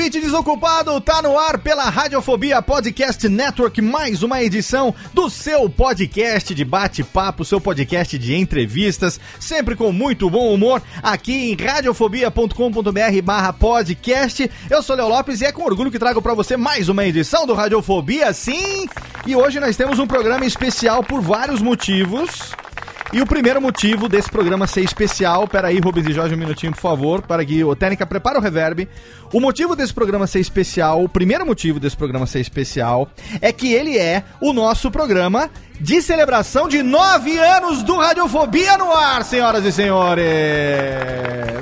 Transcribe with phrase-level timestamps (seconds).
[0.00, 0.98] Ouvinte desocupado!
[1.02, 7.44] Tá no ar pela Radiofobia Podcast Network, mais uma edição do seu podcast de bate-papo,
[7.44, 14.50] seu podcast de entrevistas, sempre com muito bom humor, aqui em radiofobia.com.br barra podcast.
[14.70, 17.46] Eu sou Léo Lopes e é com orgulho que trago pra você mais uma edição
[17.46, 18.88] do Radiofobia, sim!
[19.26, 22.54] E hoje nós temos um programa especial por vários motivos.
[23.12, 26.80] E o primeiro motivo desse programa ser especial, peraí, Rubens e Jorge, um minutinho, por
[26.80, 28.88] favor, para que o Técnica prepare o reverb.
[29.32, 33.10] O motivo desse programa ser especial, o primeiro motivo desse programa ser especial,
[33.40, 35.50] é que ele é o nosso programa
[35.80, 40.24] de celebração de nove anos do Radiofobia no ar, senhoras e senhores!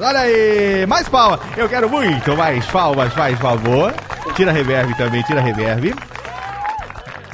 [0.02, 1.40] Olha aí, mais palmas!
[1.56, 3.94] Eu quero muito mais palmas, faz favor.
[4.36, 5.94] Tira reverb também, tira reverb.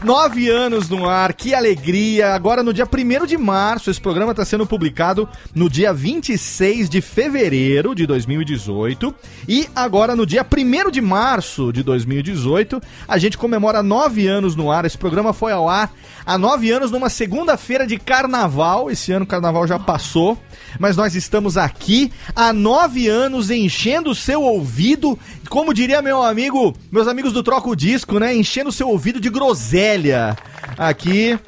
[0.04, 2.34] Nove anos no ar, que alegria!
[2.34, 7.00] Agora no dia 1 de março, esse programa está sendo publicado no dia 26 de
[7.00, 9.14] fevereiro de 2018.
[9.48, 14.70] E agora no dia 1 de março de 2018, a gente comemora nove anos no
[14.70, 14.84] ar.
[14.84, 15.90] Esse programa foi ao ar
[16.26, 18.90] há nove anos numa segunda-feira de carnaval.
[18.90, 20.38] Esse ano o carnaval já passou,
[20.78, 26.76] mas nós estamos aqui há nove anos enchendo o seu ouvido, como diria meu amigo,
[26.92, 28.36] meus amigos do Troco Disco, né?
[28.36, 29.93] Enchendo o seu ouvido de groselha
[30.76, 31.38] aqui.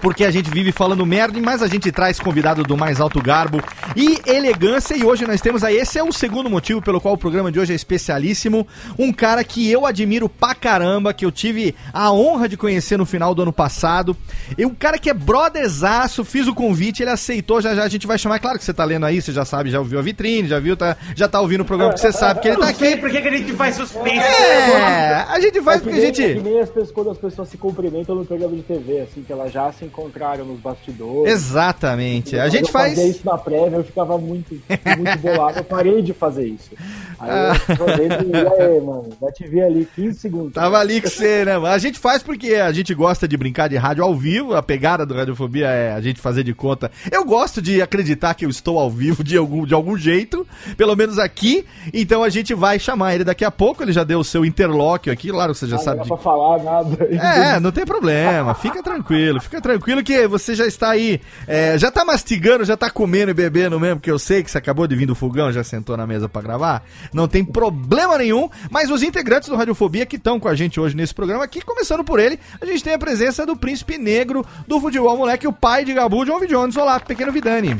[0.00, 3.60] Porque a gente vive falando merda, mas a gente traz convidado do mais alto garbo
[3.94, 4.94] e elegância.
[4.96, 7.60] E hoje nós temos aí, esse é o segundo motivo pelo qual o programa de
[7.60, 8.66] hoje é especialíssimo.
[8.98, 13.04] Um cara que eu admiro pra caramba, que eu tive a honra de conhecer no
[13.04, 14.16] final do ano passado.
[14.56, 17.60] E um cara que é brotherzaço, fiz o convite, ele aceitou.
[17.60, 18.38] Já já a gente vai chamar.
[18.38, 20.76] Claro que você tá lendo aí, você já sabe, já ouviu a vitrine, já viu,
[20.76, 23.00] tá, já tá ouvindo o programa, porque você sabe que ele tá não sei aqui.
[23.00, 24.18] por que, a gente faz suspense.
[24.18, 26.42] É, a gente faz É que porque a nem- é que gente.
[26.42, 29.52] nem as pessoas, quando as pessoas se cumprimentam no programa de TV, assim, que elas
[29.52, 31.32] já se encontraram nos bastidores.
[31.32, 32.38] Exatamente.
[32.38, 32.94] A gente eu faz.
[32.94, 34.54] fazia isso na prévia, eu ficava muito,
[34.96, 35.58] muito bolado.
[35.58, 36.70] Eu parei de fazer isso.
[37.18, 37.30] Aí
[37.68, 40.52] eu tô vendo, e aí, mano, vai te ver ali 15 segundos.
[40.54, 41.56] Tava ali que você, né?
[41.56, 44.54] A gente faz porque a gente gosta de brincar de rádio ao vivo.
[44.54, 46.90] A pegada do Radiofobia é a gente fazer de conta.
[47.10, 50.96] Eu gosto de acreditar que eu estou ao vivo de algum, de algum jeito, pelo
[50.96, 51.66] menos aqui.
[51.92, 53.82] Então a gente vai chamar ele daqui a pouco.
[53.82, 56.14] Ele já deu o seu interlóquio aqui, claro, você já Ah, sabe não de dá
[56.16, 57.04] pra falar nada.
[57.10, 58.54] é, não tem problema.
[58.54, 62.90] Fica tranquilo, fica tranquilo que você já está aí, é, já tá mastigando, já tá
[62.90, 65.64] comendo e bebendo mesmo, que eu sei que você acabou de vir do fogão, já
[65.64, 66.82] sentou na mesa pra gravar.
[67.12, 70.96] Não tem problema nenhum, mas os integrantes do Radiofobia que estão com a gente hoje
[70.96, 74.80] nesse programa aqui, começando por ele, a gente tem a presença do príncipe negro do
[74.80, 76.40] futebol moleque, o pai de Gabu, John.
[76.46, 76.76] Jones.
[76.76, 77.76] Olá, pequeno Vidani.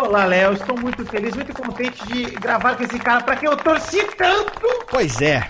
[0.00, 0.52] Olá, Léo.
[0.52, 4.86] Estou muito feliz, muito contente de gravar com esse cara pra quem eu torci tanto.
[4.90, 5.48] Pois é,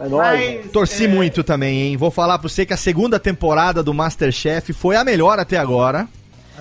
[0.00, 0.60] É nóis.
[0.62, 1.96] Mas, torci é, muito também, hein?
[1.96, 6.06] Vou falar pra você que a segunda temporada do Masterchef foi a melhor até agora.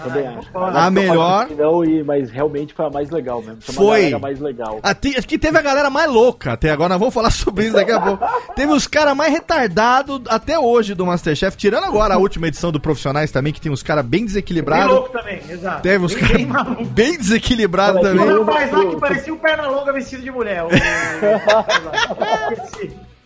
[0.03, 0.47] Também acho.
[0.55, 3.57] A melhor- Não, e, mas realmente foi a mais legal mesmo.
[3.61, 3.97] Foi.
[4.01, 4.79] Galera mais legal.
[4.83, 7.73] A Acho que teve a galera mais louca até agora, nós vamos falar sobre isso
[7.73, 8.23] daqui a pouco.
[8.55, 12.79] Teve os caras mais retardados até hoje do Masterchef, tirando agora a última edição do
[12.79, 14.87] Profissionais também, que tem uns caras bem Bem desequilibrados.
[14.93, 15.81] louco também, exato.
[15.81, 16.85] Teve uns Bem- caras bem maluco.
[16.85, 18.35] bem desequilibrados Olha, Tem também.
[18.37, 20.63] um rapaz lá que parecia um perna longa vestido de mulher.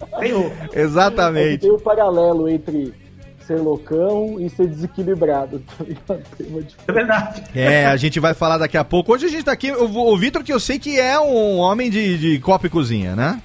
[0.01, 0.51] O...
[0.73, 1.59] É Exatamente.
[1.61, 2.93] tem um paralelo entre
[3.45, 5.61] ser loucão e ser desequilibrado.
[5.77, 6.23] Tá ligado?
[6.37, 6.83] Tem uma diferença.
[6.87, 7.43] É verdade.
[7.55, 9.13] É, a gente vai falar daqui a pouco.
[9.13, 11.89] Hoje a gente tá aqui, o, o Vitor, que eu sei que é um homem
[11.89, 13.41] de, de copa e cozinha, né?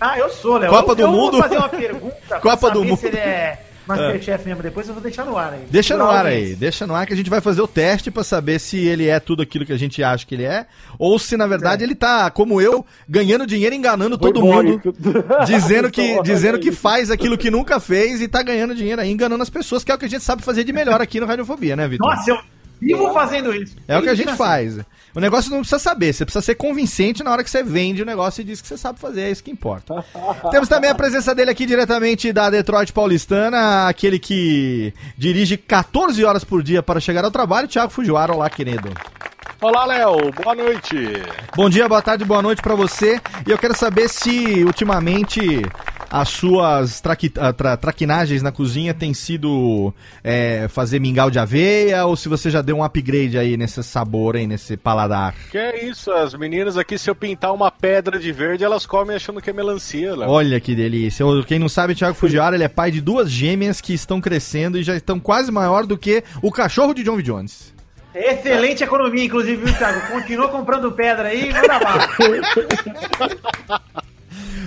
[0.00, 0.70] Ah, eu sou, Léo.
[0.70, 1.32] Copa eu, do eu Mundo.
[1.32, 2.98] vou fazer uma pergunta pra Copa do Mundo.
[2.98, 4.62] se ele é Masterchef mesmo.
[4.62, 5.66] Depois eu vou deixar no ar aí.
[5.70, 8.24] Deixa no ar aí, deixa no ar que a gente vai fazer o teste pra
[8.24, 10.66] saber se ele é tudo aquilo que a gente acha que ele é,
[10.98, 15.22] ou se na verdade ele tá, como eu, ganhando dinheiro, enganando todo Foi mundo, bom.
[15.46, 19.42] dizendo que, dizendo que faz aquilo que nunca fez e tá ganhando dinheiro aí, enganando
[19.42, 21.76] as pessoas, que é o que a gente sabe fazer de melhor aqui no Radiofobia,
[21.76, 22.08] né, Vitor?
[22.08, 22.38] Nossa, eu
[22.80, 23.76] vivo fazendo isso.
[23.86, 24.78] É o que a gente Desde faz.
[25.16, 28.04] O negócio não precisa saber, você precisa ser convincente na hora que você vende o
[28.04, 30.04] negócio e diz que você sabe fazer, é isso que importa.
[30.52, 36.44] Temos também a presença dele aqui diretamente da Detroit Paulistana, aquele que dirige 14 horas
[36.44, 38.34] por dia para chegar ao trabalho, Thiago Fujiwara.
[38.34, 38.90] Olá, querido.
[39.62, 40.30] Olá, Léo.
[40.32, 40.94] Boa noite.
[41.56, 43.18] Bom dia, boa tarde, boa noite para você.
[43.46, 45.62] E eu quero saber se ultimamente
[46.10, 49.92] as suas traqui, ah, tra- traquinagens na cozinha têm sido
[50.22, 54.36] é, fazer mingau de aveia ou se você já deu um upgrade aí nesse sabor
[54.36, 55.34] aí, nesse paladar.
[55.50, 59.16] Que é isso, as meninas aqui, se eu pintar uma pedra de verde, elas comem
[59.16, 60.30] achando que é melancia, Léo.
[60.30, 61.24] Olha que delícia.
[61.46, 64.82] Quem não sabe, Thiago Fujiwara, ele é pai de duas gêmeas que estão crescendo e
[64.82, 67.22] já estão quase maior do que o cachorro de John V.
[67.22, 67.74] Jones.
[68.14, 70.12] Excelente economia, inclusive, viu, Thiago?
[70.12, 72.08] Continua comprando pedra aí, manda bala.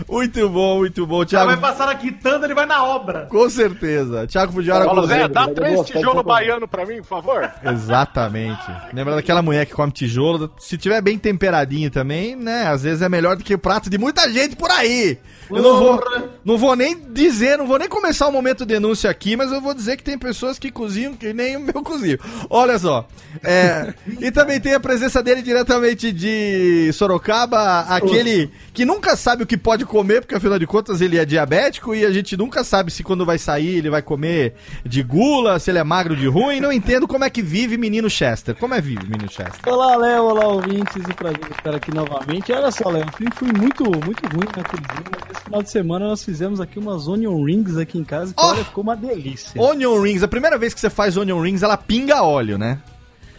[0.08, 1.48] Muito bom, muito bom, Ela Thiago.
[1.48, 3.28] vai passar na quitanda, ele vai na obra.
[3.30, 4.28] Com certeza.
[4.28, 7.52] Thiago Fujiwara Paulo com Zé, dá três de tijolos baiano pra mim, por favor.
[7.64, 8.66] Exatamente.
[8.94, 10.52] Lembra daquela mulher que come tijolo?
[10.60, 12.68] Se tiver bem temperadinho também, né?
[12.68, 15.18] Às vezes é melhor do que o prato de muita gente por aí.
[15.50, 16.04] Eu não vou,
[16.46, 19.74] não vou nem dizer, não vou nem começar o momento denúncia aqui, mas eu vou
[19.74, 22.20] dizer que tem pessoas que cozinham que nem o meu cozinho.
[22.50, 23.08] Olha só.
[23.44, 29.48] É, e também tem a presença dele diretamente de Sorocaba, aquele que nunca sabe o
[29.48, 32.92] que pode comer, porque afinal de contas ele é diabético e a gente nunca sabe
[32.92, 34.54] se quando vai sair ele vai comer
[34.86, 36.60] de gula, se ele é magro de ruim.
[36.60, 38.56] Não entendo como é que vive menino Chester.
[38.56, 39.72] Como é vive menino Chester?
[39.72, 42.52] Olá, Léo, olá, ouvintes, e prazer estar aqui novamente.
[42.52, 46.08] Olha só, Léo, eu fui muito, muito ruim na cozinha, mas esse final de semana
[46.08, 48.48] nós fizemos aqui umas onion rings aqui em casa, que Oh!
[48.48, 49.62] olha, ficou uma delícia.
[49.62, 52.80] Onion rings, a primeira vez que você faz onion rings, ela pinga óleo, né?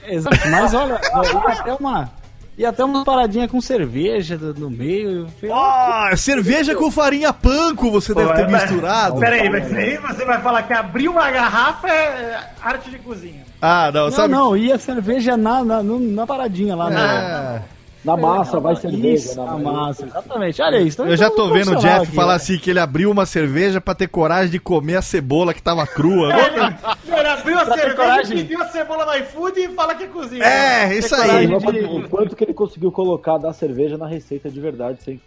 [0.06, 2.10] Exato, mas olha, ia até uma,
[2.60, 5.26] ia até uma paradinha com cerveja no meio.
[5.42, 9.18] eu- Ah, cerveja com farinha panko você deve ter Pô, mas- misturado.
[9.18, 13.44] Pera aí, mas aí você vai falar que abrir uma garrafa é arte de cozinha.
[13.62, 14.32] Ah, não, Não, sabe?
[14.34, 16.90] não, ia cerveja na, na, na paradinha lá.
[16.90, 17.62] na- É, Na
[18.04, 19.08] massa, vai cerveja.
[19.08, 20.62] Isso, na na massa, exatamente.
[20.62, 21.02] Olha isso.
[21.02, 22.36] eu já tô então, vendo o Jeff aqui, falar né?
[22.36, 25.86] assim que ele abriu uma cerveja pra ter coragem de comer a cebola que tava
[25.86, 26.30] crua.
[26.34, 30.44] Ele abriu a Pra cerveja, pediu a cebola no iFood e fala que é cozinha.
[30.44, 31.46] É, isso coragem aí.
[31.46, 35.20] de- O quanto que ele conseguiu colocar da cerveja na receita de verdade, sem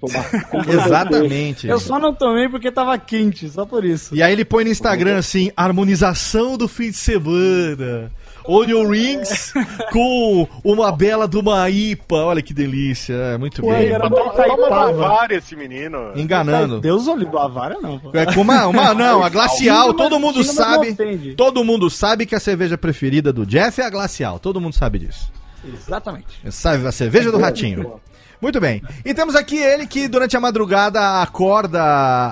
[0.00, 0.24] tomar.
[0.68, 1.66] Exatamente.
[1.68, 4.14] Eu só não tomei porque tava quente, só por isso.
[4.14, 8.10] E aí ele põe no Instagram assim, harmonização do fim de semana.
[8.48, 9.52] Onion rings
[9.92, 12.16] com uma bela de uma IPA.
[12.16, 13.14] Olha que delícia.
[13.14, 13.88] É, muito Pô, bem.
[13.88, 14.68] era- Toma Itaipava.
[14.68, 16.12] Bavária esse menino.
[16.16, 16.80] Enganando.
[16.80, 18.10] Deus olhe Bavária não, pô.
[18.12, 20.96] É com uma, uma não, a glacial, todo mundo sabe.
[21.36, 24.38] Todo mundo sabe que a cerveja preferida do Jeff é a glacial.
[24.38, 25.30] Todo mundo sabe disso.
[25.64, 26.26] Exatamente.
[26.50, 28.00] Sabe a cerveja do ratinho.
[28.40, 28.82] Muito bem.
[29.04, 32.28] E temos aqui ele que durante a madrugada acorda a-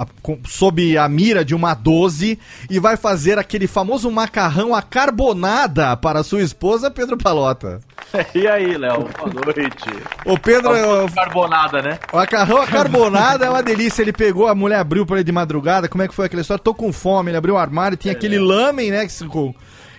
[0.00, 0.06] a- a-
[0.48, 6.22] sob a mira de uma 12 e vai fazer aquele famoso macarrão à carbonada para
[6.22, 7.80] sua esposa, Pedro Palota.
[8.34, 9.08] E aí, Léo?
[9.18, 9.88] Boa noite.
[10.24, 10.72] O Pedro,
[11.04, 11.98] o Carbonada, né?
[12.12, 14.02] o macarrão à carbonada é uma delícia.
[14.02, 15.88] Ele pegou, a mulher abriu para ele de madrugada.
[15.88, 16.60] Como é que foi aquela história?
[16.62, 17.30] Tô com fome.
[17.30, 19.06] Ele abriu o armário, tinha aquele lamen, né?
[19.06, 19.54] que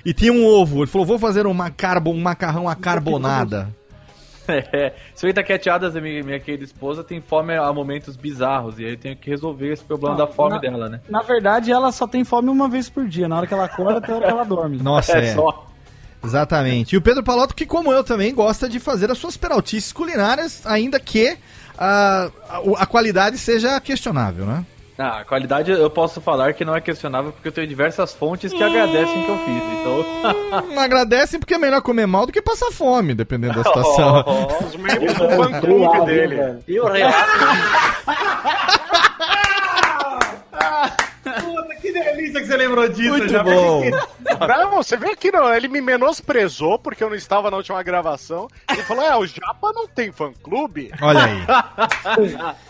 [0.05, 0.79] E tinha um ovo.
[0.79, 3.69] Ele falou: vou fazer um, macarbo, um macarrão à carbonada.
[4.73, 8.79] É, se eu Itaqueteadas, a minha, minha querida esposa, tem fome a momentos bizarros.
[8.79, 10.99] E aí eu tenho que resolver esse problema Não, da fome na- dela, né?
[11.09, 13.27] Na verdade, ela só tem fome uma vez por dia.
[13.27, 14.77] Na hora que ela acorda, até a hora que ela dorme.
[14.83, 15.33] Nossa, É é.
[15.35, 15.67] só.
[16.23, 16.93] Exatamente.
[16.93, 20.65] E o Pedro Palotto, que como eu também, gosta de fazer as suas peraltices culinárias,
[20.67, 21.35] ainda que
[21.77, 24.63] a, a, a qualidade seja questionável, né?
[25.01, 28.53] Ah, a qualidade eu posso falar que não é questionável porque eu tenho diversas fontes
[28.53, 29.63] que agradecem o que eu fiz.
[29.79, 30.71] Então.
[30.75, 34.23] Não agradecem porque é melhor comer mal do que passar fome, dependendo da situação.
[34.63, 36.59] Os membros do fã-clube viu, dele.
[36.67, 37.31] E o Renato.
[41.91, 43.09] Que delícia que você lembrou disso.
[43.09, 43.81] Muito já bom.
[44.47, 45.53] Não, você vê aqui, não.
[45.53, 48.47] Ele me menosprezou porque eu não estava na última gravação.
[48.71, 50.91] Ele falou: é, o Japa não tem fã-clube.
[51.01, 51.41] Olha aí.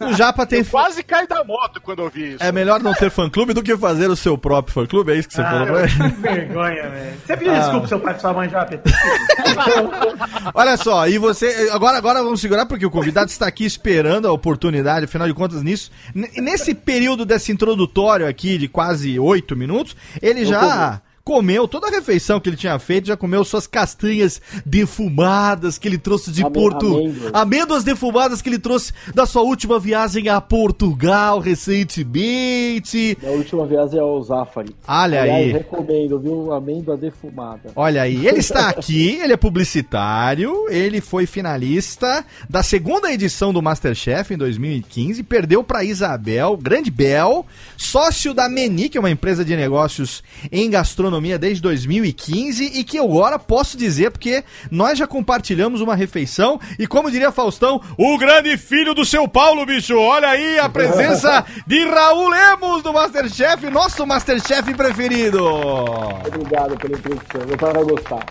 [0.00, 0.64] O Japa tem.
[0.64, 2.42] Quase cai da moto quando eu vi isso.
[2.42, 5.12] É melhor não ter fã-clube do que fazer o seu próprio fã-clube?
[5.12, 5.90] É isso que você falou pra ele?
[5.90, 7.16] que vergonha, velho.
[7.24, 8.82] Você pediu desculpa pro seu pai e sua mãe Pedro?
[10.54, 11.70] Olha só, e você.
[11.72, 15.62] Agora, agora vamos segurar, porque o convidado está aqui esperando a oportunidade, afinal de contas,
[15.62, 15.90] nisso.
[16.14, 21.02] N- Nesse período desse introdutório aqui, de quase oito minutos, ele já.
[21.22, 25.98] Comeu toda a refeição que ele tinha feito, já comeu suas castanhas defumadas que ele
[25.98, 26.86] trouxe de Ame- Porto.
[26.96, 27.30] amêndoas.
[27.34, 33.16] Amêndoas defumadas que ele trouxe da sua última viagem a Portugal recentemente.
[33.20, 34.74] Minha última viagem é ao Zafari.
[34.88, 35.52] Olha Aliás, aí.
[35.52, 36.52] recomendo, viu?
[36.52, 37.70] Amêndoa defumada.
[37.76, 43.62] Olha aí, ele está aqui, ele é publicitário, ele foi finalista da segunda edição do
[43.62, 47.46] Masterchef em 2015, perdeu para Isabel, grande Bel,
[47.76, 52.96] sócio da Meni, que é uma empresa de negócios em gastronomia desde 2015 e que
[52.96, 58.18] eu agora posso dizer porque nós já compartilhamos uma refeição e como diria Faustão, o
[58.18, 63.68] grande filho do seu Paulo, bicho, olha aí a presença de Raul Lemos do Masterchef,
[63.68, 65.44] nosso Masterchef preferido.
[65.44, 67.46] Obrigado pela introdução.
[67.46, 68.26] Meu pai vai gostar.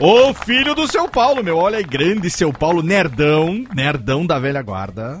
[0.00, 1.56] O filho do seu Paulo, meu.
[1.56, 5.20] Olha aí, grande seu Paulo, nerdão, nerdão da velha guarda.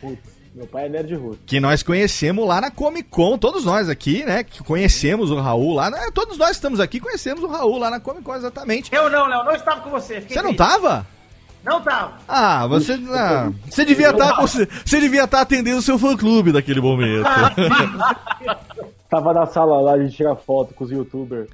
[0.00, 1.38] Putz, meu pai é nerd root.
[1.46, 4.44] Que nós conhecemos lá na Comic Con, todos nós aqui, né?
[4.44, 5.90] Que conhecemos o Raul lá.
[5.90, 8.94] né, Todos nós estamos aqui, conhecemos o Raul lá na Comic Con, exatamente.
[8.94, 10.20] Eu não, Léo, não estava com você.
[10.20, 10.56] Você não triste.
[10.58, 11.06] tava?
[11.64, 12.18] Não tava.
[12.28, 12.92] Ah, você.
[13.10, 14.40] ah, você devia estar.
[14.42, 17.24] Você, você devia estar atendendo o seu fã clube naquele momento.
[19.08, 21.48] Tava na sala lá, a gente tira foto com os youtubers.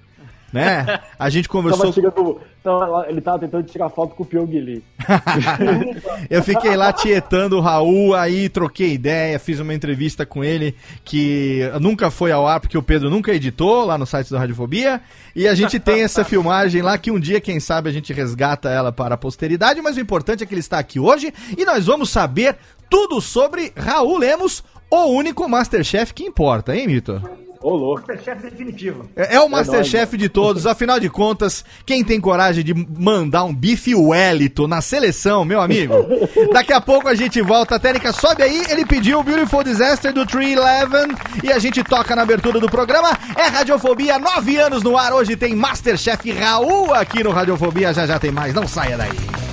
[0.52, 1.00] Né?
[1.19, 1.92] A gente conversou.
[1.92, 4.85] tirando, lá- ele tava tentando tirar foto com o Pyong Lee.
[6.28, 11.61] Eu fiquei lá tietando o Raul, aí troquei ideia, fiz uma entrevista com ele que
[11.80, 15.00] nunca foi ao ar porque o Pedro nunca editou lá no site da Radiofobia.
[15.35, 18.69] E a gente tem essa filmagem lá que um dia, quem sabe, a gente resgata
[18.69, 19.80] ela para a posteridade.
[19.80, 22.57] Mas o importante é que ele está aqui hoje e nós vamos saber
[22.88, 27.23] tudo sobre Raul Lemos, o único Masterchef que importa, hein, Mito?
[27.62, 28.00] Ô, louco.
[28.00, 29.11] Masterchef definitivo.
[29.14, 33.55] É, é o Masterchef de todos, afinal de contas, quem tem coragem de mandar um
[33.55, 35.95] bife Wellington na seleção, meu amigo?
[36.52, 40.11] Daqui a pouco a gente volta, a técnica sobe aí, ele pediu o Beautiful Disaster
[40.12, 41.14] do 311
[41.45, 43.11] e a gente toca na abertura do programa.
[43.37, 48.19] É Radiofobia, nove anos no ar, hoje tem Masterchef Raul aqui no Radiofobia, já já
[48.19, 49.50] tem mais, não saia daí.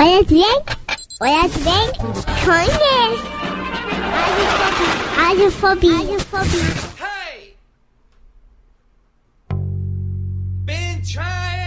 [0.00, 0.44] Hola, bien?
[1.20, 1.90] Hola, bien?
[2.44, 3.20] Coiners.
[5.18, 5.92] Are you phobia?
[5.92, 6.62] Are you phobia?
[6.94, 7.56] Hey!
[10.64, 11.57] Been trying.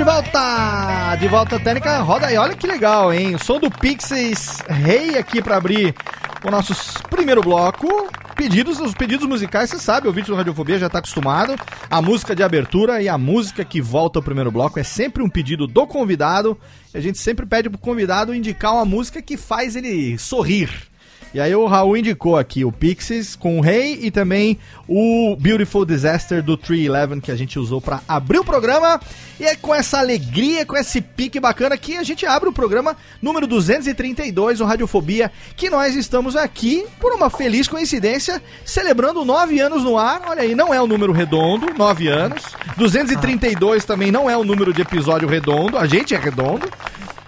[0.00, 1.16] De volta!
[1.16, 3.34] De volta técnica, roda aí, olha que legal, hein?
[3.34, 5.94] O som do Pixies Rei aqui pra abrir
[6.42, 6.72] o nosso
[7.10, 8.08] primeiro bloco.
[8.34, 11.54] Pedidos, os pedidos musicais, você sabe, o vídeo do Radiofobia já tá acostumado.
[11.90, 15.28] A música de abertura e a música que volta ao primeiro bloco é sempre um
[15.28, 16.58] pedido do convidado.
[16.94, 20.89] A gente sempre pede pro convidado indicar uma música que faz ele sorrir.
[21.32, 24.58] E aí o Raul indicou aqui o Pixies com o Rei e também
[24.88, 29.00] o Beautiful Disaster do 311 que a gente usou pra abrir o programa.
[29.38, 32.96] E é com essa alegria, com esse pique bacana que a gente abre o programa
[33.22, 39.84] número 232, o Radiofobia, que nós estamos aqui por uma feliz coincidência, celebrando nove anos
[39.84, 40.22] no ar.
[40.26, 42.42] Olha aí, não é um número redondo, nove anos.
[42.76, 46.68] 232 também não é um número de episódio redondo, a gente é redondo.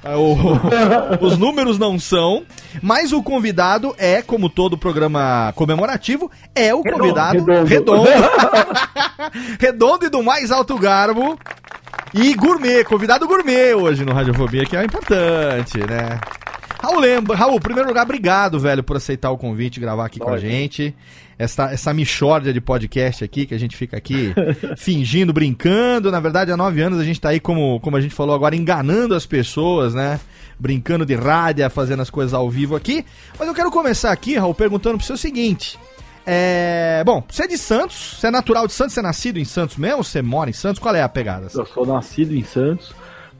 [0.04, 0.36] É, o-
[1.24, 2.44] os números não são,
[2.82, 8.02] mas o convidado é, como todo programa comemorativo, é o convidado redondo.
[8.02, 8.08] redondo.
[9.60, 11.38] Redondo e do mais alto garbo.
[12.14, 16.20] E gourmet, convidado gourmet hoje no Radiofobia, que é importante, né?
[16.82, 20.30] Raul, lembra, Raul, em primeiro lugar, obrigado, velho, por aceitar o convite, gravar aqui com
[20.30, 20.94] a gente.
[21.42, 24.32] Essa, essa mixórdia de podcast aqui, que a gente fica aqui
[24.78, 26.08] fingindo, brincando.
[26.08, 28.54] Na verdade, há nove anos a gente tá aí, como, como a gente falou agora,
[28.54, 30.20] enganando as pessoas, né?
[30.56, 33.04] Brincando de rádio, fazendo as coisas ao vivo aqui.
[33.36, 35.76] Mas eu quero começar aqui, Raul, perguntando pro você o seguinte.
[36.24, 39.44] É, bom, você é de Santos, você é natural de Santos, você é nascido em
[39.44, 40.04] Santos mesmo?
[40.04, 40.78] Você mora em Santos?
[40.78, 41.48] Qual é a pegada?
[41.52, 42.94] Eu sou nascido em Santos,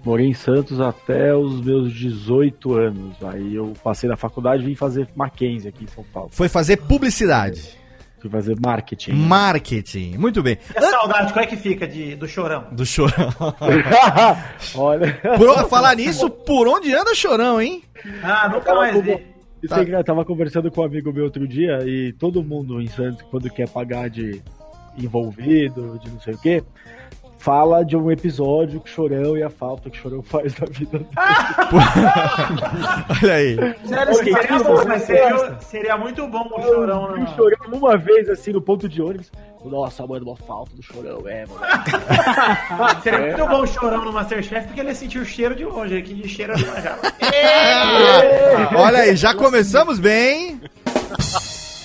[0.05, 3.17] morei em Santos até os meus 18 anos.
[3.23, 6.31] Aí eu passei na faculdade e vim fazer Mackenzie aqui em São Paulo.
[6.33, 7.82] Foi fazer publicidade.
[8.23, 9.15] Fui fazer marketing.
[9.15, 10.17] Marketing.
[10.17, 10.57] Muito bem.
[10.73, 12.69] E a saudade, qual é que fica de, do chorão?
[12.71, 13.35] Do chorão.
[14.77, 15.21] Olha.
[15.37, 17.83] Por falar nisso, por onde anda chorão, hein?
[18.23, 19.27] Ah, nunca mais vi.
[19.61, 22.87] Isso é engraçado, tava conversando com um amigo meu outro dia e todo mundo em
[22.87, 24.41] Santos, quando quer pagar de
[24.97, 26.63] envolvido, de não sei o quê,
[27.43, 30.67] fala de um episódio que o Chorão e a falta que o Chorão faz na
[30.67, 31.09] vida dele.
[33.21, 33.57] Olha aí.
[33.85, 37.15] Sério, Seria bom, seria, seria muito bom o chorão.
[37.15, 39.33] O Chorão uma vez, assim, no ponto de ônibus.
[39.65, 41.61] Nossa, mano, uma falta do Chorão, é, mano.
[43.03, 45.97] Seria muito bom o chorão no Masterchef, porque ele ia sentir o cheiro de longe,
[45.97, 46.99] aqui de cheiro manjava.
[48.77, 50.61] Olha aí, já começamos bem.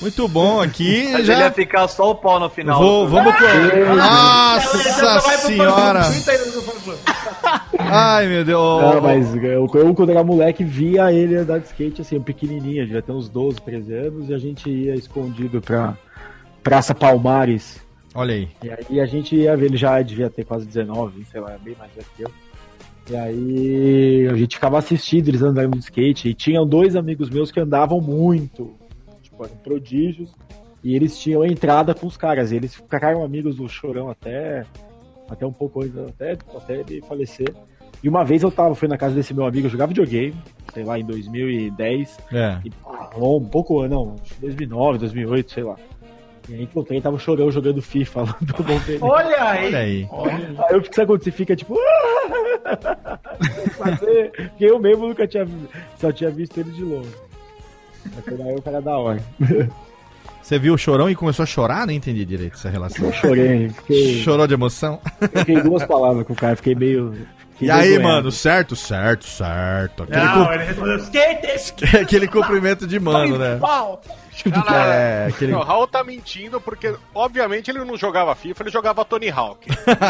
[0.02, 1.10] Muito bom aqui.
[1.12, 2.80] Mas ele Já ia ficar só o pau no final.
[2.80, 3.96] Vou, vamos com.
[3.96, 6.02] Nossa vai pro senhora!
[7.80, 8.82] Ai, meu Deus.
[8.82, 13.02] Não, mas eu, eu, quando era moleque, via ele andar de skate, assim, pequenininho, devia
[13.02, 15.98] ter uns 12, 13 anos, e a gente ia escondido pra
[16.62, 17.80] Praça Palmares.
[18.14, 18.50] Olha aí.
[18.62, 21.76] E aí a gente ia ver, ele já devia ter quase 19, sei lá, bem
[21.78, 22.32] mais velho que eu.
[23.10, 26.30] E aí a gente ficava assistindo eles andando de skate.
[26.30, 28.76] E tinham dois amigos meus que andavam muito,
[29.44, 30.34] eram prodígios.
[30.84, 32.52] E eles tinham entrada com os caras.
[32.52, 34.64] E eles ficaram amigos do Chorão até,
[35.30, 37.54] até um pouco antes, até, até ele falecer.
[38.04, 40.36] E uma vez eu tava, fui na casa desse meu amigo, eu jogava videogame,
[40.74, 42.18] sei lá, em 2010.
[42.32, 42.60] É.
[42.64, 45.76] E, pá, um pouco, não, acho que 2009, 2008, sei lá.
[46.48, 49.00] E aí encontrei, tava chorando jogando FIFA lá do bom dele.
[49.02, 49.66] Olha aí.
[49.66, 50.08] Olha aí.
[50.60, 51.76] Aí eu fico, sabe quando você fica tipo.
[53.78, 54.32] fazer?
[54.32, 57.10] Porque eu mesmo nunca tinha visto, só tinha visto ele de longe.
[58.16, 59.22] Mas aí o cara é da hora.
[60.42, 61.86] Você viu o chorão e começou a chorar?
[61.86, 63.06] Não entendi direito essa relação.
[63.06, 65.00] Eu chorei, fiquei, Chorou de emoção?
[65.36, 67.14] fiquei duas palavras com o cara, fiquei meio.
[67.52, 68.14] fiquei E aí, envergonhado.
[68.16, 70.04] mano, certo, certo, certo.
[70.04, 71.98] Aquele, Não, cu- ele respondeu skate!
[71.98, 73.60] aquele cumprimento de mano, né?
[74.46, 75.54] É, aquele...
[75.54, 79.68] O Raul tá mentindo porque, obviamente, ele não jogava FIFA, ele jogava Tony Hawk.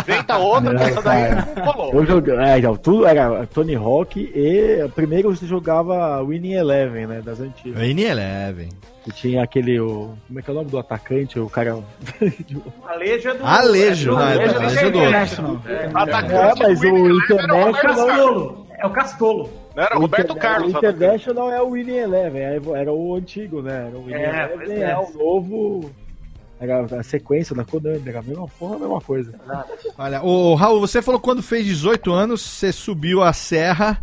[0.08, 1.94] Inventa outra, Não, que essa daí não rolou.
[1.94, 7.22] Eu jogava, é, então, tudo era Tony Hawk e primeiro você jogava Winning Eleven, né,
[7.22, 7.82] das antigas.
[7.82, 8.70] N Eleven.
[9.06, 11.78] E tinha aquele, o, como é que é o nome do atacante, o cara...
[12.86, 13.46] Alejo é do.
[13.46, 14.34] Alejo, é do, né?
[14.34, 15.42] Alejo é do Alejo é do internet.
[15.94, 18.06] Atacante É, mas do o Winning Eleven era International- Roberto Carlos.
[18.06, 18.67] Castolo.
[18.78, 19.50] É o Castolo.
[19.76, 20.74] Não era Roberto Inter- Carlos.
[20.74, 23.88] O International é o Winning Eleven, é- era o antigo, né?
[23.88, 24.90] Era o Winning É, Eleven, é.
[24.92, 24.98] é.
[24.98, 25.92] o novo.
[26.60, 29.32] Era a sequência da Konami, era a mesma porra, a mesma coisa.
[29.98, 34.02] Olha, o Raul, você falou que quando fez 18 anos, você subiu a serra.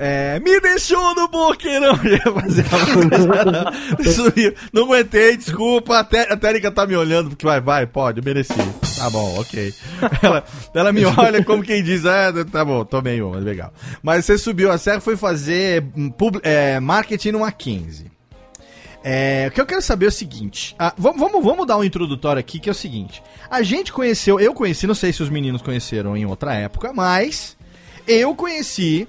[0.00, 1.98] É, me deixou no boqueirão.
[4.14, 4.54] Subiu.
[4.72, 5.98] Não aguentei, desculpa.
[5.98, 8.52] A, Té- a Térica tá me olhando, porque vai, vai, pode, eu mereci.
[8.96, 9.74] Tá bom, ok.
[10.22, 13.72] Ela, ela me olha como quem diz, é, tá bom, tomei uma, legal.
[14.02, 18.06] Mas você subiu a serra foi fazer hum, é, marketing numa 15.
[19.02, 20.74] É, o que eu quero saber é o seguinte.
[20.78, 23.22] ah, vamos, vamos, vamos dar um introdutório aqui, que é o seguinte.
[23.50, 27.56] A gente conheceu, eu conheci, não sei se os meninos conheceram em outra época, mas
[28.06, 29.08] eu conheci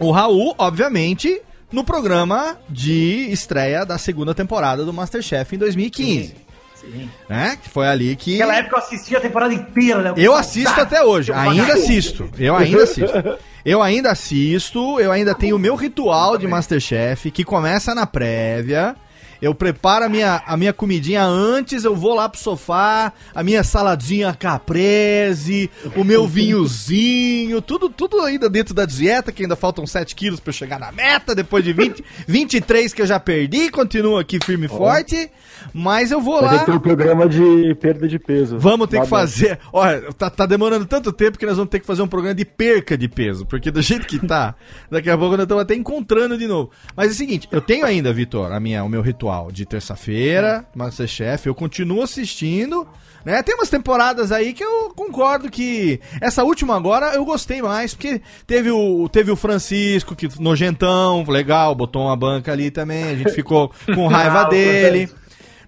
[0.00, 6.34] o Raul, obviamente, no programa de estreia da segunda temporada do Masterchef em 2015.
[6.74, 7.10] Sim.
[7.28, 7.58] Né?
[7.62, 8.38] Que foi ali que.
[8.38, 10.14] Naquela época eu assistia a temporada inteira, né?
[10.16, 12.30] Eu assisto até hoje, ainda assisto.
[12.38, 13.38] Eu ainda assisto.
[13.62, 18.96] Eu ainda assisto, eu ainda tenho o meu ritual de Masterchef, que começa na prévia.
[19.40, 23.64] Eu preparo a minha, a minha comidinha antes, eu vou lá pro sofá, a minha
[23.64, 30.14] saladinha caprese, o meu vinhozinho, tudo, tudo ainda dentro da dieta, que ainda faltam 7
[30.14, 34.18] quilos pra eu chegar na meta, depois de 20, 23 que eu já perdi, continuo
[34.18, 35.30] aqui firme e forte,
[35.72, 36.64] mas eu vou Vai lá...
[36.64, 38.58] ter um programa de perda de peso.
[38.58, 39.58] Vamos ter que fazer.
[39.72, 42.44] Olha, tá, tá demorando tanto tempo que nós vamos ter que fazer um programa de
[42.44, 43.46] perca de peso.
[43.46, 44.54] Porque do jeito que tá,
[44.90, 46.70] daqui a pouco nós estamos até encontrando de novo.
[46.94, 50.64] Mas é o seguinte, eu tenho ainda, Vitor, a minha, o meu ritual de terça-feira,
[50.74, 52.86] Masterchef, eu continuo assistindo.
[53.24, 53.42] Né?
[53.42, 56.00] Tem umas temporadas aí que eu concordo que.
[56.20, 61.74] Essa última agora eu gostei mais, porque teve o, teve o Francisco, que nojentão, legal,
[61.74, 65.10] botou uma banca ali também, a gente ficou com raiva dele.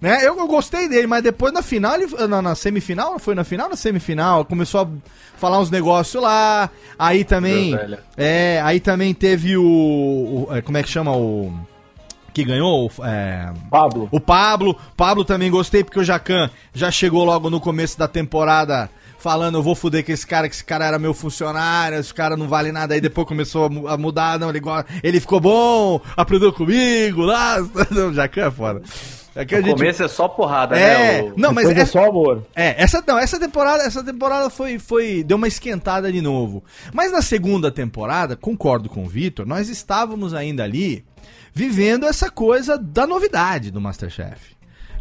[0.00, 0.18] Né?
[0.26, 3.68] Eu, eu gostei dele, mas depois na final, ele, na, na semifinal, foi na final
[3.68, 4.44] na semifinal?
[4.44, 4.88] Começou a
[5.38, 6.70] falar uns negócios lá.
[6.98, 7.72] Aí também.
[8.16, 9.62] É, aí também teve o.
[9.62, 11.52] o- é, como é que chama o.
[12.32, 12.90] Que ganhou?
[12.98, 14.08] o- É, Pablo.
[14.10, 14.76] o Pablo.
[14.96, 18.88] Pablo também gostei, porque o Jacan já chegou logo no começo da temporada.
[19.18, 22.36] Falando, eu vou fuder com esse cara, que esse cara era meu funcionário, esse cara
[22.36, 22.94] não vale nada.
[22.94, 24.60] Aí depois começou a mu- a mudar, não, ele,
[25.00, 27.58] ele ficou bom, aprendeu comigo lá.
[28.08, 28.82] O Jacan é foda.
[29.36, 31.30] É No gente- começo é só porrada, é, né?
[31.30, 32.44] O- não, mas Depois é essa, só amor.
[32.56, 36.64] é, essa não, essa temporada, essa temporada foi, foi deu uma esquentada de novo.
[36.92, 41.04] Mas na segunda temporada, concordo com o Vitor, nós estávamos ainda ali
[41.54, 44.52] vivendo essa coisa da novidade do MasterChef.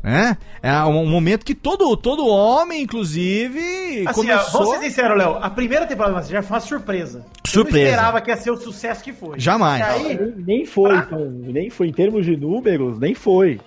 [0.04, 0.36] Né?
[0.64, 4.64] É um momento que todo, todo homem, inclusive, Assim, começou...
[4.64, 5.38] vamos ser sinceros, Léo.
[5.40, 7.20] A primeira temporada do Masterchef foi uma surpresa.
[7.20, 7.78] Eu Surpresa.
[7.78, 9.40] não esperava que ia ser o sucesso que foi.
[9.40, 9.80] Jamais.
[9.80, 11.88] E aí, Nem, nem foi, então, nem foi.
[11.88, 13.60] Em termos de números, nem foi.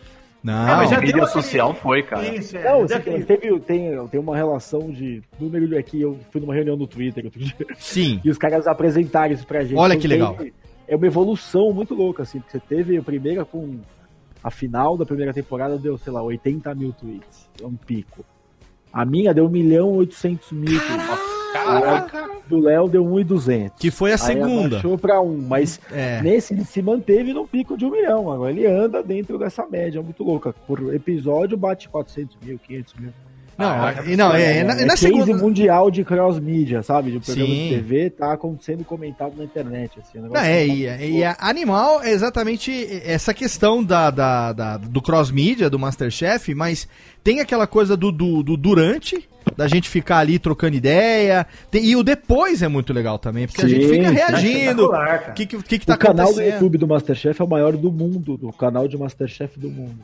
[0.43, 2.27] Não, Ah, mas já mídia deu aquele- social foi, cara.
[2.35, 2.65] Isso, é.
[2.65, 6.03] Não, assim, teve, tem, tem uma relação de número de aqui.
[6.03, 8.21] Eu fui numa reunião no Twitter outro dia, sim.
[8.25, 9.77] e os caras apresentaram isso pra gente.
[9.77, 10.35] Olha Então, que legal.
[10.35, 10.53] teve-
[10.87, 13.79] É uma evolução muito louca, assim, porque você teve a primeira com.
[14.43, 17.49] A final da primeira temporada deu, sei lá, 80 mil tweets.
[17.63, 18.23] É um pico.
[18.93, 21.35] A minha deu 1 milhão e 800 mil tweets.
[21.55, 22.29] Caraca!
[22.47, 23.79] Do Léo deu 1,200.
[23.79, 24.67] Que foi a Aí segunda.
[24.77, 26.21] abaixou pra um, mas É.
[26.21, 28.31] nesse ele se manteve no pico de um milhão.
[28.31, 30.53] Agora ele anda dentro dessa média muito louca.
[30.67, 33.11] Por episódio bate 400 mil, 500 mil.
[33.57, 35.37] Não, Ah, e não, é, e na, e na segunda.
[35.37, 37.13] mundial de cross-mídia, sabe?
[37.13, 37.69] De programa Sim.
[37.69, 39.93] de TV, tá acontecendo comentado na internet.
[40.01, 42.73] Assim, um Não, é, que e, e é animal é exatamente
[43.05, 46.89] essa questão da, da, da- do cross-mídia, do Masterchef, mas
[47.23, 51.95] tem aquela coisa do, do, do durante, da gente ficar ali trocando ideia, tem- e
[51.97, 54.15] o depois é muito legal também, porque a gente Sim, fica sim.
[54.15, 56.53] reagindo, o que, que, que, que tá o canal do acontecendo.
[56.55, 59.95] YouTube do Masterchef é o maior do mundo, do canal de Masterchef do mundo.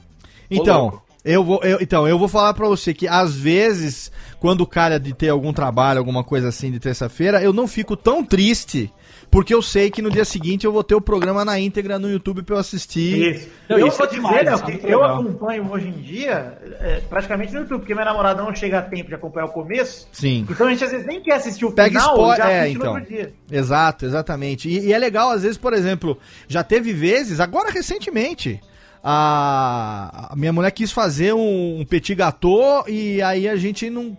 [0.51, 4.99] Então, eu vou, eu, então, eu vou falar pra você que às vezes, quando calha
[4.99, 8.91] de ter algum trabalho, alguma coisa assim de terça-feira, eu não fico tão triste,
[9.31, 12.11] porque eu sei que no dia seguinte eu vou ter o programa na íntegra no
[12.11, 13.35] YouTube pra eu assistir.
[13.35, 13.49] Isso.
[13.69, 15.21] Não, eu isso vou é dizer, demais, Léo, isso é que eu legal.
[15.21, 19.09] acompanho hoje em dia é, praticamente no YouTube, porque minha namorada não chega a tempo
[19.09, 20.09] de acompanhar o começo.
[20.13, 20.47] Sim.
[20.49, 22.95] Então a gente às vezes nem quer assistir o Pega final, spoiler, já é, então.
[22.95, 23.33] no outro dia.
[23.51, 24.69] Exato, exatamente.
[24.71, 28.59] E, e é legal, às vezes, por exemplo, já teve vezes, agora recentemente,
[29.03, 34.17] a, a minha mulher quis fazer um, um petit gâteau e aí a gente não.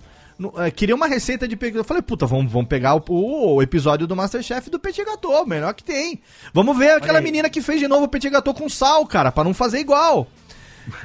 [0.57, 1.77] é, queria uma receita de petit.
[1.77, 5.73] Eu falei, puta, vamos, vamos pegar o, o episódio do Masterchef do petit gâteau, melhor
[5.73, 6.21] que tem.
[6.53, 9.43] Vamos ver aquela menina que fez de novo o petit gâteau com sal, cara, pra
[9.43, 10.27] não fazer igual.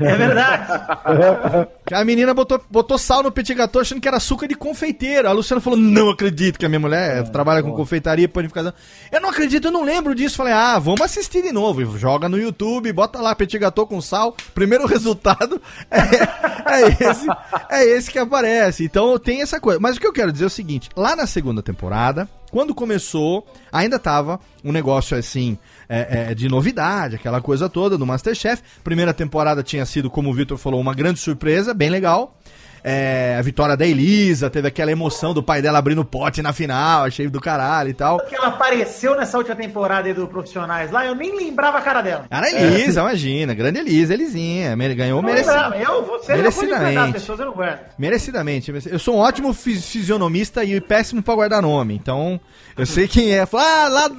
[0.01, 1.69] É verdade.
[1.93, 5.29] A menina botou, botou sal no petit gâteau achando que era açúcar de confeiteiro.
[5.29, 8.73] A Luciana falou, não acredito que a minha mulher trabalha com confeitaria, panificação.
[9.11, 10.37] Eu não acredito, eu não lembro disso.
[10.37, 11.83] Falei, ah, vamos assistir de novo.
[11.83, 14.37] E Joga no YouTube, bota lá petit gâteau com sal.
[14.55, 15.61] Primeiro resultado
[15.91, 17.27] é, é esse,
[17.71, 18.85] é esse que aparece.
[18.85, 19.81] Então tem essa coisa.
[19.81, 23.47] Mas o que eu quero dizer é o seguinte, lá na segunda temporada, quando começou,
[23.71, 25.59] ainda tava um negócio assim,
[25.91, 28.63] é, é, de novidade, aquela coisa toda do Masterchef.
[28.83, 32.41] Primeira temporada tinha sido, como o Vitor falou, uma grande surpresa, bem legal.
[32.89, 36.53] É, a vitória da Elisa, teve aquela emoção do pai dela abrindo o pote na
[36.53, 38.21] final, achei do caralho e tal.
[38.21, 42.01] que ela apareceu nessa última temporada aí do Profissionais lá, eu nem lembrava a cara
[42.01, 42.27] dela.
[42.31, 45.77] Era a Elisa, imagina, grande Elisa, Elisinha, ganhou lembrava.
[45.77, 46.99] Eu, você pode Merecidamente.
[46.99, 47.81] as pessoas, eu não guardo.
[47.99, 48.73] Merecidamente.
[48.87, 51.93] Eu sou um ótimo fis- fisionomista e péssimo pra guardar nome.
[51.95, 52.39] Então,
[52.79, 53.45] eu sei quem é.
[53.47, 54.11] Fala, ah, lá,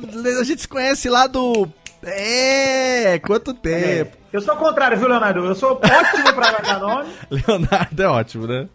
[0.42, 1.70] a gente se conhece lá do.
[2.04, 4.18] É, quanto tempo.
[4.38, 5.40] Eu sou o contrário, viu, Leonardo?
[5.44, 7.10] Eu sou ótimo pra guardar nome.
[7.32, 8.68] Leonardo é ótimo, né?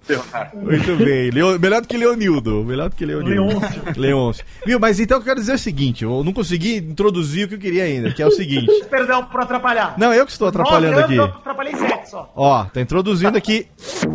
[0.55, 1.31] Muito bem.
[1.31, 2.65] Leo- melhor do que Leonildo.
[2.65, 3.61] Melhor do que Leonildo.
[3.61, 3.83] Leôncio.
[3.97, 4.45] Leôncio.
[4.67, 7.59] Viu, mas então eu quero dizer o seguinte: eu não consegui introduzir o que eu
[7.61, 8.67] queria ainda, que é o seguinte.
[8.91, 9.95] Perdão por atrapalhar.
[9.97, 11.17] Não, eu que estou atrapalhando Nove aqui.
[11.17, 12.33] Eu atrapalhei sete só.
[12.35, 13.69] Ó, tá introduzindo aqui.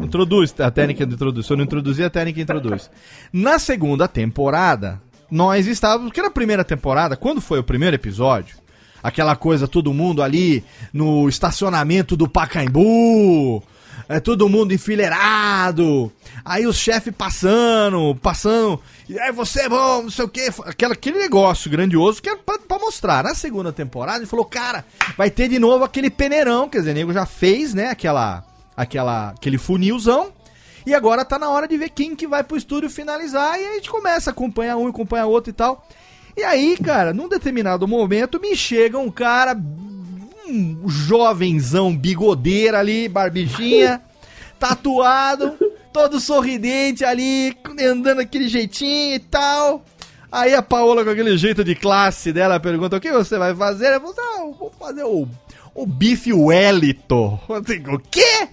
[0.04, 1.46] Introduz a técnica de introduz.
[1.46, 2.92] Se eu não introduzir, a técnica introduz.
[3.32, 6.10] Na segunda temporada, nós estávamos.
[6.10, 8.58] Porque na primeira temporada, quando foi o primeiro episódio,
[9.02, 13.64] aquela coisa, todo mundo ali no estacionamento do Pacaembu.
[14.10, 16.12] É todo mundo enfileirado.
[16.46, 18.80] Aí os chefes passando, passando.
[19.10, 20.50] E aí você é bom, não sei o quê.
[20.66, 23.24] Aquela, aquele negócio grandioso que é pra, pra mostrar.
[23.24, 24.86] Na segunda temporada, ele falou, cara,
[25.18, 26.70] vai ter de novo aquele peneirão.
[26.70, 27.90] Quer dizer, o nego já fez, né?
[27.90, 28.46] Aquela,
[28.78, 30.32] aquela, aquele funilzão.
[30.86, 33.60] E agora tá na hora de ver quem que vai pro estúdio finalizar.
[33.60, 35.86] E aí a gente começa a acompanhar um, acompanhar outro e tal.
[36.38, 39.58] E aí, cara, num determinado momento, me chega um cara
[40.48, 44.00] um jovenzão bigodeira ali, barbichinha,
[44.60, 45.58] tatuado,
[45.92, 49.84] todo sorridente ali, andando aquele jeitinho e tal.
[50.32, 53.88] Aí a Paola, com aquele jeito de classe dela, pergunta: O que você vai fazer?
[53.88, 55.28] Ela falou: Ah, eu vou fazer o,
[55.74, 57.40] o bife Wellington.
[57.50, 58.48] Eu digo, O quê?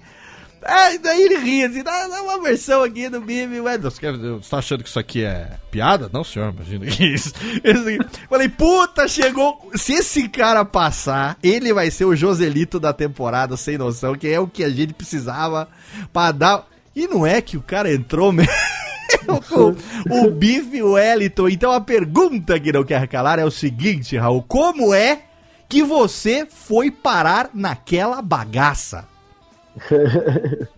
[0.67, 3.91] Aí daí ele ri assim, dá, uma versão aqui do bife Wellington.
[3.91, 6.09] Você, tá achando que isso aqui é piada?
[6.11, 7.33] Não, senhor, imagina que isso.
[8.29, 9.71] Falei, puta, chegou.
[9.75, 14.41] Se esse cara passar, ele vai ser o Joselito da temporada, sem noção, que é
[14.41, 15.69] o que a gente precisava
[16.13, 16.67] pra dar.
[16.97, 18.53] E não é que o cara entrou mesmo.
[19.49, 19.75] com
[20.11, 21.49] o bife Wellington.
[21.51, 25.25] Então a pergunta que não quer calar é o seguinte, Raul: como é
[25.69, 29.14] que você foi parar naquela bagaça?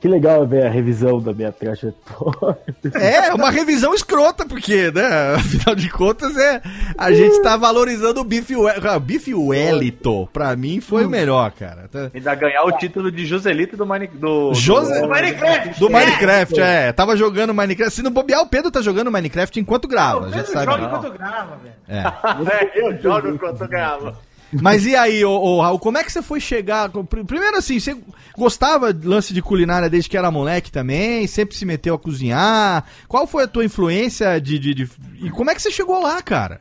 [0.00, 2.56] Que legal ver a revisão da minha trajetória.
[2.94, 5.34] É, uma revisão escrota, porque, né?
[5.36, 6.62] Afinal de contas, é.
[6.96, 8.96] A gente tá valorizando o Bife Wellington.
[8.96, 11.86] O Bife Wellington, pra mim, foi o melhor, cara.
[11.88, 14.06] Tá- Ainda ganhar o título de Joselito do, Mine...
[14.06, 15.78] do, José- do- Minecraft!
[15.78, 16.92] Do Minecraft, é.
[16.92, 17.94] Tava jogando Minecraft.
[17.94, 20.30] Se não bobear, o Pedro tá jogando Minecraft enquanto grava.
[20.30, 20.64] Gente Pedro sabe.
[20.64, 20.86] joga né?
[20.88, 21.74] enquanto grava, velho.
[21.86, 22.00] É.
[22.64, 24.16] É, eu jogo enquanto gravo.
[24.52, 26.88] Mas e aí, ô, ô, Raul, como é que você foi chegar?
[26.90, 27.96] Pr- Primeiro assim, você
[28.36, 31.26] gostava de lance de culinária desde que era moleque também?
[31.26, 32.84] Sempre se meteu a cozinhar?
[33.06, 34.58] Qual foi a tua influência de.
[34.58, 34.90] de, de-
[35.22, 36.60] E como é que você chegou lá, cara?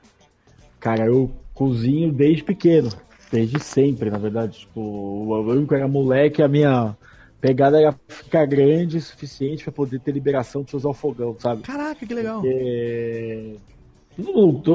[0.79, 2.89] Cara, eu cozinho desde pequeno.
[3.31, 4.59] Desde sempre, na verdade.
[4.59, 6.95] Tipo, eu que era moleque, a minha
[7.41, 11.61] pegada era ficar grande o suficiente pra poder ter liberação de usar o fogão, sabe?
[11.63, 12.41] Caraca, que legal.
[12.41, 13.55] Porque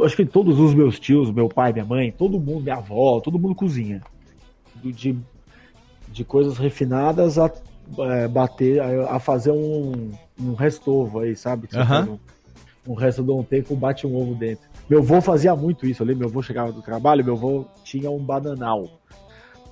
[0.05, 3.39] acho que todos os meus tios, meu pai, minha mãe, todo mundo, minha avó, todo
[3.39, 4.03] mundo cozinha.
[4.83, 5.17] De,
[6.09, 7.51] de coisas refinadas a
[7.99, 11.67] é, bater, a, a fazer um, um restovo aí, sabe?
[11.67, 12.19] Faz Um,
[12.87, 14.65] um resto de um tempo, bate um ovo dentro.
[14.89, 18.19] Meu avô fazia muito isso, lembro, meu avô chegava do trabalho, meu avô tinha um
[18.19, 19.01] bananal.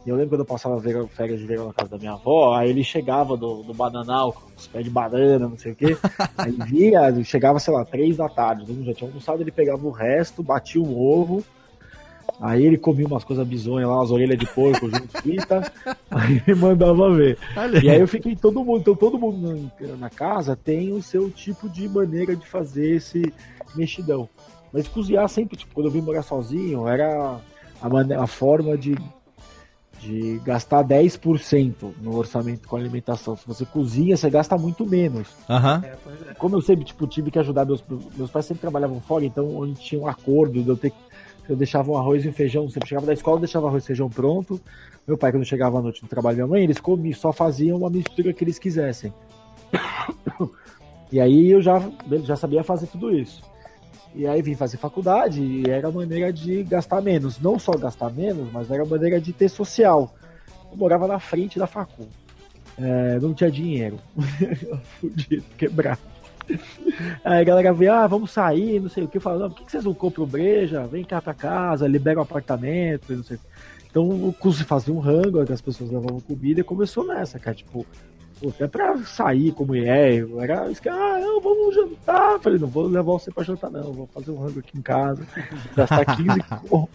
[0.05, 2.83] Eu lembro quando eu passava férias de verão na casa da minha avó, aí ele
[2.83, 5.97] chegava do, do bananal com os pés de banana, não sei o quê.
[6.37, 9.87] Aí via, chegava, sei lá, três da tarde, todo mundo já tinha almoçado, ele pegava
[9.87, 11.45] o resto, batia o ovo,
[12.41, 15.73] aí ele comia umas coisas bizonhas lá, umas orelhas de porco junto frita,
[16.11, 17.39] aí ele mandava ver.
[17.83, 21.31] E aí eu fiquei todo mundo, então todo mundo na, na casa tem o seu
[21.31, 23.33] tipo de maneira de fazer esse
[23.75, 24.29] mexidão.
[24.73, 27.39] Mas cozinhar sempre, tipo, quando eu vim morar sozinho, era
[27.81, 28.97] a, a forma de,
[30.03, 33.37] de gastar 10% no orçamento com alimentação.
[33.37, 35.29] Se você cozinha, você gasta muito menos.
[35.85, 36.35] É, pois é.
[36.35, 37.83] Como eu sempre tipo, tive que ajudar meus
[38.17, 40.93] meus pais sempre trabalhavam fora, então a gente tinha um acordo de eu ter
[41.49, 44.09] eu deixava um arroz e um feijão, sempre chegava da escola, deixava arroz e feijão
[44.09, 44.61] pronto.
[45.07, 47.79] Meu pai, quando chegava à noite no trabalho da minha mãe, eles comiam, só faziam
[47.79, 49.13] uma mistura que eles quisessem.
[51.11, 51.79] E aí eu já,
[52.25, 53.43] já sabia fazer tudo isso.
[54.15, 57.41] E aí vim fazer faculdade e era maneira de gastar menos.
[57.41, 60.15] Não só gastar menos, mas era maneira de ter social.
[60.71, 62.07] Eu morava na frente da facu.
[62.79, 63.99] É, não tinha dinheiro.
[65.01, 66.01] Fudido, quebrado.
[67.25, 69.17] Aí a galera veio, ah, vamos sair, não sei o que.
[69.17, 70.87] Eu falo, não, por que vocês não compram breja?
[70.87, 73.47] Vem cá pra casa, libera o apartamento, não sei o que.
[73.91, 77.55] Então o curso fazia um rango, as pessoas levavam comida e começou nessa, cara.
[77.55, 77.87] Tipo,
[78.51, 82.33] até pra sair com mulher, eu era isso que, ah, não, vamos jantar.
[82.33, 84.83] Eu falei, não vou levar você pra jantar, não, vou fazer um rango aqui em
[84.83, 85.27] casa,
[85.77, 86.29] gastar 15
[86.69, 86.91] conto.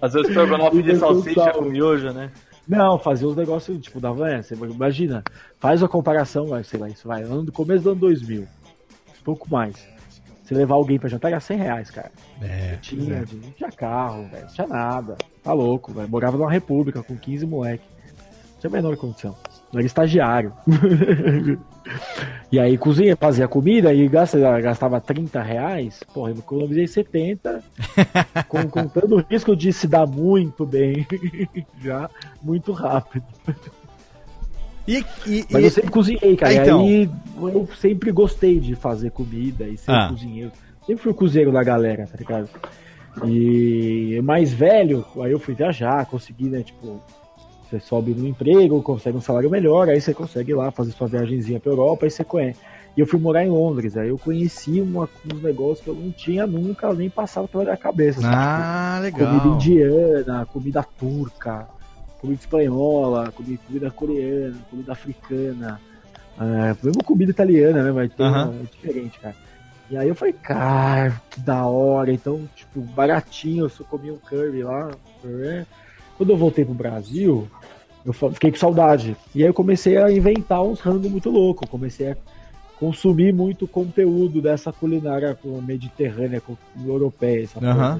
[0.00, 2.30] Fazer o estrogonofe de é salsicha com miojo, né?
[2.68, 5.22] Não, fazer os negócios, tipo, da van, você imagina,
[5.58, 8.46] faz a comparação, vai, sei lá, isso vai, ano do começo do ano 2000,
[9.24, 9.96] pouco mais.
[10.46, 12.12] Você levar alguém pra jantar era 100 reais, cara.
[12.40, 12.76] É.
[12.76, 15.16] Tinha, não tinha carro, velho, não tinha nada.
[15.42, 16.08] Tá louco, velho.
[16.08, 17.84] Morava numa república com 15 moleque.
[18.68, 19.34] Tinha a menor condição.
[19.72, 20.52] Era estagiário.
[22.50, 26.00] e aí cozinha, fazia comida e gasta- gastava 30 reais.
[26.14, 27.62] Porra, eu economizei 70,
[28.48, 31.06] com, contando o risco de se dar muito bem.
[31.82, 32.08] Já
[32.42, 33.24] muito rápido.
[34.86, 36.52] E, e, Mas eu sempre cozinhei, cara.
[36.52, 36.80] Ah, E então.
[36.80, 37.10] aí
[37.54, 40.08] eu sempre gostei de fazer comida e ser Ah.
[40.08, 40.52] cozinheiro.
[40.86, 42.48] Sempre fui o cozinheiro da galera, tá ligado?
[43.24, 47.02] E mais velho, aí eu fui viajar, consegui, né, tipo,
[47.68, 51.08] você sobe no emprego, consegue um salário melhor, aí você consegue ir lá fazer sua
[51.08, 52.60] viagemzinha pra Europa, aí você conhece.
[52.96, 56.10] E eu fui morar em Londres, aí eu conheci uma, uns negócios que eu não
[56.10, 58.20] tinha nunca nem passado pela minha cabeça.
[58.24, 59.28] Ah, legal.
[59.28, 61.68] Comida indiana, comida turca,
[62.20, 65.80] comida espanhola, comida, comida coreana, comida africana,
[66.38, 67.92] é, mesmo comida italiana, né?
[67.92, 69.34] Mas tem uma- é diferente, cara.
[69.90, 72.10] E aí eu falei, cara, que da hora.
[72.10, 74.90] Então, tipo, baratinho, eu só comia um curry lá.
[76.16, 77.46] Quando eu voltei pro Brasil,
[78.04, 79.16] eu fiquei com saudade.
[79.34, 81.68] E aí eu comecei a inventar uns rangos muito loucos.
[81.68, 82.16] Comecei a
[82.78, 87.98] consumir muito conteúdo dessa culinária mediterrânea, com- europeia, sei lá.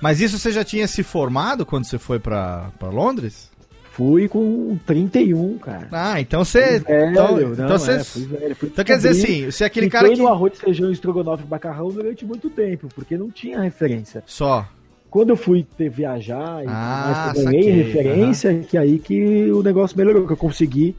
[0.00, 3.50] Mas isso você já tinha se formado quando você foi pra, pra Londres?
[3.92, 5.86] Fui com 31, cara.
[5.92, 6.78] Ah, então você.
[6.80, 7.92] Velho, então, não, então você.
[7.92, 10.16] é, velho, então quer dizer assim, você é aquele cara que.
[10.16, 14.22] no arroz, feijão, estrogonofe macarrão durante muito tempo, porque não tinha referência.
[14.26, 14.66] Só.
[15.12, 19.62] Quando eu fui ter viajar e Ah, eu ganhei saquei, referência, que aí que o
[19.62, 20.96] negócio melhorou, que eu consegui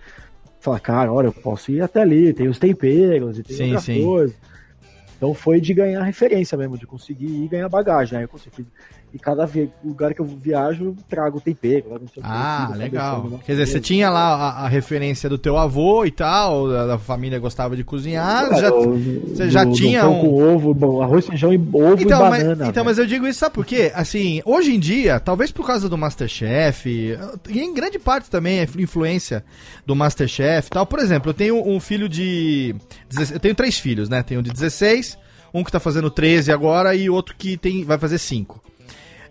[0.61, 3.83] falar, cara, olha, eu posso ir até ali, tem os temperos e tem Sim, outras
[3.83, 4.03] sim.
[4.03, 4.35] coisas.
[5.17, 8.19] Então foi de ganhar referência mesmo, de conseguir ir ganhar bagagem.
[8.19, 8.67] Aí eu consegui.
[9.13, 9.47] E cada
[9.85, 11.85] lugar que eu viajo, eu trago tempero.
[11.91, 13.11] lá Ah, fico legal.
[13.17, 13.43] cabeçando, né?
[13.45, 16.97] Quer dizer, você tinha lá a, a referência do teu avô e tal, da, da
[16.97, 20.19] família gostava de cozinhar, Cara, já, você do- já do tinha um...
[20.19, 22.67] com ovo, bom, arroz, feijão e ovo Então, e mas, banana.
[22.69, 23.91] então, mas eu digo isso, sabe por quê?
[23.93, 26.89] Assim, hoje em dia, talvez por causa do Masterchef,
[27.49, 29.45] e em grande parte também é influência
[29.85, 30.87] do Masterchef e tal.
[30.87, 32.73] Por exemplo, eu tenho um filho de.
[33.09, 34.23] 16 Eu tenho três filhos, né?
[34.23, 35.17] Tenho um de 16,
[35.53, 38.59] um que tá fazendo 13 agora e outro que tem, vai fazer 5.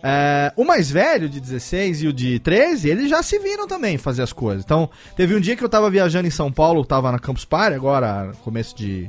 [0.03, 3.97] É, o mais velho, de 16, e o de 13, eles já se viram também
[3.99, 4.65] fazer as coisas.
[4.65, 7.77] Então, teve um dia que eu tava viajando em São Paulo, tava na Campus Party,
[7.77, 9.09] agora, começo de.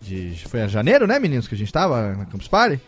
[0.00, 2.80] de foi em janeiro, né, meninos, que a gente tava na Campus Party?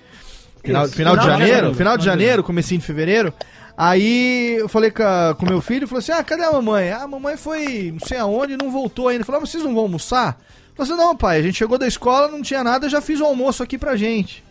[0.64, 3.32] Final, final de final de janeiro, final de final de janeiro, comecinho de fevereiro.
[3.76, 6.90] Aí eu falei com, a- meu filho, falou assim: Ah, cadê a mamãe?
[6.90, 9.22] Ah, a mamãe foi não sei aonde e não voltou ainda.
[9.24, 10.38] Falei, ah, vocês não vão almoçar?
[10.76, 13.20] Eu falei assim, não, pai, a gente chegou da escola, não tinha nada, já fiz
[13.20, 14.42] o almoço aqui pra gente.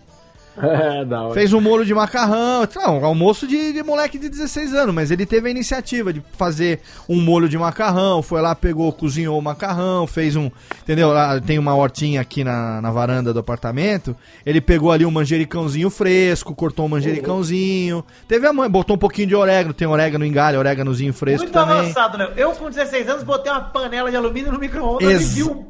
[0.57, 1.33] É, da hora.
[1.33, 2.67] Fez um molho de macarrão.
[2.75, 6.79] Não, almoço de, de moleque de 16 anos, mas ele teve a iniciativa de fazer
[7.09, 8.21] um molho de macarrão.
[8.21, 10.49] Foi lá, pegou, cozinhou o macarrão, fez um.
[10.83, 11.11] Entendeu?
[11.11, 14.15] Lá tem uma hortinha aqui na, na varanda do apartamento.
[14.45, 18.03] Ele pegou ali um manjericãozinho fresco, cortou um manjericãozinho.
[18.27, 21.53] Teve a mãe, botou um pouquinho de orégano, tem orégano em galho, oréganozinho fresco Muito
[21.53, 21.79] também.
[21.79, 22.31] avançado, Léo.
[22.37, 25.65] Eu, com 16 anos, botei uma panela de alumínio no micro-ondas Ex- e vi um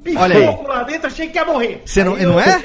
[0.68, 1.82] lá dentro, achei que ia morrer.
[1.86, 2.62] Você não- não é?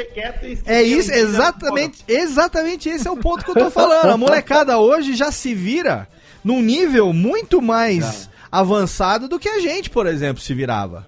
[0.67, 4.11] É isso, exatamente, exatamente esse é o ponto que eu tô falando.
[4.11, 6.09] A molecada hoje já se vira
[6.45, 11.07] num nível muito mais avançado do que a gente, por exemplo, se virava.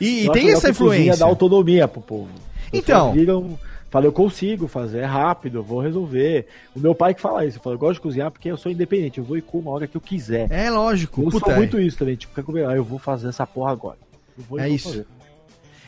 [0.00, 1.16] E, e tem essa cozinha influência.
[1.18, 2.30] dá autonomia pro povo.
[2.72, 3.12] Então.
[3.12, 3.58] Viram,
[3.90, 6.46] fala, eu consigo fazer, é rápido, eu vou resolver.
[6.74, 8.72] O meu pai que fala isso, eu falo, eu gosto de cozinhar porque eu sou
[8.72, 10.50] independente, eu vou e como a hora que eu quiser.
[10.50, 11.44] É lógico, eu puta.
[11.46, 11.56] sou é.
[11.56, 13.98] muito isso também, tipo, quer comer, ah, eu vou fazer essa porra agora.
[14.38, 14.88] Eu vou É isso.
[14.88, 15.06] fazer.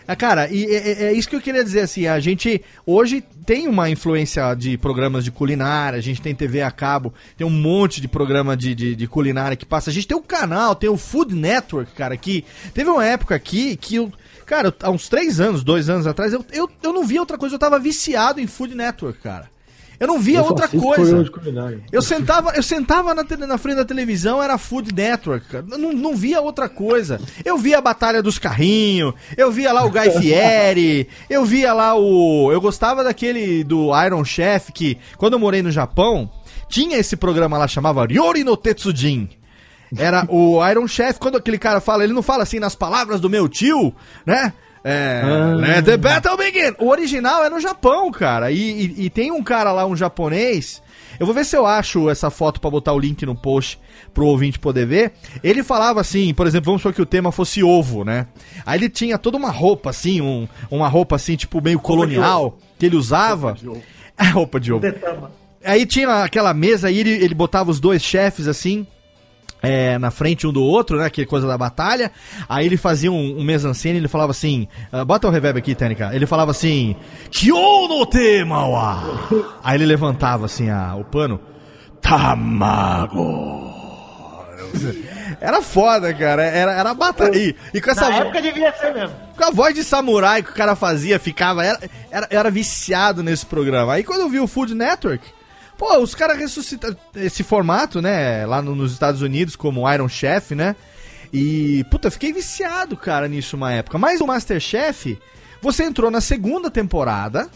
[0.07, 3.23] Ah, cara, e é, é- é isso que eu queria dizer, assim, a gente hoje
[3.47, 7.51] tem uma influência de programas de culinária, a gente tem TV a cabo, tem um
[7.51, 10.91] monte de programa de, de, de culinária que passa, a gente tem o canal, tem
[10.91, 14.13] o Food Network, cara, que teve uma época aqui que eu,
[14.47, 17.55] cara, há uns três anos, dois anos atrás, eu, eu, eu não via outra coisa,
[17.55, 19.51] eu tava viciado em Food Network, cara.
[20.03, 21.25] Eu não via Eu outra coisa.
[21.93, 25.65] Eu sentava, eu sentava na, na frente da televisão, era Food Network, cara.
[25.65, 27.21] Não, não via outra coisa.
[27.45, 31.95] Eu via a Batalha dos Carrinhos, eu via lá o Guy Fieri, eu via lá
[31.95, 32.51] o.
[32.51, 36.29] Eu gostava daquele do Iron Chef, que quando eu morei no Japão,
[36.69, 39.31] tinha esse programa lá, chamava Ryori no Tetsujin.
[39.97, 43.31] Era o Iron Chef, quando aquele cara fala, ele não fala assim nas palavras do
[43.31, 43.95] meu tio,
[44.27, 44.53] né?
[44.85, 45.55] É, Ah.
[45.55, 46.75] let the battle begin.
[46.79, 48.51] O original é no Japão, cara.
[48.51, 50.83] E, e- e tem um cara lá, um japonês.
[51.21, 53.79] Eu vou ver se eu acho essa foto pra botar o link no post
[54.13, 55.13] pro ouvinte poder ver.
[55.45, 58.27] Ele falava assim, por exemplo, vamos supor que o tema fosse ovo, né?
[58.67, 62.87] Aí ele tinha toda uma roupa assim, um- uma roupa assim, tipo meio colonial, que
[62.87, 63.55] ele usava.
[64.19, 64.85] É roupa de ovo.
[65.65, 68.87] Aí tinha aquela mesa aí, ele, ele botava os dois chefes assim.
[69.63, 71.09] É, na frente um do outro, né?
[71.09, 72.11] Que coisa da batalha.
[72.49, 74.67] Aí ele fazia um, um mise-en-scène, ele falava assim.
[74.93, 76.11] ah, bota o reverb aqui, Tênica.
[76.13, 76.97] Ele falava assim.
[77.31, 79.03] Kyo no tema wa!
[79.63, 81.41] Aí ele levantava assim a, o pano.
[82.01, 83.71] Tamago!
[85.41, 86.43] Era foda, cara.
[86.43, 87.37] Era, era batalha.
[87.37, 89.15] E, e com essa Na vo- época devia ser mesmo.
[89.37, 91.65] com a voz de samurai que o cara fazia, ficava.
[91.65, 91.79] Era,
[92.11, 93.93] era, era viciado nesse programa.
[93.95, 95.25] Aí quando eu vi o Food Network,
[95.83, 98.47] pô, os caras ressuscitam esse formato, né?
[98.47, 100.77] Lá no- nos Estados Unidos, como Iron Chef, né?
[101.33, 103.99] E, puta, fiquei viciado, cara, nisso uma época.
[103.99, 105.19] Mas o Masterchef,
[105.61, 107.49] você entrou na segunda temporada.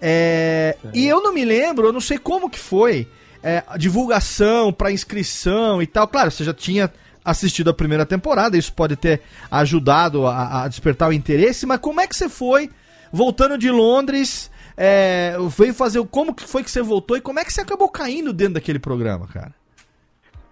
[0.00, 3.06] é, e eu não me lembro, eu não sei como que foi.
[3.42, 6.08] é, a divulgação pra inscrição e tal.
[6.08, 6.90] Claro, você já tinha
[7.24, 9.20] assistido a primeira temporada, isso pode ter
[9.50, 12.70] ajudado a, a despertar o interesse, mas como é que você foi
[13.12, 14.50] voltando de Londres?
[14.76, 17.60] É, veio fazer o- como que foi que você voltou e como é que você
[17.62, 19.54] acabou caindo dentro daquele programa, cara?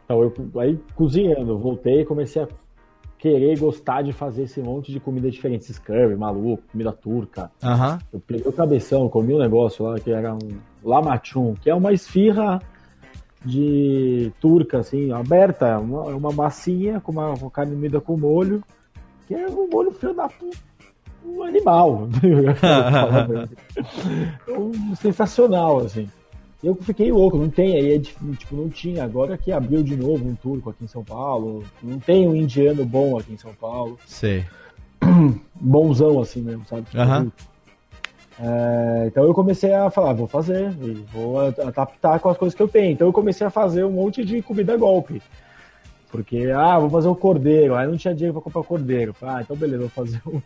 [0.05, 2.49] Então, eu, aí cozinhando, voltei e comecei a
[3.19, 7.51] querer gostar de fazer esse monte de comida diferente, esses curry, maluco, comida turca.
[7.63, 7.99] Aham.
[8.13, 11.93] Eu peguei o cabeção, comi um negócio lá que era um lamachum, que é uma
[11.93, 12.61] esfirra
[13.45, 18.63] de turca, assim, aberta, é uma, uma massinha com uma com carne moída com molho,
[19.27, 20.57] que é um molho filho da puta,
[21.25, 22.09] um animal.
[24.49, 26.09] um, sensacional, assim.
[26.63, 29.05] Eu fiquei louco, não tem aí, é tipo, não tinha.
[29.05, 32.87] Agora que abriu de novo um turco aqui em São Paulo, não tem um indiano
[32.87, 34.47] bom aqui em São Paulo Sei.
[35.55, 36.85] bonzão assim mesmo, sabe?
[36.85, 37.31] Tipo, Aham.
[38.41, 40.71] é, então eu comecei a falar, vou fazer,
[41.13, 42.93] vou adaptar com as coisas que eu tenho.
[42.93, 45.21] Então eu comecei a fazer um monte de comida golpe.
[46.11, 47.75] Porque, ah, vou fazer o cordeiro.
[47.75, 49.13] Aí não tinha dinheiro pra comprar cordeiro.
[49.13, 50.41] Falei, Ah, então beleza, vou fazer um.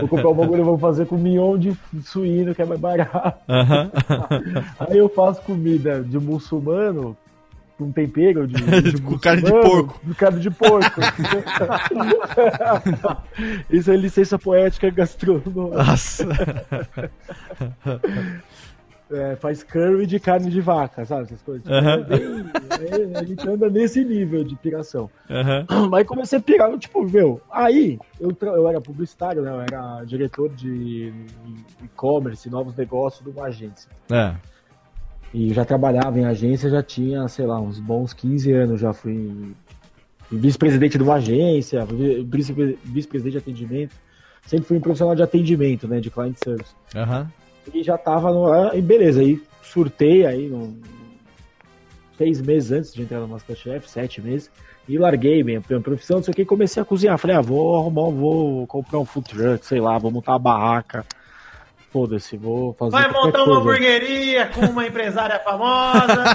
[0.00, 3.38] Vou comprar um bagulho, vou fazer com mignon de suíno, que é mais barato.
[3.48, 3.90] Aham.
[4.80, 7.16] Aí eu faço comida de muçulmano
[7.78, 10.00] com tempero de, de Com carne de porco.
[10.04, 11.00] Com carne de porco.
[13.70, 15.82] Isso é licença poética gastronômica.
[15.82, 16.26] Nossa.
[19.10, 21.24] É, faz curry de carne de vaca, sabe?
[21.24, 21.66] Essas coisas.
[21.70, 21.92] Aham.
[21.92, 25.10] é bem- é, a gente anda nesse nível de piração.
[25.28, 25.66] Aham.
[25.90, 29.50] Mas comecei a pirar, tipo, meu, aí eu, eu era publicitário, né?
[29.50, 31.12] Eu era diretor de
[31.82, 33.90] e-commerce, novos negócios de uma agência.
[34.10, 34.34] É.
[35.34, 39.52] E já trabalhava em agência, já tinha, sei lá, uns bons 15 anos, já fui
[40.30, 43.94] vice-presidente de uma agência, vi- vice- vice-presidente de atendimento.
[44.46, 46.00] Sempre fui um profissional de atendimento, né?
[46.00, 46.74] De client service.
[46.94, 47.28] Aham.
[47.72, 48.52] E já tava no.
[48.52, 50.76] ah, e beleza, aí surtei aí no,
[52.16, 54.50] seis meses antes de entrar no Masterchef, sete meses,
[54.88, 57.18] e larguei minha, minha profissão, não sei o que, e comecei a cozinhar.
[57.18, 61.04] Falei, ah, vou arrumar, vou comprar um food truck, sei lá, vou montar uma barraca.
[61.94, 62.90] Foda-se, vou fazer.
[62.90, 63.60] Vai montar uma coisa.
[63.60, 66.24] hamburgueria com uma empresária famosa.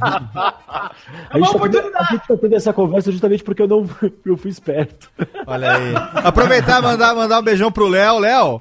[0.00, 0.90] A
[1.32, 1.96] É uma tá tendo, oportunidade.
[1.98, 3.88] a gente tá tendo essa conversa justamente porque eu não
[4.24, 5.10] eu fui esperto.
[5.46, 5.94] Olha aí.
[6.24, 8.20] Aproveitar e mandar, mandar um beijão pro Léo.
[8.20, 8.60] Léo,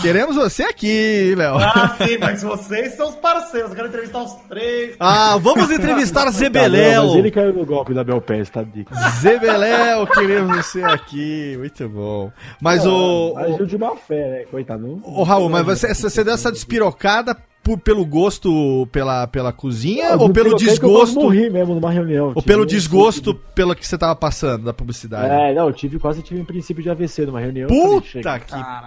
[0.00, 1.56] queremos você aqui, Léo.
[1.58, 3.70] Ah, sim, mas vocês são os parceiros.
[3.70, 4.96] Eu quero entrevistar os três.
[4.98, 7.06] Ah, vamos entrevistar Tá, não, Zebeléu.
[7.08, 8.94] mas ele caiu no golpe da Belpés, tá dica.
[9.20, 11.56] Zebeléu, queremos você aqui.
[11.58, 12.32] Muito bom.
[12.60, 13.34] Mas o.
[13.36, 14.44] Agiu de má fé, né?
[14.50, 14.93] Coitado.
[15.02, 20.16] Ô, Raul, mas você, você deu essa despirocada por- pelo gosto pela, pela cozinha Ah,
[20.16, 21.20] ou pelo eu quase desgosto?
[21.20, 22.32] morri mesmo numa reunião.
[22.34, 25.32] Ou pelo um desgosto pelo que você tava passando da de- publicidade?
[25.32, 27.68] É, não, eu tive, quase tive um princípio de AVC numa reunião.
[27.68, 28.40] Puta Falei,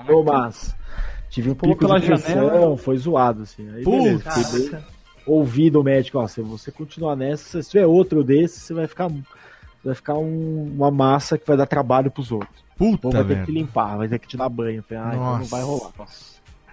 [0.05, 0.12] que.
[0.14, 0.76] Ô, mas
[1.30, 3.68] tive um pela de pressão, foi zoado, assim.
[3.76, 4.30] Aí, Puta.
[4.30, 4.84] beleza,
[5.26, 9.10] ouvi do médico, ó, se você continuar nessa, se tiver outro desse, você vai ficar,
[9.84, 12.66] vai ficar um- uma massa que vai dar trabalho pros outros.
[12.78, 14.78] Puta, vai ter que limpar, vai ter que te dar banho.
[14.78, 15.91] Eu Falei, ah, então não vai rolar.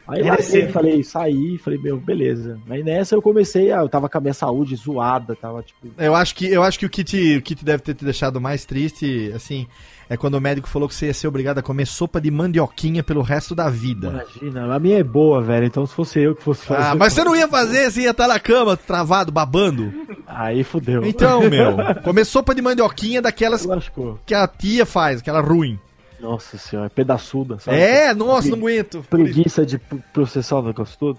[0.07, 2.59] Aí É larguei, falei, saí, falei, meu, beleza.
[2.68, 5.88] Aí nessa eu comecei, ah, eu tava com a minha saúde zoada, tava tipo.
[5.96, 8.66] Eu acho que, eu acho que o, te, o te deve ter te deixado mais
[8.66, 9.66] triste, assim,
[10.07, 13.02] é quando o médico falou que você ia ser obrigado a comer sopa de mandioquinha
[13.02, 14.09] pelo resto da vida.
[14.42, 15.64] Imagina, a minha é boa, velho.
[15.64, 16.82] Então se fosse eu que fosse fazer.
[16.82, 19.90] Ah, mas você não ia fazer, você ia estar na cama, travado, babando.
[20.26, 21.02] Aí fudeu.
[21.07, 24.18] Então, meu, comer sopa de mandioquinha daquelas lascou.
[24.26, 25.78] que a tia faz, aquela ruim.
[26.20, 27.76] Nossa senhora, pedaçuda, sabe?
[27.78, 29.04] É, nossa, não aguento.
[29.10, 29.78] Preguiça de
[30.12, 31.18] processar o negócio todo.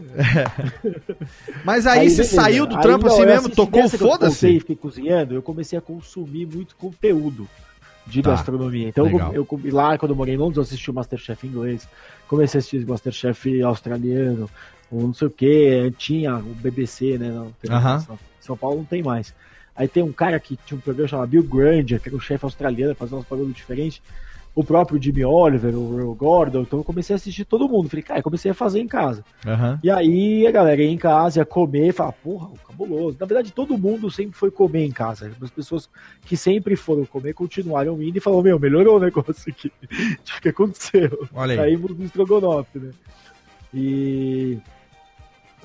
[1.63, 2.35] Mas aí, você beleza.
[2.35, 4.47] saiu do Aí, trampo não, assim eu mesmo, tocou eu foda-se.
[4.47, 7.47] e fiquei cozinhando, eu comecei a consumir muito conteúdo
[8.07, 8.31] de Tá.
[8.31, 8.87] gastronomia.
[8.87, 9.33] Então, Legal.
[9.33, 11.87] eu, eu, lá, quando eu morei em Londres, eu assisti o Masterchef inglês,
[12.27, 14.49] comecei a assistir o Masterchef australiano,
[14.91, 17.29] o não sei o que, tinha o BBC, né?
[17.29, 18.05] Não, tem- Aham.
[18.39, 19.33] São, Paulo não tem mais.
[19.75, 22.45] Aí tem um cara que tinha um programa chamado Bill Granger, que era um chefe
[22.45, 24.01] australiano, fazendo uns bagulho diferentes.
[24.55, 27.89] O próprio Jimmy Oliver, o Gordon, então eu comecei a assistir todo mundo.
[27.89, 29.21] Falei, cara, eu comecei a fazer em casa.
[29.45, 29.77] Aham.
[29.83, 33.17] E aí a galera ia em casa, ia comer e falar, porra, cabuloso.
[33.19, 35.29] Na verdade, todo mundo sempre foi comer em casa.
[35.41, 35.89] As pessoas
[36.21, 39.71] que sempre foram comer continuaram indo e falaram, meu, melhorou o negócio aqui.
[40.37, 41.27] O que aconteceu?
[41.33, 41.71] Olha aí.
[41.71, 42.91] Aí do estrogonofe, né?
[43.73, 44.57] E.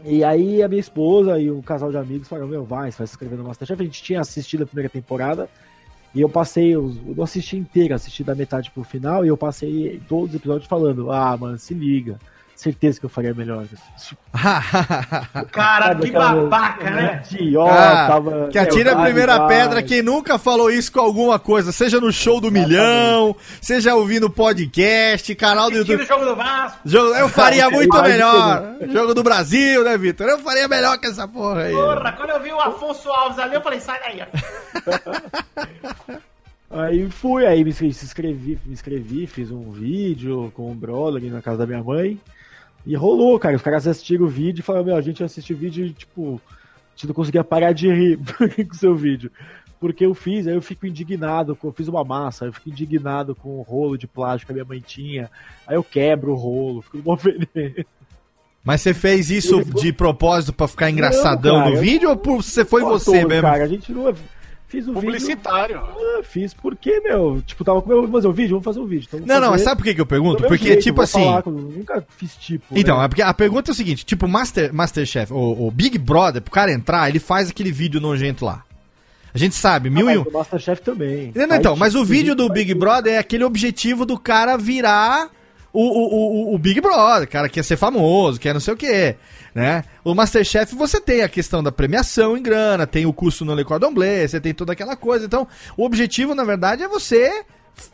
[0.05, 3.07] E aí a minha esposa e um casal de amigos falaram, meu, vai, você vai
[3.07, 3.81] se inscrever no Masterchef.
[3.81, 5.49] A gente tinha assistido a primeira temporada
[6.15, 10.01] e eu passei, eu não assisti inteira, assisti da metade pro final e eu passei
[10.09, 12.19] todos os episódios falando, ah, mano, se liga.
[12.61, 13.65] Certeza que eu faria melhor.
[14.07, 14.21] Tipo,
[15.51, 17.23] Cara, Sabe que aquela- babaca, né?
[17.31, 19.49] Idiota, Ah, tava- que atira a primeira vai.
[19.49, 24.29] pedra quem nunca falou isso com alguma coisa, seja no show do milhão, seja ouvindo
[24.29, 26.03] podcast, canal do YouTube.
[26.03, 26.79] o jogo do Vasco.
[26.85, 28.75] Jogo- eu faria muito Vai, melhor.
[28.93, 30.29] Jogo do Brasil, né, Vitor?
[30.29, 31.73] Eu faria melhor que essa porra aí.
[31.73, 34.23] Porra, quando eu vi o Afonso Alves ali, eu falei, sai daí.
[36.73, 41.17] Aí fui, aí me inscrevi, se inscrevi, me inscrevi, fiz um vídeo com um brother
[41.21, 42.17] ali na casa da minha mãe.
[42.91, 43.55] E rolou, cara.
[43.57, 46.41] Os caras assistiram o vídeo e falaram, meu, a gente assistiu o vídeo e, tipo,
[46.47, 48.19] a gente não conseguia parar de rir
[48.67, 49.31] com o seu vídeo.
[49.79, 53.59] Porque eu fiz, aí eu fico indignado, eu fiz uma massa, eu fico indignado com
[53.59, 55.31] o rolo de plástico que a minha mãe tinha.
[55.67, 57.85] Aí eu quebro o rolo, fico mó veneno.
[58.65, 62.17] Mas você fez isso de propósito pra ficar engraçadão Não, cara, no eu- vídeo ou
[62.17, 63.43] por você foi você todo, mesmo?
[63.43, 64.13] Cara, a gente não.
[64.71, 65.07] Fiz o vídeo.
[65.07, 65.79] Publicitário.
[65.79, 69.09] Ah, fiz porque, meu, tipo, tava com vamos fazer um vídeo, vamos fazer um vídeo.
[69.09, 70.45] Então, Não, não, mas sabe por que, que eu pergunto?
[70.45, 71.25] Porque, jeito, tipo assim.
[71.25, 72.79] falar nunca fiz tipo.
[72.79, 73.05] Então, né?
[73.05, 76.53] é porque a pergunta é o seguinte: tipo, Master, Masterchef, o, o Big Brother, pro
[76.53, 78.63] cara entrar, ele faz aquele vídeo nojento lá.
[79.35, 80.31] A gente sabe, mil Ah, e mas um.
[80.31, 81.33] o Masterchef também.
[81.35, 82.73] Não, não, então, mas o vídeo do Big.
[82.73, 85.31] Brother é aquele objetivo do cara virar
[85.73, 89.17] o, o, o, o Big Brother, cara quer ser famoso, quer não sei o quê,
[89.55, 89.85] né?
[90.05, 93.65] O Masterchef você tem a questão da premiação em grana, tem o custo no Le
[93.65, 95.27] Cordon Bleu, você tem toda aquela coisa.
[95.27, 95.47] Então,
[95.77, 97.45] o objetivo, na verdade, é você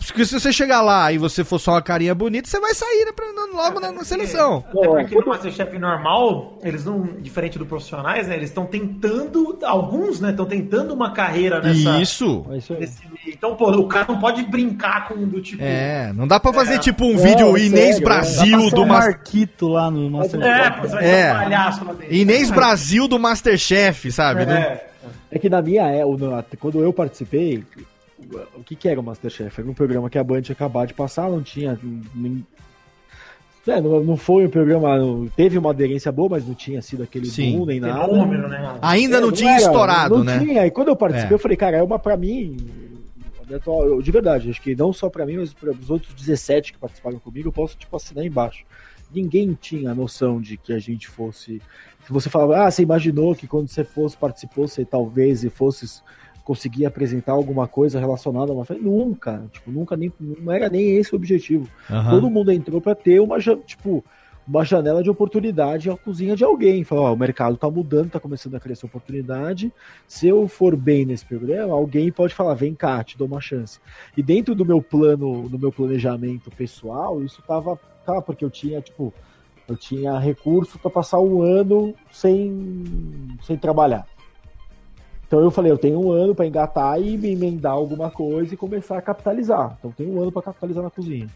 [0.07, 3.05] Porque se você chegar lá e você for só uma carinha bonita, você vai sair
[3.05, 4.65] né, pra- logo na, na seleção.
[4.69, 8.35] Até porque no Masterchef normal, eles não, diferente do profissionais, né?
[8.37, 10.31] Eles estão tentando, alguns, né?
[10.31, 12.01] Estão tentando uma carreira nessa.
[12.01, 12.45] Isso.
[12.49, 13.17] É nesse meio.
[13.29, 15.63] Então, pô, o cara não pode brincar com do tipo.
[15.63, 18.01] É, não dá pra fazer tipo um É, vídeo sério, Inês é.
[18.01, 18.87] Brasil Dá pra do.
[18.87, 20.81] Marquito lá no É, Masterchef.
[20.81, 21.23] pô, você vai É.
[21.27, 22.15] ser um palhaço lá dentro.
[22.15, 24.43] Inês Brasil do Masterchef, sabe?
[24.43, 24.87] É.
[25.31, 26.03] É que na minha é,
[26.59, 27.65] quando eu participei,
[28.57, 29.61] o que, que era o Masterchef?
[29.61, 31.79] Era um programa que a Band tinha acabado de passar, não tinha.
[32.15, 32.45] nem-
[33.67, 34.97] É, não, não foi um programa.
[34.97, 37.59] não- teve uma aderência boa, mas não tinha sido aquele Sim.
[37.59, 38.07] boom nem nada.
[38.07, 38.79] Fenômeno, né?
[38.81, 40.39] Ainda É, não tinha era, estourado, não né?
[40.39, 40.67] tinha.
[40.67, 41.35] E quando eu participei, É.
[41.35, 42.57] eu falei, cara, é uma pra mim.
[43.49, 46.73] a eu- De verdade, acho que não só pra mim, mas para os outros 17
[46.73, 48.65] que participaram comigo, eu posso tipo assinar embaixo.
[49.15, 51.63] Ninguém tinha noção de que a gente fosse.
[52.05, 56.03] Se você falava, ah, você imaginou que quando você fosse, participou, você talvez e fosse
[56.47, 58.81] conseguir apresentar alguma coisa relacionada a uma festa.
[58.81, 60.13] Nunca, tipo, nunca nem.
[60.21, 61.69] Não era nem esse o objetivo.
[61.91, 62.11] Aham.
[62.11, 64.05] Todo mundo entrou pra ter uma, tipo,
[64.47, 66.85] uma janela de oportunidade à cozinha de alguém.
[66.85, 69.73] Falou, ó, o mercado tá mudando, tá começando a crescer oportunidade.
[70.07, 73.81] Se eu for bem nesse programa, alguém pode falar, vem cá, te dou uma chance.
[74.17, 77.77] E dentro do meu plano, do meu planejamento pessoal, isso tava,
[78.07, 79.13] tá, porque eu tinha, tipo,
[79.67, 84.07] eu tinha recurso para passar um ano sem, sem trabalhar.
[85.27, 88.57] Então eu falei, eu tenho um ano para engatar e me emendar alguma coisa e
[88.57, 89.77] começar a capitalizar.
[89.79, 91.29] Então tem um ano para capitalizar na cozinha.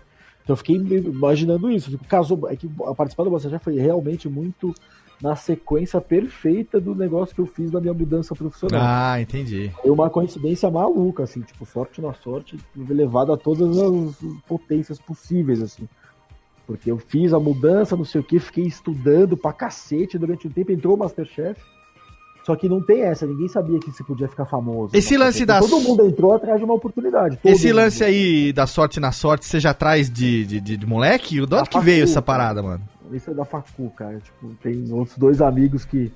[0.43, 1.99] Então eu fiquei imaginando isso.
[2.09, 4.73] Casou, é que a participar do Masterchef foi realmente muito
[5.21, 8.81] na sequência perfeita do negócio que eu fiz da minha mudança profissional.
[8.83, 9.71] Ah, entendi.
[9.83, 14.17] Foi uma coincidência maluca, assim, tipo, sorte na sorte, levado a todas as
[14.47, 15.87] potências possíveis, assim.
[16.67, 20.51] Porque eu fiz a mudança, não sei o que, fiquei estudando pra cacete durante um
[20.51, 21.61] tempo, entrou o Masterchef.
[22.45, 24.97] Só que não tem essa, ninguém sabia que se podia ficar famoso.
[24.97, 27.39] Esse lance da- Todo mundo entrou atrás de uma oportunidade.
[27.45, 27.77] Esse mundo.
[27.77, 31.45] lance aí da sorte na sorte, você já traz de, de, de- de moleque?
[31.47, 32.39] De onde que veio facu, essa cara.
[32.39, 32.83] parada, mano?
[33.13, 34.19] Isso é da Facu, cara.
[34.21, 36.13] Tipo, tem outros dois amigos que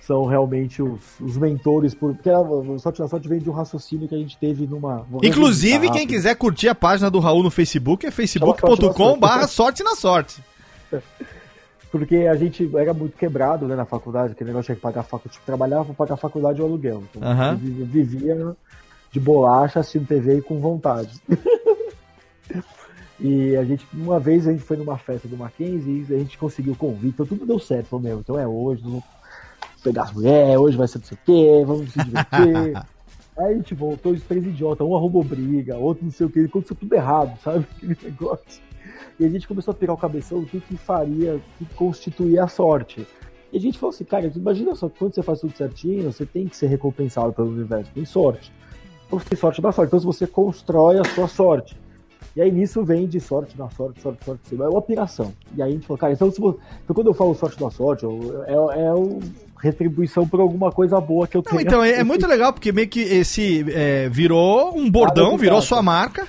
[0.00, 1.94] são realmente os, os mentores.
[1.94, 5.06] Por, porque a, Sorte na Sorte vem de um raciocínio que a gente teve numa.
[5.22, 9.94] Inclusive, quem quiser curtir a página do Raul no Facebook é facebook.com barra sorte na
[9.94, 10.42] sorte.
[11.90, 15.04] Porque a gente era muito quebrado né, na faculdade, aquele negócio tinha que pagar a
[15.04, 15.34] faculdade.
[15.34, 17.02] Tipo, trabalhava pra pagar a faculdade e o aluguel.
[17.10, 18.56] Então, eu vivia
[19.10, 21.20] de bolacha, assistindo TV e com vontade.
[23.18, 26.36] e a gente, uma vez, a gente foi numa festa do Mackenzie e a gente
[26.36, 29.02] conseguiu o convite, então tudo deu certo, falou, meu, então é hoje, vamos
[29.82, 32.82] pegar as mulheres, hoje vai ser não sei o quê, vamos se divertir.
[33.38, 36.40] Aí a gente voltou, os três idiotas, um arrumou briga, outro não sei o que,
[36.40, 37.64] aconteceu tudo errado, sabe?
[37.76, 38.67] Aquele negócio.
[39.18, 42.44] E a gente começou a pegar o cabeção do que, que faria, o que constituía
[42.44, 43.06] a sorte.
[43.52, 46.46] E a gente falou assim, cara, imagina só, quando você faz tudo certinho, você tem
[46.46, 48.52] que ser recompensado pelo universo, tem sorte.
[49.06, 51.76] Então você tem sorte da sorte, então você constrói a sua sorte.
[52.36, 54.62] E aí nisso vem de sorte na sorte, sorte, sorte, sorte.
[54.62, 55.32] é uma piração.
[55.56, 57.70] E aí a gente falou, cara, então, se você- então quando eu falo sorte na
[57.70, 58.04] sorte,
[58.46, 59.18] é, é o
[59.60, 61.60] retribuição por alguma coisa boa que eu tenho.
[61.60, 65.60] então, é, é muito legal, porque meio que esse é, virou um bordão, Ah, virou
[65.62, 66.28] sua marca.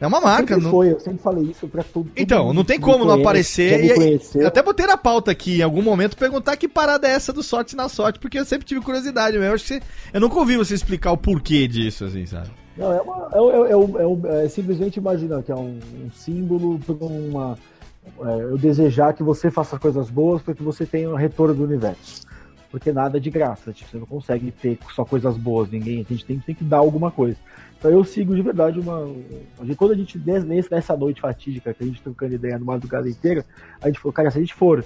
[0.00, 0.54] É uma marca.
[0.54, 0.70] Sempre Não...
[0.70, 4.40] foi, eu sempre falei isso pra todo, todo Então, não tem como não conhece, aparecer.
[4.40, 7.42] E até botei na pauta aqui em algum momento perguntar que parada é essa do
[7.42, 9.50] sorte na sorte, porque eu sempre tive curiosidade mesmo.
[9.50, 9.82] Eu Acho que você,
[10.12, 12.48] eu nunca ouvi você explicar o porquê disso, assim, sabe?
[12.76, 15.78] Não, é, uma, é, é- é um- é um- é simplesmente imaginar que é um,
[16.04, 17.58] um símbolo para uma.
[18.24, 21.64] é, eu desejar que você faça coisas boas para que você tenha um retorno do
[21.64, 22.22] universo.
[22.70, 26.12] Porque nada é de graça, tipo, você não consegue ter só coisas boas, ninguém, a
[26.12, 27.36] gente tem, tem que dar alguma coisa.
[27.78, 29.08] Então eu sigo de verdade uma.
[29.76, 30.20] Quando a gente,
[30.70, 33.44] nessa noite fatídica, que a gente trocando ideia no madrugada inteira,
[33.80, 34.84] a gente falou, cara, se a gente for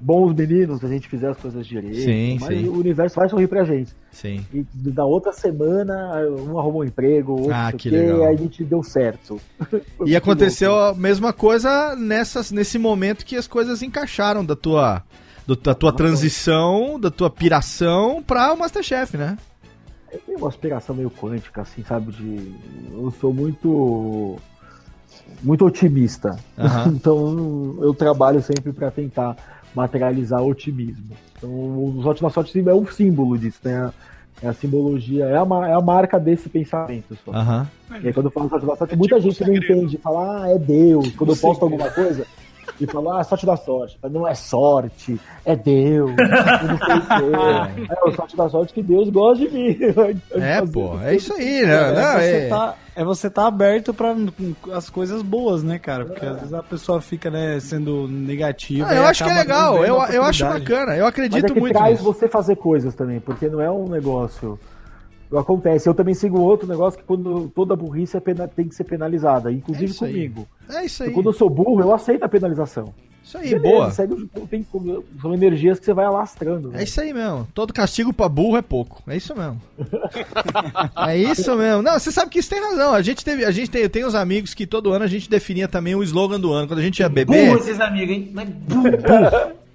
[0.00, 2.68] bons meninos, se a gente fizer as coisas direito, Sim, mas sim.
[2.68, 3.92] o universo vai sorrir pra gente.
[4.10, 4.44] Sim.
[4.52, 5.94] E da outra semana,
[6.28, 8.24] um arrumou um emprego, outro Ah, que quê, legal.
[8.24, 9.40] aí a gente deu certo.
[10.04, 10.98] E aconteceu louco.
[10.98, 15.02] a mesma coisa nessas, nesse momento que as coisas encaixaram da tua,
[15.46, 19.38] do- da tua transição, da tua piração pra o Masterchef, né?
[20.14, 22.12] Eu tenho uma aspiração meio quântica, assim, sabe?
[22.12, 22.54] De...
[22.92, 24.36] Eu sou muito.
[25.42, 26.38] muito otimista.
[26.56, 26.92] Aham.
[26.94, 29.36] então eu trabalho sempre para tentar
[29.74, 31.16] materializar otimismo.
[31.36, 33.92] Então o Sorte Sorte é um símbolo disso, né?
[34.42, 37.32] É a simbologia, é a, é a marca desse pensamento só.
[37.32, 37.68] Aham.
[38.02, 40.44] E aí quando eu falo sorte da sorte, É muita tipo gente não entende, fala,
[40.44, 41.12] ah, é Deus.
[41.12, 42.26] Quando eu posto alguma coisa,
[42.80, 43.98] e fala, ah, sorte da sorte.
[44.02, 46.10] Mas Não é sorte, é Deus.
[46.10, 47.86] Eu não sei o quê.
[48.10, 49.78] É sorte da sorte que Deus gosta de mim.
[50.34, 51.74] É, pô, é isso aí, né?
[51.74, 54.14] É, Não, você é- tá, é você tá aberto pra
[54.72, 56.04] as coisas boas, né, cara?
[56.04, 58.86] Porque às vezes a pessoa fica, né, sendo negativa.
[58.88, 61.54] Ah, eu e acho que é legal, eu, eu acho bacana, eu Mas acredito é
[61.54, 62.04] que muito traz nisso.
[62.04, 64.58] você fazer coisas também, porque não é um negócio.
[65.32, 65.88] Acontece.
[65.88, 69.50] Eu também sigo outro negócio que quando toda burrice é pena- tem que ser penalizada,
[69.50, 70.12] inclusive É isso aí.
[70.12, 70.48] comigo.
[70.68, 71.10] É isso aí.
[71.10, 72.92] Quando eu sou burro, eu aceito a penalização.
[73.22, 73.90] Isso aí, Beleza, boa.
[73.90, 74.66] segue tem
[75.22, 76.68] são energias que você vai alastrando.
[76.68, 76.80] né?
[76.80, 77.48] É isso aí mesmo.
[77.54, 79.02] Todo castigo pra burro é pouco.
[79.06, 79.58] É isso mesmo.
[81.08, 81.80] é isso mesmo.
[81.82, 82.92] Não, você sabe que isso tem razão.
[82.92, 85.66] A gente teve, a gente tem, tem uns amigos que todo ano a gente definia
[85.66, 86.68] também o slogan do ano.
[86.68, 88.30] Quando a gente ia beber, Burro esses amigos, hein?
[88.34, 88.88] Mas burro.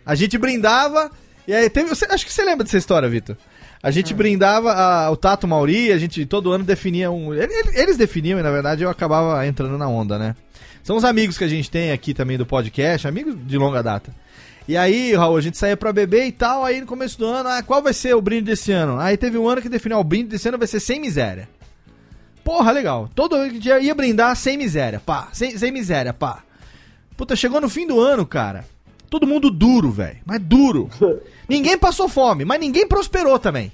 [0.05, 1.09] a gente brindava
[1.47, 3.35] e aí teve, você- acho que você lembra dessa história, Vitor.
[3.81, 7.33] A gente brindava a- o Tato Mauri, a gente todo ano definia um.
[7.33, 10.35] ele- ele- Eles definiam e na verdade eu acabava entrando na onda, né?
[10.83, 14.13] São os amigos que a gente tem aqui também do podcast, amigos de longa data.
[14.67, 17.49] E aí, Raul, a gente saía pra beber e tal, aí no começo do ano,
[17.49, 18.99] ah, qual vai ser o brinde desse ano?
[18.99, 21.47] Aí teve um ano que definiu, o brinde desse ano vai ser sem miséria.
[22.43, 23.09] Porra, legal.
[23.15, 25.29] Todo dia ia brindar sem miséria, pá.
[25.33, 26.43] Sem, sem miséria, pá.
[27.17, 28.63] Puta, chegou no fim do ano, cara.
[29.09, 30.17] Todo mundo duro, velho.
[30.25, 30.89] Mas duro.
[31.49, 33.71] Ninguém passou fome, mas ninguém prosperou também.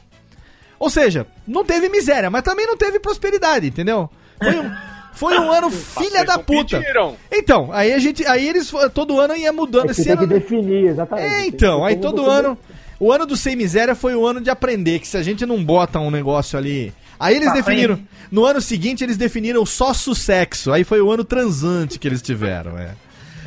[0.79, 4.09] Ou seja, não teve miséria, mas também não teve prosperidade, entendeu?
[4.41, 4.71] Foi um,
[5.13, 6.79] foi um ano filha da puta.
[6.79, 7.15] pediram.
[7.31, 10.21] Então, aí a gente, aí eles todo ano ia mudando É esse tem ano.
[10.21, 11.27] que definir, exatamente.
[11.27, 12.57] É, então, aí todo ano.
[12.97, 15.61] O ano do sem miséria foi o ano de aprender que se a gente não
[15.61, 16.93] bota um negócio ali.
[17.19, 17.95] Aí eles Pra definiram.
[17.95, 18.09] frente.
[18.31, 20.71] No ano seguinte eles definiram só sucesso.
[20.71, 22.91] Aí foi o ano transante que eles tiveram, é.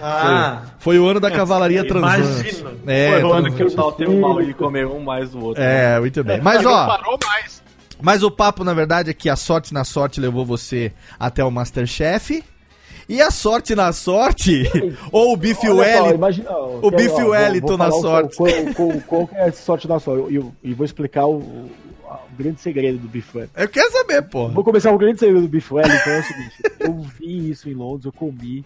[0.00, 2.56] Ah, Foi o ano da cavalaria transante.
[2.60, 2.70] imagino.
[2.86, 3.56] É, Foi o ano transante.
[3.56, 5.62] que o tal tem o mal e comer um mais do outro.
[5.62, 6.40] É, muito bem.
[6.40, 7.62] Mas Não ó, parou mais.
[8.00, 11.50] mas o papo na verdade é que a sorte na sorte levou você até o
[11.50, 12.42] Masterchef.
[13.10, 14.64] E a sorte na sorte,
[15.10, 16.14] ou o só, Wellington.
[16.14, 16.90] imagina, o
[17.22, 18.36] vou- Wellington na sorte.
[18.36, 20.38] Qual, qual- qual que é a sorte na sorte?
[20.62, 21.70] E vou explicar o, o-
[22.04, 23.58] o grande segredo do Bife Wellington.
[23.62, 24.48] Eu quero saber, pô.
[24.50, 26.54] Vou começar o grande segredo do Bife Wellington, é o seguinte.
[26.80, 28.62] Eu vi isso em Londres, eu comi.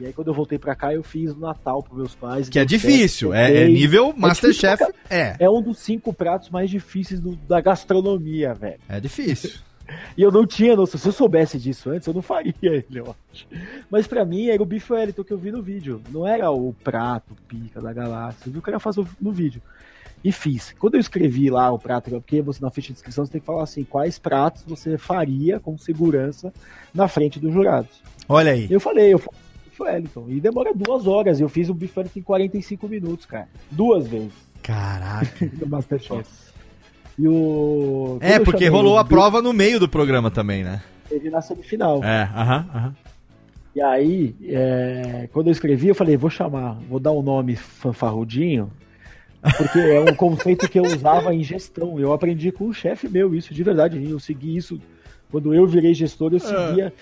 [0.00, 2.48] E aí quando eu voltei pra cá, eu fiz no Natal pros meus pais.
[2.48, 4.78] Que é difícil, é, é nível difícil Masterchef.
[4.78, 8.78] pra É, É um dos cinco pratos mais difíceis do- da gastronomia, velho.
[8.88, 9.50] é difícil.
[10.16, 10.98] E eu não tinha noção.
[10.98, 13.46] Se eu soubesse disso antes, eu não faria ele, eu acho.
[13.90, 16.00] Mas pra mim era o Bife Wellington que eu vi no vídeo.
[16.10, 18.44] Não era o prato pica da galáxia.
[18.48, 19.60] Eu vi o cara fazer no vídeo.
[20.24, 20.74] E fiz.
[20.78, 23.46] Quando eu escrevi lá o prato, porque você na ficha de inscrição você tem que
[23.46, 26.50] falar assim, quais pratos você faria com segurança
[26.94, 27.90] na frente dos jurados.
[28.26, 28.66] Olha aí.
[28.70, 29.38] Eu falei, eu falei
[29.80, 30.26] Wellington.
[30.28, 31.40] E demora duas horas.
[31.40, 33.48] Eu fiz o Wellington em 45 minutos, cara.
[33.70, 34.32] Duas vezes
[34.64, 35.28] Caraca.
[35.60, 36.26] no Masterchef.
[37.18, 38.18] E o.
[38.20, 40.82] É, porque rolou o a prova no meio do programa também, né?
[41.08, 42.02] Teve na semifinal.
[42.02, 42.94] É, aham, aham.
[43.76, 48.70] E aí, é, quando eu escrevi, eu falei, vou chamar, vou dar um nome fanfarrudinho,
[49.56, 51.98] porque é um conceito que eu usava em gestão.
[51.98, 54.02] Eu aprendi com um chefe meu isso, de verdade.
[54.08, 54.80] Eu segui isso.
[55.30, 56.92] Quando eu virei gestor, eu seguia é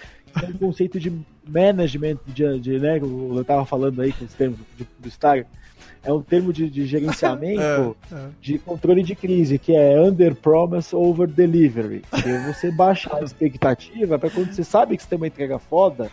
[0.48, 1.12] um conceito de
[1.46, 5.44] management, de, de, né, eu eu tava falando aí com os termos de- do Star.
[6.04, 7.96] É um termo de, de gerenciamento
[8.40, 12.02] de controle de crise, que é under promise over delivery.
[12.22, 15.58] Que é você baixar a expectativa para quando você sabe que você tem uma entrega
[15.60, 16.10] foda,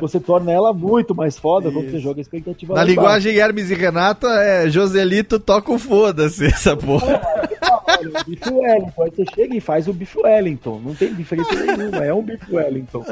[0.00, 3.00] você torna ela muito mais foda quando você joga a expectativa Na embaixo.
[3.00, 7.20] linguagem Hermes e Renata, é Joselito toca o foda-se essa porra.
[8.00, 9.02] O Bife Wellington.
[9.02, 10.80] Aí você chega e faz o Bife Wellington.
[10.84, 13.04] Não tem diferença nenhuma, é um Bife Wellington.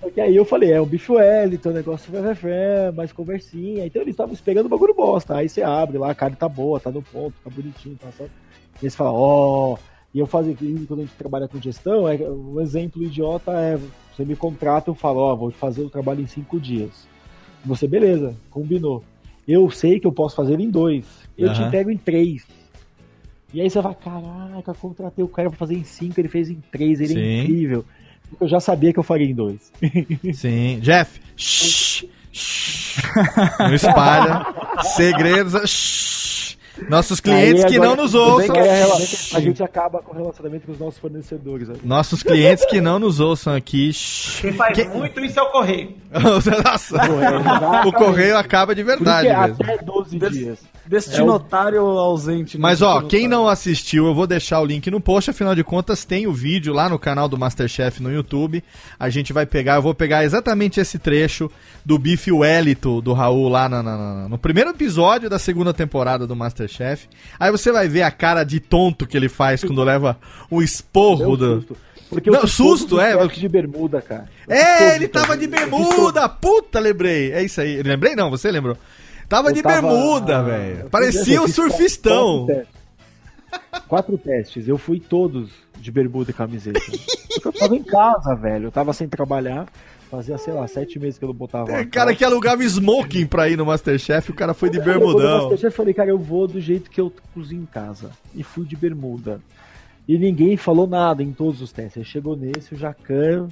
[0.00, 2.12] Só que aí eu falei, é um Bife Wellington, negócio
[2.94, 3.86] mais conversinha.
[3.86, 5.36] Então eles estavam esperando o bagulho bosta.
[5.36, 8.32] Aí você abre lá, a carne tá boa, tá no ponto, tá bonitinho, tá certo.
[8.80, 9.76] E eles falam, ó.
[10.12, 10.54] E eu fazia
[10.86, 13.76] quando a gente trabalha com gestão, é, um exemplo idiota é
[14.14, 17.06] você me contrata, eu falo, ó, vou fazer o trabalho em cinco dias.
[17.64, 19.02] Você, beleza, combinou.
[19.46, 21.04] Eu sei que eu posso fazer em dois.
[21.36, 21.68] Eu te Aham.
[21.68, 22.46] entrego em três.
[23.52, 26.60] E aí você vai, caraca, contratei o cara pra fazer em cinco, ele fez em
[26.72, 27.20] três, ele Sim.
[27.20, 27.84] é incrível.
[28.30, 29.72] Porque eu já sabia que eu faria em dois.
[30.34, 30.78] Sim.
[30.80, 31.20] Jeff.
[31.36, 32.96] shh, shh.
[33.58, 34.46] Não espalha.
[34.96, 35.70] Segredos.
[35.70, 36.23] shh.
[36.88, 38.52] Nossos clientes Aí que agora- não nos ouçam.
[38.52, 41.68] que a A gente acaba com o relacionamento com os nossos fornecedores.
[41.68, 41.76] né?
[41.84, 43.90] Nossos clientes que não nos ouçam aqui.
[44.40, 45.94] Quem faz Que- muito isso é o correio.
[46.64, 46.96] Nossa.
[47.86, 49.56] O correio acaba de verdade é mesmo.
[49.62, 50.58] até 12 dias.
[50.86, 52.56] Destinatário ausente.
[52.58, 52.62] né?
[52.62, 56.04] Mas ó, quem não assistiu, eu vou deixar o link no post, afinal de contas
[56.04, 58.62] tem o vídeo lá no canal do Masterchef no YouTube.
[58.98, 61.50] A gente vai pegar, eu vou pegar exatamente esse trecho
[61.84, 66.26] do Bife Wellington do Raul lá na- na- na- no primeiro episódio da segunda temporada
[66.26, 67.08] do Masterchef.
[67.40, 70.18] Aí você vai ver a cara de tonto que ele faz quando leva
[70.50, 71.54] o esporro Deu do.
[71.60, 71.76] susto.
[72.10, 74.28] Porque eu Não, susto, é, testes de bermuda, cara.
[74.46, 76.28] Eu fiz É, ele tava de Eu bermuda!
[76.28, 77.32] Puta, lembrei.
[77.32, 77.82] É isso aí.
[77.82, 78.76] Lembrei não, você lembrou.
[79.28, 80.90] Tava Eu de tava- bermuda, velho.
[80.90, 82.46] Parecia fiz surfistão.
[82.46, 82.74] Quatro testes.
[83.88, 86.80] Quatro testes, eu fui todos de bermuda e camiseta.
[86.80, 88.66] Porque eu tava em casa, velho.
[88.66, 89.66] Eu tava sem trabalhar.
[90.10, 91.66] Fazia, sei lá, sete meses que eu não botava.
[91.66, 94.98] Tem cara que alugava smoking pra ir no Masterchef, o cara foi de quando eu
[95.00, 95.40] bermudão.
[95.42, 98.10] Masterchef, falei, cara, eu vou do jeito que eu cozinho em casa.
[98.34, 99.40] E fui de bermuda.
[100.06, 101.98] E ninguém falou nada em todos os testes.
[101.98, 103.48] Aí chegou nesse, o Jacan.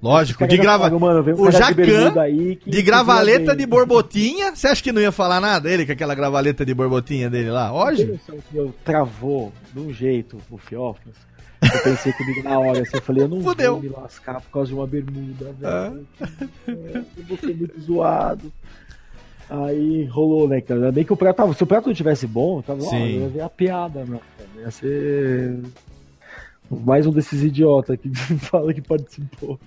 [0.00, 0.88] Lógico, de grava...
[0.94, 4.54] o Jacan, que- de que gravaleta de borbotinha.
[4.54, 5.68] Você acha que não ia falar nada?
[5.70, 7.72] Ele com aquela gravaleta de borbotinha dele lá?
[7.72, 8.18] Hoje?
[8.54, 11.14] eu travou de um jeito o Fiofas.
[11.60, 13.72] Eu pensei comigo na hora, assim, eu falei, eu não Fudeu.
[13.74, 16.06] vou me lascar por causa de uma bermuda, velho.
[16.68, 18.52] É, eu vou ser muito zoado.
[19.50, 20.78] Aí rolou, né, cara?
[20.78, 21.52] Ainda bem que o prato tava.
[21.54, 24.20] Se o prato não tivesse bom, tava ó, ia ver a piada, meu.
[24.60, 25.58] Ia ser.
[26.70, 29.58] Mais um desses idiotas que fala que participou.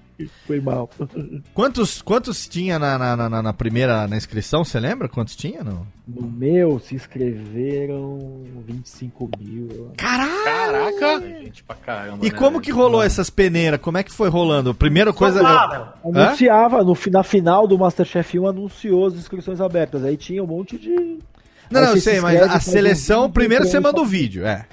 [0.47, 0.89] Foi mal.
[1.53, 4.63] Quantos, quantos tinha na, na, na- na primeira na inscrição?
[4.63, 5.63] Você lembra quantos tinha?
[5.63, 5.85] Não?
[6.07, 9.91] No meu se inscreveram 25 mil.
[9.97, 10.43] Caralho!
[10.43, 11.21] Caraca!
[11.21, 12.25] Gente pra caramba.
[12.25, 13.79] E né, como que rolou essas peneiras?
[13.79, 14.73] Como é que foi rolando?
[14.73, 15.41] Primeira coisa.
[16.03, 20.03] Anunciava, no, na final do Masterchef 1, anunciou as inscrições abertas.
[20.03, 20.89] Aí tinha um monte de.
[21.69, 24.05] Não, Aí não, eu sei, se mas a um seleção, vídeo, primeiro você manda o
[24.05, 24.65] vídeo, é.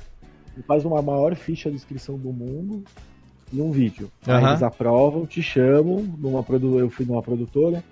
[0.66, 2.82] Faz uma maior ficha de inscrição do mundo
[3.52, 4.10] e um vídeo.
[4.26, 4.50] Aí Aham.
[4.50, 6.78] eles aprovam, te chamam, numa produ...
[6.78, 7.82] eu fui numa produtora.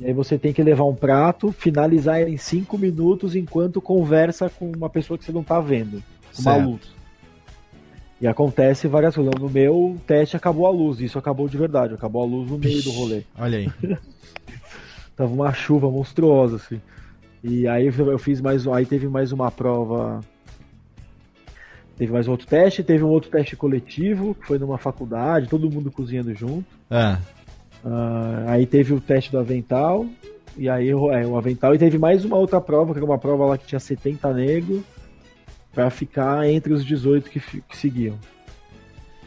[0.00, 4.70] E aí você tem que levar um prato, finalizar em 5 minutos enquanto conversa com
[4.70, 6.02] uma pessoa que você não tá vendo.
[6.36, 6.98] Com uma luz.
[8.20, 9.34] E acontece várias coisas.
[9.40, 12.82] No meu teste acabou a luz, isso acabou de verdade, acabou a luz no meio
[12.82, 13.22] do rolê.
[13.38, 13.72] Olha aí.
[15.16, 16.80] Tava uma chuva monstruosa, assim.
[17.42, 18.66] E aí eu fiz mais.
[18.66, 20.20] Aí teve mais uma prova.
[21.98, 25.68] Teve mais um outro teste, teve um outro teste coletivo, que foi numa faculdade, todo
[25.70, 26.66] mundo cozinhando junto.
[26.90, 27.18] Ah,
[27.84, 30.04] Ah, aí teve o teste do avental,
[30.56, 33.18] e aí o- é, o avental, e teve mais uma outra prova, que era uma
[33.18, 34.82] prova lá que tinha 70 negros,
[35.72, 38.18] pra ficar entre os 18 que, que seguiam.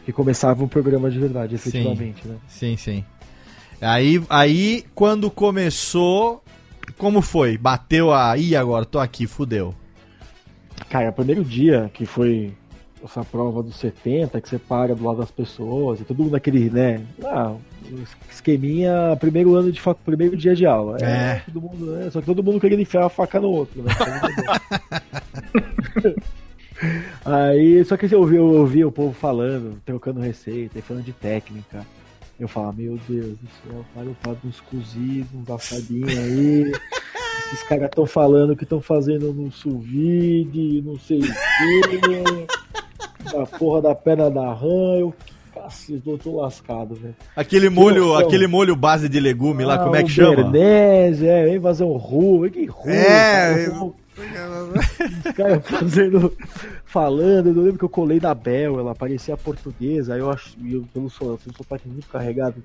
[0.04, 1.68] Que começava o programa de verdade, Sim.
[1.70, 2.36] efetivamente, né?
[2.48, 3.04] sim, sim.
[3.80, 6.42] Aí, aí, quando começou,
[6.98, 7.56] como foi?
[7.56, 8.36] Bateu a.
[8.36, 9.74] Ih, agora tô aqui, fudeu.
[10.90, 12.52] Cara, o primeiro dia que foi
[13.04, 16.70] essa prova dos 70, que você para do lado das pessoas, e todo mundo naquele,
[16.70, 17.04] né?
[17.24, 17.54] Ah,
[18.30, 19.98] esqueminha, primeiro ano de fac...
[20.04, 20.98] primeiro dia de aula.
[21.00, 21.42] É.
[21.46, 22.10] todo mundo, né?
[22.10, 23.92] Só que todo mundo querendo enfiar a faca no outro, né?
[27.24, 31.86] Aí, só que eu ouvi, eu o povo falando, trocando receita, e falando de técnica.
[32.40, 36.72] Eu falo, meu Deus do céu, para eu uns cozidos, uns assadinhos aí.
[37.46, 41.30] Esses caras estão falando que estão fazendo no sous vide, não sei o quê.
[43.26, 45.14] A porra da perna da rã, eu
[45.54, 47.14] cacete, eu tô lascado, velho.
[47.36, 50.36] Aquele molho, aquele molho base de legume lá, Ah, como é que chama?
[50.36, 53.92] Bernese, é, vem fazer um ru, que ru, É, cara.
[54.14, 56.36] Os caras fazendo,
[56.84, 60.74] falando, eu lembro que eu colei na Bel, ela parecia portuguesa, aí eu acho, e
[60.74, 62.62] eu, pelo sol, um sotaque muito carregado,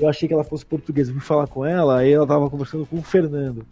[0.00, 2.98] eu achei que ela fosse portuguesa, fui falar com ela, aí ela tava conversando com
[2.98, 3.66] o Fernando.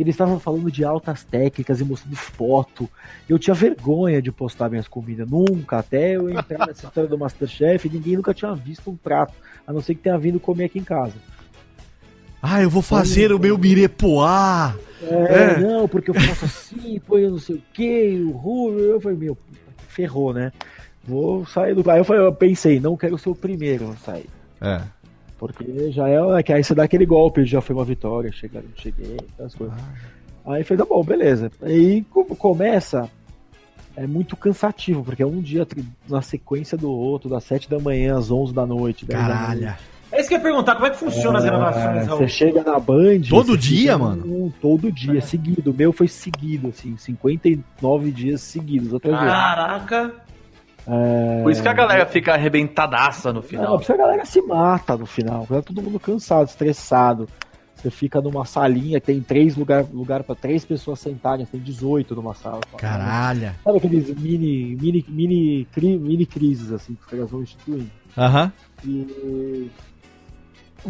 [0.00, 2.88] Eles estavam falando de altas técnicas e mostrando foto.
[3.28, 5.28] Eu tinha vergonha de postar minhas comidas.
[5.28, 9.34] Nunca, até eu entrar nessa história do Masterchef, ninguém nunca tinha visto um prato,
[9.66, 11.12] a não ser que tenha vindo comer aqui em casa.
[12.42, 14.74] Ah, eu vou fazer o meu mirepoá.
[15.02, 15.58] É, É.
[15.60, 18.80] não, porque eu faço assim, põe eu não sei o que, o Rubio.
[18.80, 19.36] Eu falei, meu,
[19.86, 20.50] ferrou, né?
[21.04, 21.90] Vou sair do.
[21.90, 24.30] Aí eu, falei, eu pensei, não quero ser o primeiro a sair.
[24.62, 24.80] É.
[25.40, 26.42] Porque já é.
[26.42, 29.76] que Aí você dá aquele golpe, já foi uma vitória, chegar, cheguei, essas coisas.
[30.46, 31.50] Aí foi, tá bom, beleza.
[31.62, 33.08] Aí como começa,
[33.96, 35.66] é muito cansativo, porque é um dia
[36.08, 39.06] na sequência do outro, das 7 da manhã às 11 da noite.
[39.06, 39.38] 10 da noite.
[39.62, 39.76] Caralho.
[40.12, 42.10] É isso que eu ia perguntar, como é que funciona as gravações, É?
[42.10, 43.20] Você chega na Band.
[43.30, 44.26] Todo dia, mano?
[44.26, 45.70] um- todo dia, seguido.
[45.70, 48.90] O meu foi seguido, assim, 59 dias seguidos.
[48.90, 49.14] Ver.
[50.86, 51.42] É...
[51.42, 53.78] Por isso que a galera fica arrebentadaça no Não, final.
[53.78, 55.46] porque a galera se mata no final.
[55.46, 57.28] Tá todo mundo cansado, estressado.
[57.76, 62.14] Você fica numa salinha que tem três lugar, lugar para três pessoas sentarem, tem 18
[62.14, 62.60] numa sala.
[62.76, 63.52] Caralho.
[63.64, 67.90] Sabe aqueles mini, mini, mini, cri- mini crises assim que os caras vão instituindo?
[68.18, 68.52] Aham.
[68.84, 69.70] E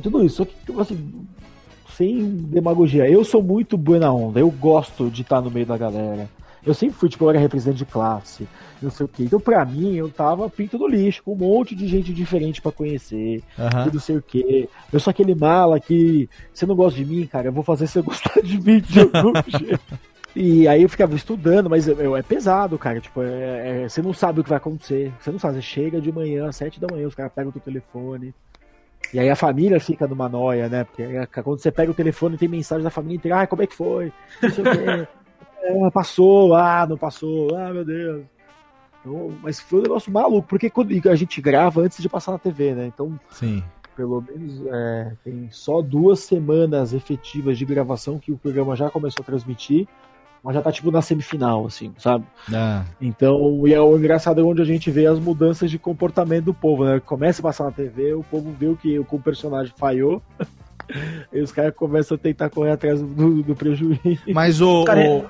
[0.02, 1.26] tudo isso, só que tipo assim,
[1.96, 3.08] sem demagogia.
[3.08, 6.28] Eu sou muito buena onda, eu gosto de estar no meio da galera.
[6.64, 8.46] Eu sempre fui, tipo, eu era representante de classe,
[8.82, 9.22] não sei o quê.
[9.24, 12.70] Então, pra mim, eu tava pinto do lixo, com um monte de gente diferente pra
[12.72, 13.88] conhecer, Aham.
[13.88, 14.68] e não sei o quê.
[14.92, 18.00] Eu sou aquele mala que, você não gosta de mim, cara, eu vou fazer você
[18.02, 19.80] gostar de mim de algum jeito.
[20.36, 23.00] E aí eu ficava estudando, mas é, é pesado, cara.
[23.00, 25.12] Tipo, é- é- você não sabe o que vai acontecer.
[25.18, 25.54] Você não sabe.
[25.56, 28.32] Você chega de manhã, às sete da manhã, os caras pegam o teu telefone.
[29.12, 30.84] E aí a família fica numa noia, né?
[30.84, 33.66] Porque é, quando você pega o telefone tem mensagem da família inteira, ah, como é
[33.66, 34.12] que foi?
[34.40, 35.08] Não sei o quê.
[35.62, 38.24] É, passou, ah, não passou, ah, meu Deus.
[39.00, 42.38] Então, mas foi um negócio maluco, porque quando a gente grava antes de passar na
[42.38, 42.86] TV, né?
[42.86, 43.62] Então, Sim.
[43.96, 49.22] pelo menos é, tem só duas semanas efetivas de gravação que o programa já começou
[49.22, 49.88] a transmitir.
[50.42, 52.24] mas já tá tipo na semifinal, assim, sabe?
[52.52, 52.84] Ah.
[53.00, 56.54] Então, e é o engraçado é onde a gente vê as mudanças de comportamento do
[56.54, 57.00] povo, né?
[57.00, 60.22] Começa a passar na TV, o povo vê o, que o personagem falhou,
[61.32, 64.00] e os caras começam a tentar correr atrás do, do prejuízo.
[64.32, 64.84] Mas o,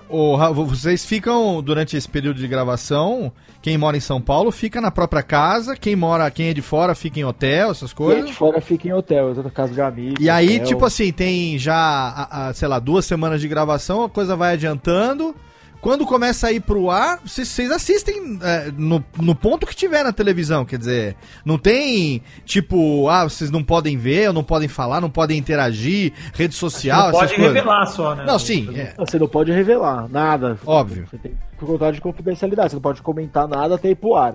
[0.08, 3.32] o, o vocês ficam durante esse período de gravação,
[3.62, 6.94] quem mora em São Paulo fica na própria casa, quem mora, quem é de fora
[6.94, 8.36] fica em hotel, essas Quem é de coisas.
[8.36, 10.24] fora fica em hotel, eu tô na casa de amigos.
[10.24, 10.66] E aí, hotel.
[10.66, 14.54] tipo assim, tem já, a- a, sei lá, duas semanas de gravação, a coisa vai
[14.54, 15.34] adiantando.
[15.80, 20.12] Quando começa a ir pro ar, vocês assistem é, no, no ponto que tiver na
[20.12, 25.00] televisão, quer dizer, não tem tipo, ah, vocês não podem ver, ou não podem falar,
[25.00, 27.54] não podem interagir, rede social, Não essas pode coisas.
[27.54, 28.24] revelar só, né?
[28.26, 30.58] Não, sim, é, Você não pode revelar nada.
[30.66, 31.06] Óbvio.
[31.10, 34.34] Você tem contrato de confidencialidade, você não pode comentar nada até ir pro ar.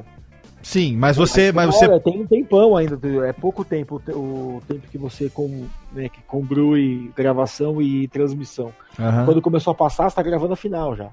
[0.64, 4.12] sim, mas você, mas você, Olha, tem um tempão ainda, é pouco tempo o te-
[4.12, 8.72] o tempo que você com, né, que congrui gravação e transmissão.
[9.00, 9.26] Aham.
[9.26, 11.10] Quando começou a passar, você tá gravando a final já.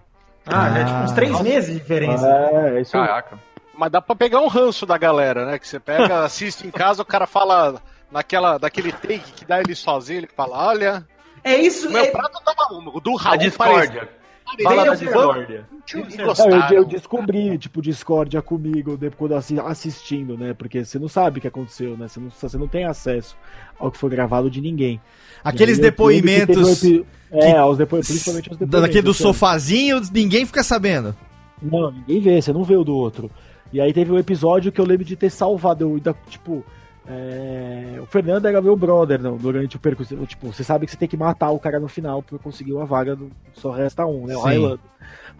[0.46, 2.26] Ah, já é tipo uns três meses de diferença.
[2.28, 3.06] É, isso aí.
[3.06, 3.38] Caraca.
[3.74, 5.58] Mas dá pra pegar um ranço da galera, né?
[5.58, 7.80] Que você pega, assiste em casa, o cara fala
[8.10, 11.06] naquela, daquele take que dá ele sozinho, ele fala, olha,
[11.42, 14.00] É isso, meu é, prato tava o do A Raul discórdia.
[14.00, 14.21] parece-
[14.62, 15.66] Fala da discórdia.
[15.94, 20.52] não Não, eu, descobri, tipo, discórdia comigo depois, quando assi- assistindo, né?
[20.54, 22.08] Porque você não sabe o que aconteceu, né?
[22.08, 23.36] Você não, você não tem acesso
[23.78, 25.00] ao que foi gravado de ninguém.
[25.42, 27.96] aqueles aí, que depoimentos um epi- É, aos depo...
[27.96, 28.80] principalmente os depoimentos.
[28.82, 29.14] daquele do então.
[29.32, 31.16] sofazinho, ninguém fica sabendo.
[31.60, 33.30] Não, ninguém vê, você não vê o do outro.
[33.72, 36.64] E aí teve um episódio que eu lembro de ter salvado, eu ainda, tipo.
[37.06, 40.16] É, O Fernando era meu brother não, durante o percurso.
[40.26, 42.86] Tipo, você sabe que você tem que matar o cara no final pra conseguir uma
[42.86, 43.18] vaga,
[43.54, 44.36] só resta um, né?
[44.36, 44.40] O.
[44.40, 44.78] Highlander.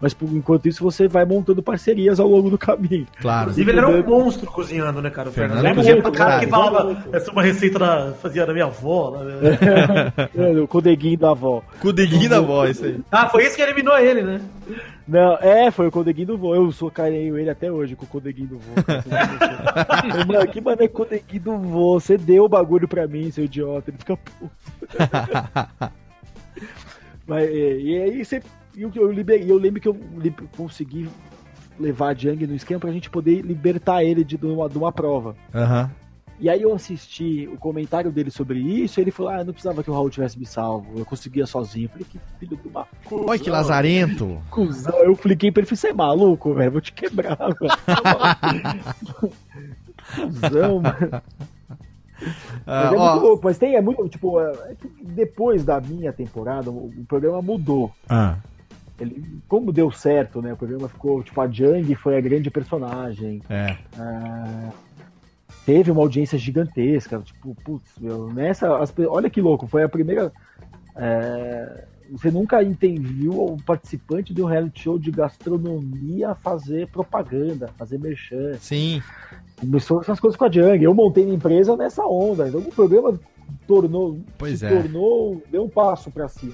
[0.01, 3.07] Mas por- enquanto isso você vai montando parcerias ao longo do caminho.
[3.21, 3.43] Claro.
[3.51, 5.29] Inclusive, ele era um monstro cozinhando, né, cara?
[5.29, 6.03] O Fernando Fernando.
[6.03, 9.17] do cara que falava, essa é uma receita da, fazia da minha avó.
[9.23, 9.33] né?
[10.35, 11.61] É, o codeguinho da avó.
[11.79, 12.99] Com o dedinho da voz, isso aí.
[13.11, 14.41] Ah, foi isso que eliminou ele, né?
[15.07, 16.55] Não, é, foi o codeguinho do vô.
[16.55, 18.71] Eu sou carinho ele até hoje com o codeguinho do vô.
[20.33, 21.99] Mano, que mano é codeguinho do vô?
[21.99, 23.89] Você deu o bagulho pra mim, seu idiota.
[23.91, 24.51] Ele fica puto.
[27.27, 28.41] Mas, é, e aí você.
[28.75, 29.97] E Eu, eu, liberei, eu lembro que eu
[30.55, 31.09] consegui
[31.79, 34.91] levar a Jang no esquema pra gente poder libertar ele de, de uma, de uma
[34.91, 35.35] prova.
[35.53, 35.89] Aham.
[36.39, 39.83] E aí eu assisti o comentário dele sobre isso, e ele falou, ah, não precisava
[39.83, 41.85] que o Raul tivesse me salvo, eu conseguia sozinho.
[41.85, 43.29] Eu falei, que filho de uma puta.
[43.29, 44.41] Olha que lazarento.
[44.49, 46.71] Cusão, eu cliquei pra ele e falei, você é maluco, velho?
[46.71, 47.37] Vou te quebrar,
[48.41, 48.83] velho.
[50.31, 51.21] Cusão, mano.
[52.65, 55.79] Ah, Mas é ó, muito louco, mas tem, é muito, tipo, é é depois da
[55.81, 57.91] minha temporada, o, o programa mudou.
[58.09, 58.37] ah,
[58.99, 60.53] Ele, como deu certo, né?
[60.53, 63.41] O programa ficou, tipo, a Jang foi a grande personagem.
[63.49, 63.77] é.
[63.97, 64.69] ah,
[65.65, 70.31] teve uma audiência gigantesca, tipo, putz, meu, nessa, as olha que louco, foi a primeira.
[70.95, 77.97] é, você nunca viu um participante de um reality show de gastronomia fazer propaganda, fazer
[77.97, 78.53] merchan.
[78.59, 79.01] Sim.
[79.59, 80.83] Começou essas coisas com a Jang.
[80.83, 82.47] Eu montei minha empresa nessa onda.
[82.47, 83.19] Então o programa
[83.65, 84.69] tornou, Pois se é.
[84.69, 86.53] tornou, deu um passo pra cima.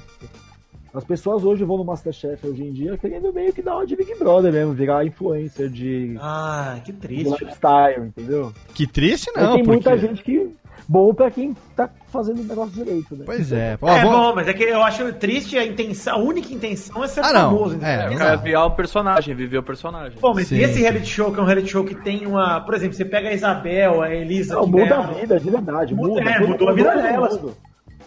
[0.93, 3.95] As pessoas hoje vão no Masterchef hoje em dia querendo meio que dar uma de
[3.95, 7.29] Big Brother mesmo, virar influencer de, Ah, que de triste.
[7.43, 8.51] lifestyle, entendeu?
[8.73, 10.07] Que triste não, tem muita porque...
[10.07, 10.49] gente que.
[10.87, 13.23] Bom pra quem tá fazendo o negócio direito, né?
[13.23, 13.77] Pois é.
[13.79, 17.03] Ó, é vou- bom, mas é que eu acho triste a intenção, a única intenção
[17.03, 17.51] é ser Ah, não.
[17.51, 17.77] famoso.
[17.83, 18.15] É, entendeu?
[18.15, 20.17] O cara virar um personagem, viver o personagem.
[20.19, 22.61] Bom, mas Sim, esse reality show, que é um reality show que tem uma.
[22.61, 24.55] Por exemplo, você pega a Isabel, a Elisa.
[24.55, 25.93] Não, muda a vida, de verdade.
[25.93, 27.39] Muda- Muda, é, Todo- mudou a vida delas.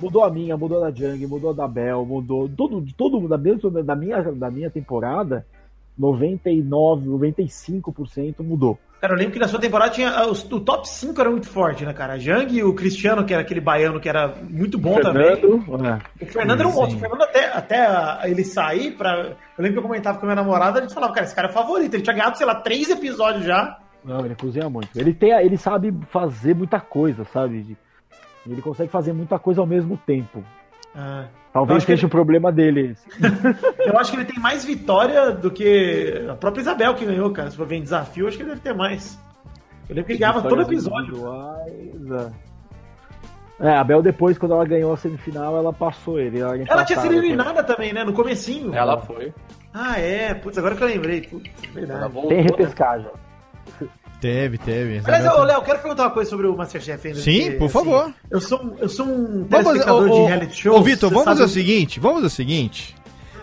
[0.02, 3.28] Mudou a minha, mudou a da Jang, mudou a da Bel, mudou todo, todo mundo,
[3.28, 5.46] da, mesmo, da, minha, da minha temporada,
[5.96, 8.78] 99, 95% mudou.
[9.00, 10.10] Cara, eu lembro que na sua temporada tinha.
[10.10, 12.12] ah, os- o top 5 era muito forte, né, cara?
[12.14, 15.34] A Jang e o Cristiano, que era aquele baiano que era muito bom também.
[15.36, 16.24] Fernando, é.
[16.24, 16.96] O Fernando era um monstro.
[16.96, 19.12] O Fernando, até, até ele sair pra.
[19.18, 21.48] Eu lembro que eu comentava com a minha namorada, a gente falava, cara, esse cara
[21.48, 21.94] é favorito.
[21.94, 23.76] Ele tinha ganhado, sei lá, três episódios já.
[24.04, 24.88] Não, ele cozinha muito.
[24.96, 27.76] Ele, tem, ele sabe fazer muita coisa, sabe?
[28.46, 30.42] Ele consegue fazer muita coisa ao mesmo tempo.
[30.94, 32.96] Ah, Eu Talvez seja o problema dele.
[33.86, 37.50] eu acho que ele tem mais vitória do que a própria Isabel que ganhou, cara.
[37.50, 39.18] Se for ver em desafio, eu acho que ele deve ter mais.
[39.88, 41.08] Eu lembro que ele ganhava todo episódio.
[41.14, 42.32] individuais,
[43.60, 46.40] É, É, a Bel depois, quando ela ganhou a semifinal, ela passou ele.
[46.40, 48.02] Ela, Ela tinha sido eliminada também, né?
[48.04, 48.74] No comecinho.
[48.74, 49.32] Ela foi.
[49.72, 50.34] Ah, é.
[50.34, 51.22] Putz, agora que eu lembrei.
[51.22, 52.12] Putz, é Ela verdade.
[52.12, 52.28] voltou.
[52.30, 52.46] Tem né?
[54.22, 55.02] Teve, teve.
[55.04, 57.18] Aliás, ô, Léo, eu quero perguntar uma coisa sobre o Masterchef ainda.
[57.20, 58.02] Sim, porque, por favor.
[58.04, 60.78] assim, eu, sou, um- eu sou um Vamos ô, de reality show.
[60.78, 62.94] Ô, Vitor, vamos fazer o seguinte, vamos fazer o seguinte.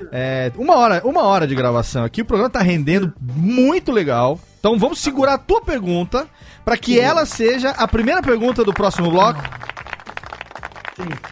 [0.09, 4.39] É, uma, hora, uma hora de gravação aqui, o programa tá rendendo muito legal.
[4.57, 6.25] Então vamos segurar a tua pergunta
[6.63, 9.41] para que ela seja a primeira pergunta do próximo bloco.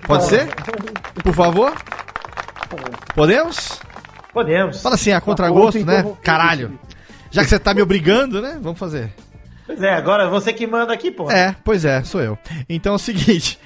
[0.05, 0.49] Pode ser?
[1.23, 1.73] Por favor?
[3.15, 3.79] Podemos?
[4.33, 4.81] Podemos.
[4.81, 6.05] Fala assim, a contragosto, né?
[6.21, 6.77] Caralho.
[7.31, 8.57] Já que você tá me obrigando, né?
[8.61, 9.13] Vamos fazer.
[9.67, 11.29] Pois é, agora é você que manda aqui, pô.
[11.29, 12.37] É, pois é, sou eu.
[12.69, 13.59] Então é o seguinte.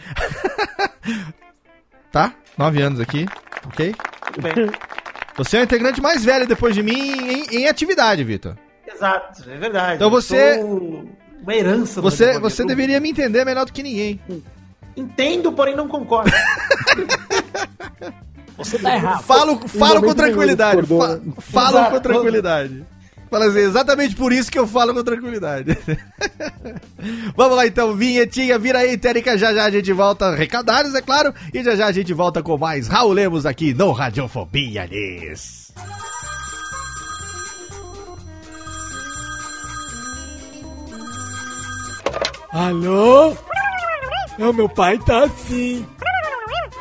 [2.11, 2.33] tá?
[2.57, 3.25] Nove anos aqui,
[3.67, 3.95] ok?
[4.33, 4.53] Tudo bem.
[5.37, 8.57] Você é o integrante mais velho depois de mim em, em atividade, Vitor.
[8.85, 9.95] Exato, é verdade.
[9.95, 14.19] Então você- Uma herança do Você, você deveria me entender melhor do que ninguém.
[14.97, 16.29] Entendo, porém não concordo.
[18.57, 19.23] Você tá errado.
[19.23, 20.75] Falo, falo com tranquilidade.
[20.75, 21.33] fa- discordou.
[21.39, 21.91] falo Exato.
[21.91, 22.85] com tranquilidade.
[23.31, 25.77] Fala assim, exatamente por isso que eu falo com tranquilidade.
[27.33, 31.33] Vamos lá então, vinhetinha, vira aí, Térica, já já a gente volta, recadários, é claro,
[31.53, 35.71] e já já a gente volta com mais Raul Lemos aqui no Radiofobia Liz.
[42.51, 43.33] Alô?
[44.37, 45.87] Não, meu pai tá assim.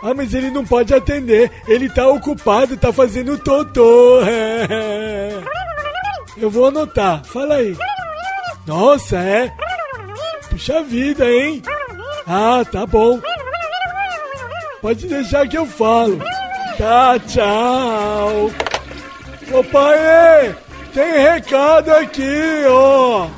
[0.03, 1.48] Ah, mas ele não pode atender.
[1.68, 4.18] Ele tá ocupado, tá fazendo totô.
[6.41, 7.22] Eu vou anotar.
[7.24, 7.76] Fala aí.
[8.66, 9.53] Nossa, é?
[10.49, 11.62] Puxa vida, hein?
[12.26, 13.20] Ah, tá bom.
[14.80, 16.18] Pode deixar que eu falo.
[16.78, 18.51] Tá, tchau.
[19.53, 20.57] Ô pai,
[20.95, 23.28] tem recado aqui, ó.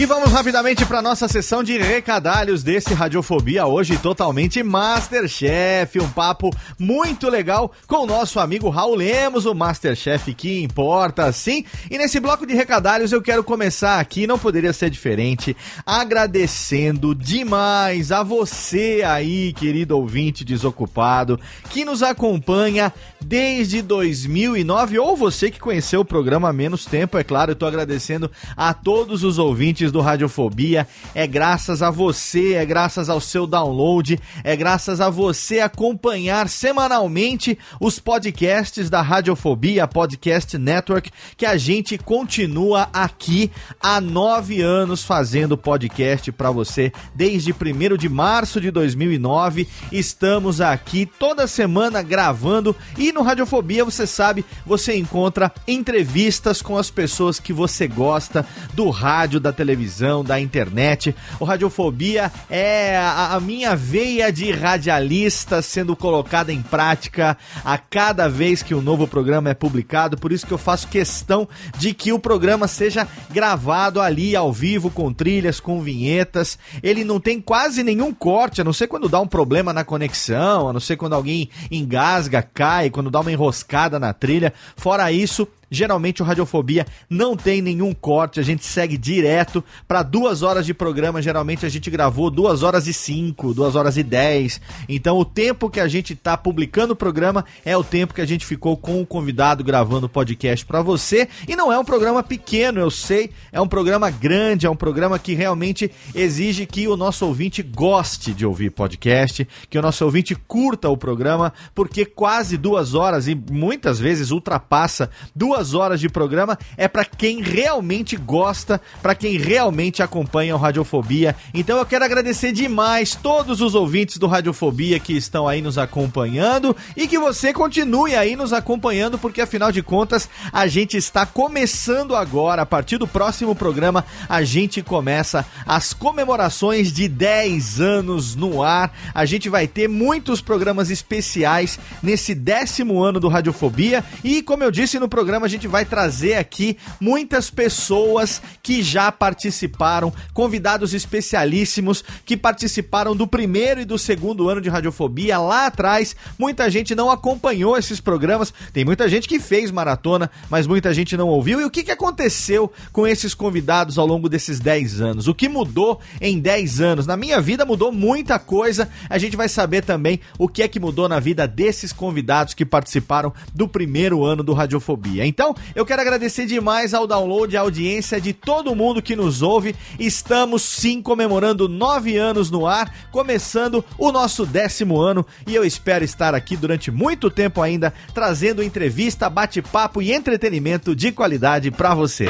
[0.00, 6.48] E vamos rapidamente para nossa sessão de recadalhos desse Radiofobia, hoje totalmente Masterchef, um papo
[6.78, 11.66] muito legal com o nosso amigo Raul Lemos, o Masterchef que importa, sim.
[11.90, 18.10] E nesse bloco de recadalhos eu quero começar aqui, não poderia ser diferente, agradecendo demais
[18.10, 21.38] a você aí, querido ouvinte desocupado,
[21.68, 22.90] que nos acompanha
[23.22, 27.66] desde 2009, ou você que conheceu o programa há menos tempo, é claro, eu tô
[27.66, 30.86] agradecendo a todos os ouvintes do Radiofobia.
[31.14, 37.58] É graças a você, é graças ao seu download, é graças a você acompanhar semanalmente
[37.80, 45.56] os podcasts da Radiofobia, Podcast Network, que a gente continua aqui há nove anos fazendo
[45.56, 46.92] podcast para você.
[47.14, 54.06] Desde 1 de março de 2009, estamos aqui toda semana gravando e no Radiofobia, você
[54.06, 59.79] sabe, você encontra entrevistas com as pessoas que você gosta do rádio, da televisão,
[60.24, 61.14] da internet.
[61.38, 68.28] O Radiofobia é a, a minha veia de radialista sendo colocada em prática a cada
[68.28, 70.16] vez que um novo programa é publicado.
[70.16, 74.90] Por isso que eu faço questão de que o programa seja gravado ali ao vivo,
[74.90, 76.58] com trilhas, com vinhetas.
[76.82, 80.68] Ele não tem quase nenhum corte, a não ser quando dá um problema na conexão,
[80.68, 84.52] a não ser quando alguém engasga, cai, quando dá uma enroscada na trilha.
[84.76, 90.42] Fora isso, Geralmente o Radiofobia não tem nenhum corte, a gente segue direto para duas
[90.42, 91.22] horas de programa.
[91.22, 94.60] Geralmente a gente gravou duas horas e cinco, duas horas e dez.
[94.88, 98.26] Então o tempo que a gente tá publicando o programa é o tempo que a
[98.26, 101.28] gente ficou com o convidado gravando o podcast para você.
[101.46, 105.18] E não é um programa pequeno, eu sei, é um programa grande, é um programa
[105.18, 110.34] que realmente exige que o nosso ouvinte goste de ouvir podcast, que o nosso ouvinte
[110.34, 116.58] curta o programa, porque quase duas horas e muitas vezes ultrapassa duas horas de programa
[116.76, 121.36] é para quem realmente gosta, para quem realmente acompanha o Radiofobia.
[121.52, 126.76] Então eu quero agradecer demais todos os ouvintes do Radiofobia que estão aí nos acompanhando
[126.96, 132.16] e que você continue aí nos acompanhando, porque afinal de contas a gente está começando
[132.16, 138.62] agora, a partir do próximo programa, a gente começa as comemorações de 10 anos no
[138.62, 138.92] ar.
[139.14, 144.70] A gente vai ter muitos programas especiais nesse décimo ano do Radiofobia e, como eu
[144.70, 152.36] disse no programa, gente vai trazer aqui muitas pessoas que já participaram, convidados especialíssimos que
[152.36, 156.16] participaram do primeiro e do segundo ano de Radiofobia lá atrás.
[156.38, 161.16] Muita gente não acompanhou esses programas, tem muita gente que fez maratona, mas muita gente
[161.16, 161.60] não ouviu.
[161.60, 165.26] E o que, aconteceu com esses convidados ao longo desses 10 anos?
[165.26, 167.06] O que mudou em 10 anos?
[167.06, 168.88] Na minha vida mudou muita coisa.
[169.08, 172.64] A gente vai saber também o que é que mudou na vida desses convidados que
[172.64, 175.26] participaram do primeiro ano do Radiofobia.
[175.26, 175.39] Então,
[175.74, 179.74] eu quero agradecer demais ao download, à audiência de todo mundo que nos ouve.
[179.98, 186.04] Estamos sim comemorando nove anos no ar, começando o nosso décimo ano e eu espero
[186.04, 192.26] estar aqui durante muito tempo ainda, trazendo entrevista, bate-papo e entretenimento de qualidade para você.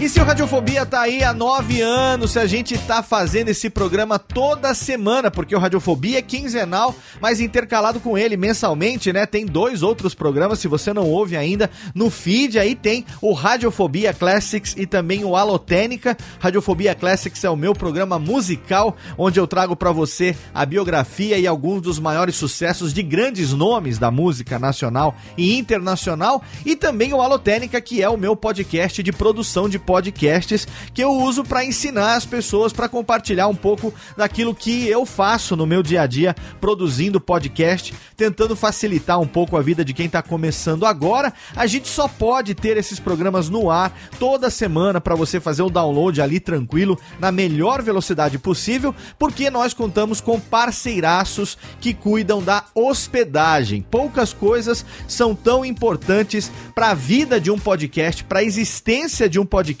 [0.00, 3.68] E se o Radiofobia tá aí há nove anos, se a gente tá fazendo esse
[3.68, 9.26] programa toda semana, porque o Radiofobia é quinzenal, mas intercalado com ele mensalmente, né?
[9.26, 14.14] Tem dois outros programas, se você não ouve ainda, no feed aí tem o Radiofobia
[14.14, 16.16] Classics e também o Alotênica.
[16.38, 21.46] Radiofobia Classics é o meu programa musical, onde eu trago para você a biografia e
[21.46, 27.20] alguns dos maiores sucessos de grandes nomes da música nacional e internacional, e também o
[27.20, 32.14] Alotênica, que é o meu podcast de produção de podcasts que eu uso para ensinar
[32.14, 36.32] as pessoas, para compartilhar um pouco daquilo que eu faço no meu dia a dia
[36.60, 41.32] produzindo podcast, tentando facilitar um pouco a vida de quem está começando agora.
[41.56, 45.70] A gente só pode ter esses programas no ar toda semana para você fazer o
[45.70, 52.64] download ali tranquilo, na melhor velocidade possível, porque nós contamos com parceiraços que cuidam da
[52.76, 53.82] hospedagem.
[53.82, 59.40] Poucas coisas são tão importantes para a vida de um podcast, para a existência de
[59.40, 59.79] um podcast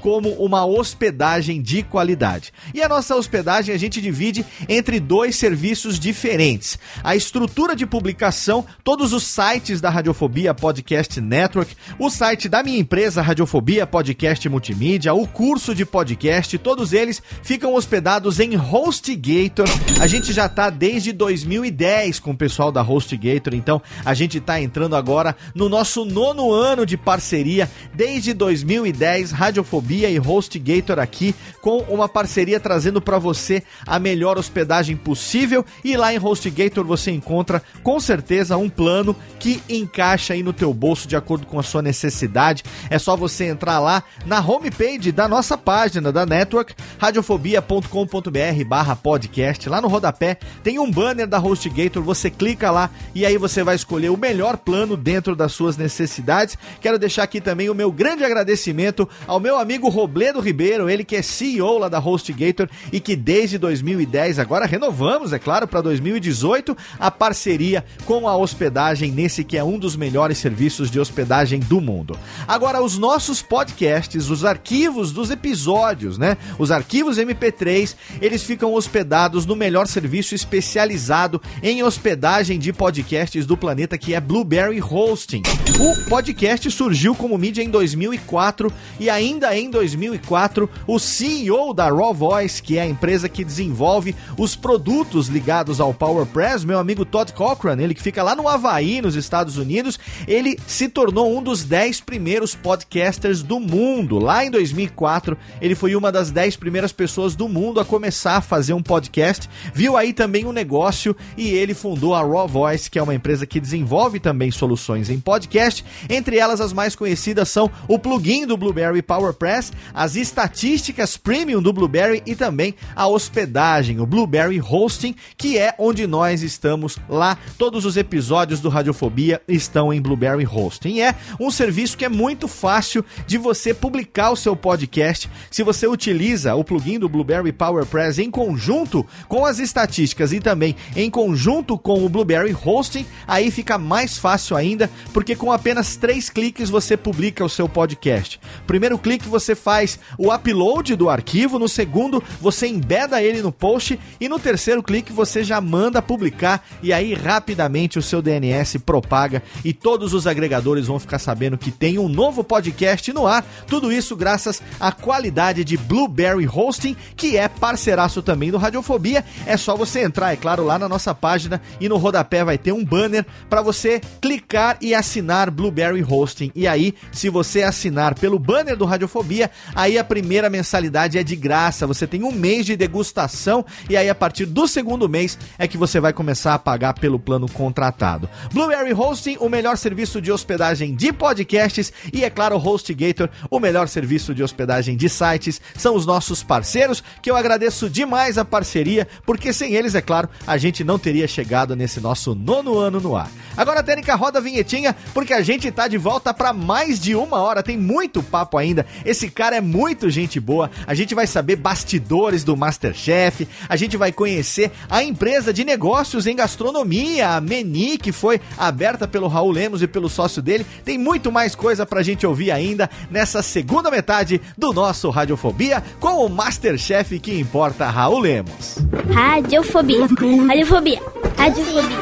[0.00, 2.52] como uma hospedagem de qualidade.
[2.74, 6.78] E a nossa hospedagem a gente divide entre dois serviços diferentes.
[7.02, 12.78] A estrutura de publicação, todos os sites da Radiofobia Podcast Network, o site da minha
[12.78, 19.66] empresa Radiofobia Podcast Multimídia, o curso de podcast, todos eles ficam hospedados em HostGator.
[20.00, 24.60] A gente já está desde 2010 com o pessoal da HostGator, então a gente está
[24.60, 31.78] entrando agora no nosso nono ano de parceria desde 2010 Radiofobia e HostGator aqui com
[31.88, 37.62] uma parceria trazendo para você a melhor hospedagem possível e lá em HostGator você encontra
[37.82, 41.80] com certeza um plano que encaixa aí no teu bolso de acordo com a sua
[41.82, 42.62] necessidade.
[42.90, 49.68] É só você entrar lá na homepage da nossa página da network radiofobia.com.br/podcast.
[49.68, 53.74] Lá no rodapé tem um banner da HostGator, você clica lá e aí você vai
[53.74, 56.56] escolher o melhor plano dentro das suas necessidades.
[56.80, 61.16] Quero deixar aqui também o meu grande agradecimento ao meu amigo Robledo Ribeiro, ele que
[61.16, 66.76] é CEO lá da HostGator e que desde 2010, agora renovamos, é claro, para 2018,
[66.98, 71.80] a parceria com a hospedagem nesse que é um dos melhores serviços de hospedagem do
[71.80, 72.18] mundo.
[72.46, 76.36] Agora, os nossos podcasts, os arquivos dos episódios, né?
[76.58, 83.56] Os arquivos MP3, eles ficam hospedados no melhor serviço especializado em hospedagem de podcasts do
[83.56, 85.42] planeta, que é Blueberry Hosting.
[85.78, 92.14] O podcast surgiu como mídia em 2004 e ainda em 2004, o CEO da Raw
[92.14, 97.32] Voice, que é a empresa que desenvolve os produtos ligados ao PowerPress, meu amigo Todd
[97.32, 101.64] Cochran, ele que fica lá no Havaí, nos Estados Unidos, ele se tornou um dos
[101.64, 104.18] 10 primeiros podcasters do mundo.
[104.18, 108.40] Lá em 2004, ele foi uma das 10 primeiras pessoas do mundo a começar a
[108.40, 109.48] fazer um podcast.
[109.74, 113.46] Viu aí também um negócio e ele fundou a Raw Voice, que é uma empresa
[113.46, 115.84] que desenvolve também soluções em podcast.
[116.08, 121.72] Entre elas, as mais conhecidas são o plugin do Blueberry PowerPress, as estatísticas premium do
[121.72, 127.38] Blueberry e também a hospedagem, o Blueberry Hosting, que é onde nós estamos lá.
[127.58, 131.00] Todos os episódios do Radiofobia estão em Blueberry Hosting.
[131.00, 135.28] É um serviço que é muito fácil de você publicar o seu podcast.
[135.50, 140.76] Se você utiliza o plugin do Blueberry PowerPress em conjunto com as estatísticas e também
[140.94, 146.28] em conjunto com o Blueberry Hosting, aí fica mais fácil ainda, porque com apenas três
[146.28, 148.40] cliques você publica o seu podcast.
[148.76, 153.98] Primeiro clique você faz o upload do arquivo, no segundo você embeda ele no post
[154.20, 159.42] e no terceiro clique você já manda publicar e aí rapidamente o seu DNS propaga
[159.64, 163.42] e todos os agregadores vão ficar sabendo que tem um novo podcast no ar.
[163.66, 169.24] Tudo isso graças à qualidade de Blueberry Hosting, que é parceiraço também do Radiofobia.
[169.46, 172.72] É só você entrar, é claro, lá na nossa página e no rodapé vai ter
[172.72, 176.52] um banner para você clicar e assinar Blueberry Hosting.
[176.54, 181.36] E aí, se você assinar pelo banner do Radiofobia, aí a primeira mensalidade é de
[181.36, 181.86] graça.
[181.86, 185.76] Você tem um mês de degustação e aí a partir do segundo mês é que
[185.76, 188.28] você vai começar a pagar pelo plano contratado.
[188.52, 193.88] Blueberry Hosting, o melhor serviço de hospedagem de podcasts e é claro, HostGator, o melhor
[193.88, 199.06] serviço de hospedagem de sites, são os nossos parceiros que eu agradeço demais a parceria,
[199.24, 203.16] porque sem eles, é claro, a gente não teria chegado nesse nosso nono ano no
[203.16, 203.30] ar.
[203.56, 207.38] Agora, Tênica, roda a vinhetinha, porque a gente tá de volta para mais de uma
[207.40, 208.22] hora, tem muito
[208.56, 208.86] papo ainda.
[209.04, 210.70] Esse cara é muito gente boa.
[210.86, 216.26] A gente vai saber bastidores do Masterchef, a gente vai conhecer a empresa de negócios
[216.26, 220.66] em gastronomia, a Meni, que foi aberta pelo Raul Lemos e pelo sócio dele.
[220.84, 226.24] Tem muito mais coisa pra gente ouvir ainda nessa segunda metade do nosso Radiofobia com
[226.24, 228.78] o Masterchef que importa, Raul Lemos.
[229.12, 230.06] Radiofobia.
[230.46, 231.00] Radiofobia.
[231.36, 231.98] Radiofobia.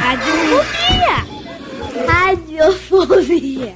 [0.00, 1.32] Radiofobia.
[2.06, 3.74] Radiofobia.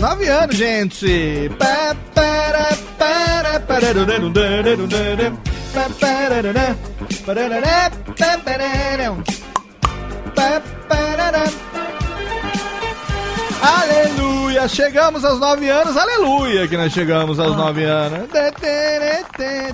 [0.00, 1.50] Nove anos, gente.
[13.62, 18.28] Aleluia, chegamos aos nove anos, aleluia que nós chegamos aos nove anos.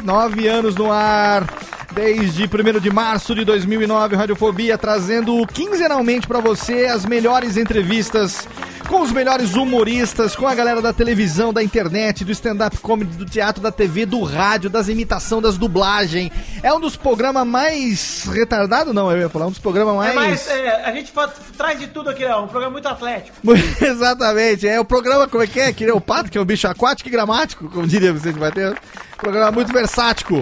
[0.02, 1.44] Nove anos no ar,
[1.92, 8.48] desde 1 de março de 2009, Radiofobia trazendo quinzenalmente pra você as melhores entrevistas
[8.88, 13.24] com os melhores humoristas, com a galera da televisão, da internet, do stand-up comedy, do
[13.24, 16.30] teatro, da TV, do rádio, das imitação, das dublagem.
[16.62, 20.10] É um dos programas mais retardado, não, eu ia falar, um dos programas mais...
[20.10, 23.34] É mais, é, a gente fa- traz de tudo aqui, ó, um programa muito atlético.
[23.80, 25.72] Exatamente, é o programa, como é que é?
[25.72, 28.76] Que é o pato, que é um bicho aquático e gramático, como diria Vicente Mateus.
[29.16, 30.40] Programa muito versático.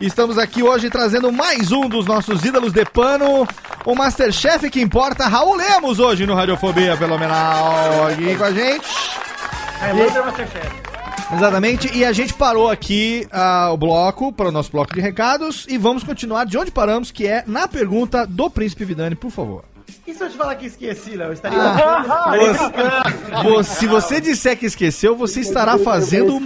[0.00, 3.46] Estamos aqui hoje trazendo mais um dos nossos ídolos de pano,
[3.84, 8.86] o Masterchef que importa, Raul Lemos, hoje no Radiofobia Fenomenal, aqui com a gente.
[9.80, 10.88] Highlander Masterchef.
[11.34, 15.66] Exatamente, e a gente parou aqui ah, o bloco, para o nosso bloco de recados,
[15.68, 19.64] e vamos continuar de onde paramos, que é na pergunta do Príncipe Vidani, por favor.
[20.06, 21.28] E se eu te falar que esqueci, Léo?
[21.28, 21.58] Eu estaria...
[21.60, 26.40] Ah, você- se você disser que esqueceu, você estará fazendo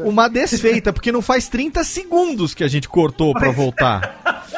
[0.00, 4.18] uma desfeita, porque não faz 30 segundos que a gente cortou pra voltar.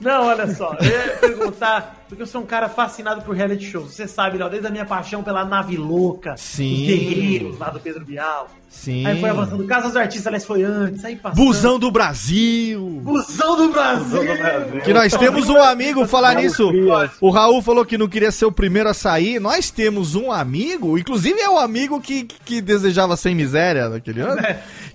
[0.00, 3.92] Não, olha só, eu ia perguntar, porque eu sou um cara fascinado por reality shows.
[3.92, 6.72] Você sabe, Léo, desde a minha paixão pela nave louca, Sim.
[6.72, 8.48] os guerreiros lá do Pedro Bial.
[8.72, 9.04] Sim.
[9.04, 11.44] Aí foi avançando, Casa dos Artistas, aliás, foi antes, aí passou.
[11.44, 13.00] Busão do Brasil.
[13.02, 14.80] Busão do Brasil!
[14.84, 16.70] Que nós temos um amigo, falar nisso.
[17.20, 19.40] O Raul falou que não queria ser o primeiro a sair.
[19.40, 24.40] Nós temos um amigo, inclusive é o amigo que, que desejava sem miséria naquele ano,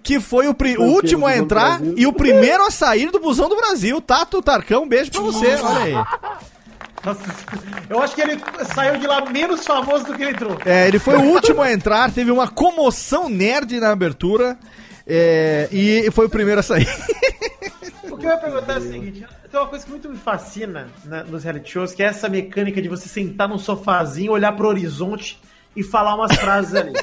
[0.02, 3.50] que foi o, pri- o último a entrar e o primeiro a sair do Busão
[3.50, 4.00] do Brasil.
[4.00, 5.56] Tato Tarcão, um beijo pra você.
[5.56, 6.06] Olha aí.
[7.06, 7.22] Nossa,
[7.90, 8.42] eu acho que ele
[8.74, 10.58] saiu de lá menos famoso do que ele entrou.
[10.66, 14.58] É, ele foi o último a entrar, teve uma comoção nerd na abertura.
[15.06, 16.88] é, e foi o primeiro a sair.
[18.12, 20.88] O que eu ia perguntar é o seguinte: tem uma coisa que muito me fascina
[21.04, 24.70] né, nos reality shows, que é essa mecânica de você sentar num sofazinho, olhar pro
[24.70, 25.38] horizonte
[25.76, 26.94] e falar umas frases ali.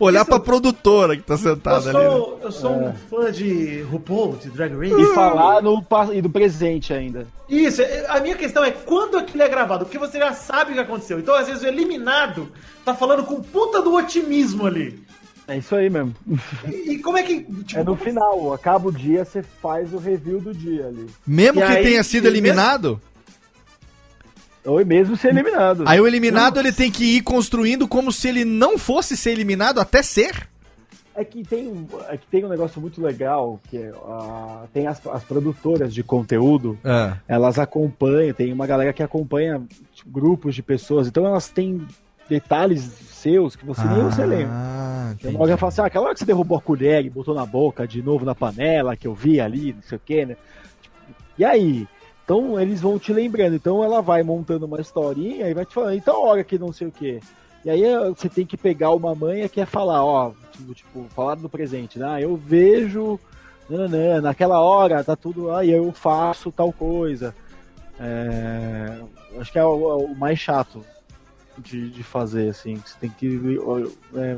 [0.00, 1.98] Olhar Isso- pra produtora que tá Eu sentada ali.
[1.98, 2.10] né?
[2.10, 4.94] sou, eu sou um fã de RuPaul, de Drag Race.
[5.02, 7.26] E falar no, e do presente ainda.
[7.48, 10.74] Isso, é- a minha questão é quando aquilo é gravado, porque você já sabe o
[10.74, 11.18] que aconteceu.
[11.18, 12.48] Então, às vezes, o eliminado
[12.84, 15.02] tá falando com puta do otimismo ali.
[15.50, 16.14] É isso aí mesmo.
[16.70, 17.40] E, e como é que.
[17.64, 21.06] Tipo, É no final, acaba o dia, você faz o review do dia ali.
[21.26, 23.00] Mesmo E que aí, tenha sido mesmo- eliminado,
[24.68, 25.84] Ou mesmo ser eliminado.
[25.86, 29.80] aí o eliminado ele tem que ir construindo como se ele não fosse ser eliminado
[29.80, 30.48] até ser.
[31.14, 34.86] É que tem, um- é que tem um negócio muito legal, que é, ah, tem
[34.86, 36.78] as, as produtoras de conteúdo,
[37.26, 39.60] elas acompanham, tem uma galera que acompanha
[39.92, 41.84] tipo, grupos de pessoas, então elas têm
[42.28, 44.48] detalhes seus que você nem você lembra.
[44.52, 47.04] Ah, Tem uma hora que fala assim, ah, aquela hora que você derrubou a colher
[47.04, 50.00] e botou na boca de novo na panela, que eu vi ali, não sei o
[50.04, 50.36] que, né?
[50.82, 50.94] Tipo,
[51.38, 51.88] e aí?
[52.28, 53.56] Então eles vão te lembrando.
[53.56, 56.86] Então ela vai montando uma historinha e vai te falando, então hora que não sei
[56.86, 57.20] o que.
[57.64, 61.06] E aí eh, você tem que pegar uma manha que é falar, ó, tipo, tipo,
[61.14, 62.06] falar no presente, né?
[62.06, 63.18] Ah, eu vejo,
[63.66, 67.34] nananã, naquela hora tá tudo, aí eu faço tal coisa.
[67.98, 69.00] É,
[69.40, 70.84] acho que é o, o mais chato
[71.56, 72.76] de, de fazer, assim.
[72.76, 73.58] Você tem que
[74.16, 74.36] é,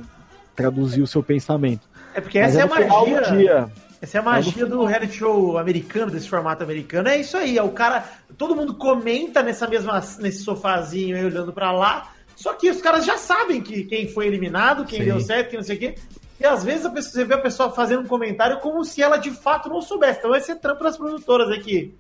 [0.54, 1.88] traduzir o seu pensamento.
[2.14, 3.36] é porque Mas essa é, é a do magia.
[3.36, 3.70] dia.
[4.02, 7.08] Essa é a magia do reality show americano, desse formato americano.
[7.08, 8.04] É isso aí, é o cara.
[8.38, 12.10] Todo mundo comenta nessa mesma, nesse sofazinho aí olhando pra lá.
[12.34, 15.04] Só que os caras já sabem que quem foi eliminado, quem Sim.
[15.04, 15.94] deu certo, quem não sei o quê.
[16.40, 19.18] E às vezes a pessoa, você vê a pessoa fazendo um comentário como se ela
[19.18, 20.18] de fato não soubesse.
[20.18, 21.94] Então vai ser trampo das produtoras aqui.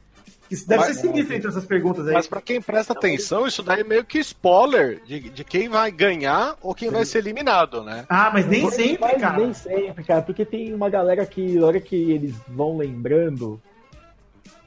[0.50, 2.12] Isso deve Mas- ser sinistro entre essas perguntas aí.
[2.14, 5.92] Mas pra quem presta atenção, isso daí é meio que spoiler de, de quem vai
[5.92, 8.04] ganhar ou quem vai ser eliminado, né?
[8.08, 9.38] Ah, mas nem Mas sempre, cara.
[9.38, 13.60] Nem sempre, cara, porque tem uma galera que, na hora que eles vão lembrando,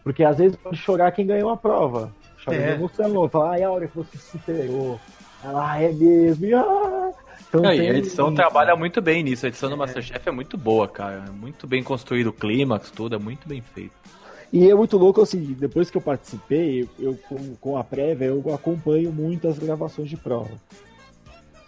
[0.03, 2.14] porque às vezes pode chorar quem ganhou a prova.
[2.43, 2.69] Chora É.
[2.72, 2.73] é.
[2.76, 4.99] emocionou, fala, ai, a hora que você superou.
[5.43, 6.45] Ah, é mesmo.
[6.45, 7.11] e, ah.
[7.49, 8.35] Então Não, e tem a edição isso.
[8.35, 9.45] trabalha muito bem nisso.
[9.45, 11.26] A edição do Masterchef é muito boa, cara.
[11.27, 13.91] É Muito bem construído o clímax, tudo, é muito bem feito.
[14.54, 18.54] E é muito louco, assim, depois que eu participei, eu, com, com a prévia, eu
[18.54, 20.52] acompanho muito as gravações de prova.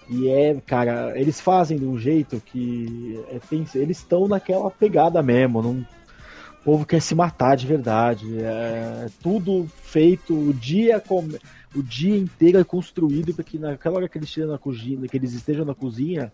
[0.07, 5.19] E é, cara, eles fazem de um jeito que é, tem- eles estão naquela pegada
[5.23, 5.63] mesmo.
[5.63, 8.27] Não, o povo quer se matar de verdade.
[8.39, 11.39] É, tudo feito, o dia, come-
[11.75, 15.33] o dia inteiro é construído para que naquela hora que eles na cozinha, que eles
[15.33, 16.31] estejam na cozinha,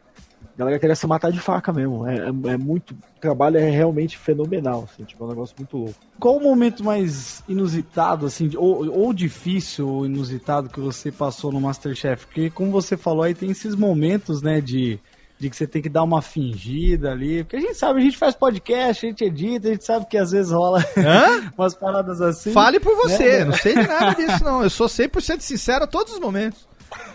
[0.53, 2.07] A galera queria se matar de faca mesmo.
[2.07, 2.91] É, é- é muito.
[2.93, 5.95] O trabalho é realmente fenomenal, assim, tipo, é um negócio muito louco.
[6.19, 11.61] Qual o momento mais inusitado, assim, ou, ou difícil ou inusitado que você passou no
[11.61, 12.25] Masterchef?
[12.25, 14.99] Porque, como você falou aí, tem esses momentos, né, de,
[15.39, 17.43] de que você tem que dar uma fingida ali.
[17.43, 20.17] Porque a gente sabe, a gente faz podcast, a gente edita, a gente sabe que
[20.17, 21.51] às vezes rola Hã?
[21.57, 22.51] umas paradas assim.
[22.51, 23.45] Fale por você, né?
[23.45, 24.61] não sei de nada disso, não.
[24.63, 26.67] Eu sou 100% sincero a todos os momentos.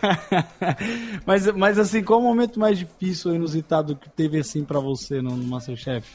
[1.25, 5.21] mas, mas, assim, qual o momento mais difícil ou inusitado que teve, assim, pra você
[5.21, 6.07] no, no Masterchef?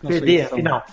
[0.00, 0.54] Perder, edição?
[0.58, 0.86] afinal.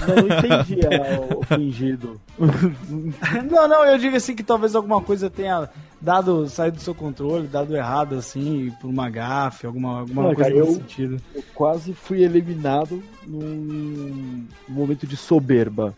[0.00, 2.18] Não, não entendi é, o fingido.
[3.50, 5.68] Não, não, eu digo assim que talvez alguma coisa tenha
[6.00, 10.50] dado, saído do seu controle, dado errado, assim, por uma gafe, alguma, alguma Não, coisa
[10.50, 11.22] cara, nesse eu- sentido.
[11.34, 15.94] Eu quase fui eliminado num momento de soberba.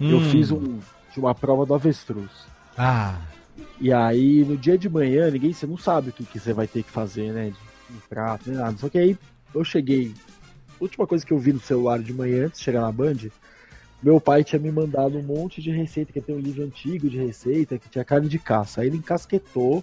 [0.00, 0.30] Eu Hum.
[0.30, 0.78] fiz um,
[1.16, 2.30] uma prova do avestruz.
[2.76, 3.18] Ah.
[3.80, 6.66] E aí, no dia de manhã, ninguém, você não sabe o que, que você vai
[6.66, 7.52] ter que fazer, né?
[7.90, 8.76] De prato, nem nada.
[8.78, 9.18] Só que aí
[9.54, 10.14] eu cheguei.
[10.70, 13.16] A última coisa que eu vi no celular de manhã, antes de chegar na Band,
[14.02, 17.16] meu pai tinha me mandado um monte de receita, que tem um livro antigo de
[17.16, 18.80] receita, que tinha carne de caça.
[18.80, 19.82] Aí ele encasquetou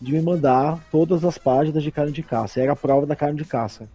[0.00, 2.60] de me mandar todas as páginas de carne de caça.
[2.60, 3.88] Era a prova da carne de caça.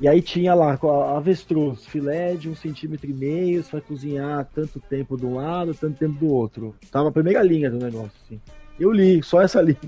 [0.00, 0.78] E aí tinha lá
[1.16, 5.74] avestruz, filé de um centímetro e meio, você vai cozinhar tanto tempo de um lado,
[5.74, 6.74] tanto tempo do outro.
[6.90, 8.40] Tava a primeira linha do negócio, assim.
[8.78, 9.78] Eu li, só essa linha.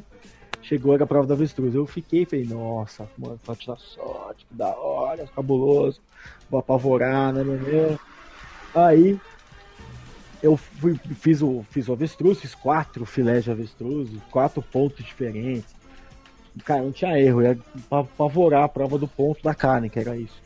[0.63, 1.75] Chegou era a prova da avestruz.
[1.75, 6.01] Eu fiquei, falei, nossa, mano, só tirar sorte, que da hora, cabuloso,
[6.51, 7.99] vou apavorar, né, né.
[8.75, 9.19] Aí
[10.43, 15.80] eu fui, fiz, o, fiz o avestruz, fiz quatro filés de avestruz, quatro pontos diferentes.
[16.65, 17.59] Cara, não tinha erro, ia
[17.89, 20.41] pa- apavorar a prova do ponto da carne, que era isso.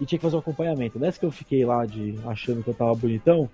[0.00, 0.98] E tinha que fazer um acompanhamento.
[0.98, 3.48] Nessa que eu fiquei lá de achando que eu tava bonitão,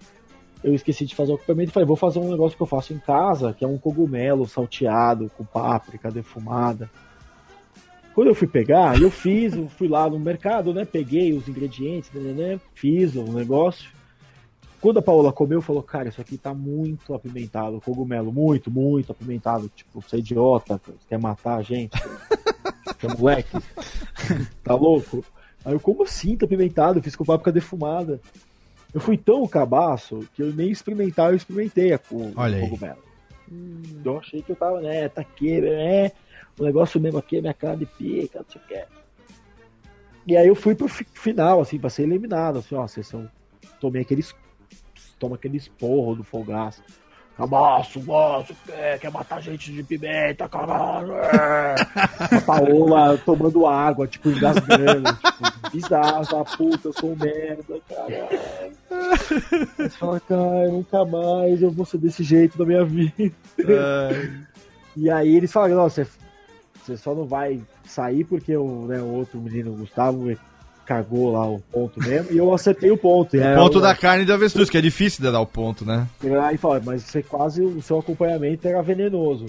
[0.63, 2.93] eu esqueci de fazer o acompanhamento e falei, vou fazer um negócio que eu faço
[2.95, 6.89] em casa, que é um cogumelo salteado com páprica defumada.
[8.15, 10.85] Quando eu fui pegar, eu fiz, eu fui lá no mercado, né?
[10.87, 13.91] Peguei os ingredientes, né, né, né, fiz o negócio.
[14.87, 19.69] Quando a Paola comeu, falou, cara, isso aqui tá muito apimentado, cogumelo, muito, muito apimentado.
[19.75, 21.91] Tipo, você é idiota, você quer matar a gente?
[22.97, 23.59] Você é moleque?
[24.63, 25.25] Tá louco?
[25.65, 27.01] Aí eu, como assim tá apimentado?
[27.01, 28.21] Eu fiz com páprica defumada.
[28.95, 32.99] Eu fui tão cabaço que eu nem experimentar, eu experimentei a co- Olha cogumelo.
[33.51, 36.13] Hum, eu achei que eu tava, né, tá aqui, né?
[36.57, 38.85] O negócio mesmo aqui, minha cara de pica, não sei o que.
[40.29, 42.61] E aí eu fui pro fi- final, assim, pra ser eliminado.
[42.61, 43.29] Assim, ó, vocês são.
[43.81, 44.33] Tomei aqueles.
[45.19, 46.83] Toma aquele esporro do folgaço.
[47.37, 51.13] Cabaço, gosto, quer, quer matar gente de pimenta, caralho.
[51.13, 51.75] é.
[52.35, 58.73] A Paola tomando água, tipo, engasgando, tipo, bizarra, puta, eu sou um merda, caralho.
[59.77, 63.35] Você fala, cara, nunca mais eu vou ser desse jeito na minha vida.
[64.97, 66.07] E aí eles falaram, não, você,
[66.83, 70.35] você só não vai sair porque o, né, o outro menino, o Gustavo,
[70.87, 73.37] cagou lá o ponto mesmo, e eu acertei o ponto.
[73.37, 75.85] E aí Ponto eu- da carne do avestruz, que é difícil de dar o ponto,
[75.85, 76.07] né?
[76.45, 79.47] Aí fala, mas você quase, o seu acompanhamento era venenoso.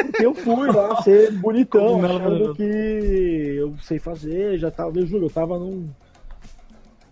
[0.00, 2.54] Porque eu fui lá ser bonitão, Cogumelo achando venenoso.
[2.54, 5.88] que eu sei fazer, já tava, eu juro, eu tava num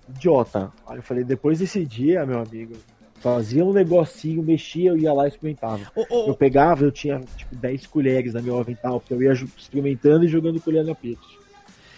[0.09, 0.70] idiota.
[0.86, 2.74] Aí eu falei, depois desse dia, meu amigo,
[3.20, 5.80] fazia um negocinho, mexia, eu ia lá e experimentava.
[6.26, 10.28] Eu pegava, eu tinha tipo 10 colheres na meu avental, porque eu ia experimentando e
[10.28, 11.22] jogando colher na pizza.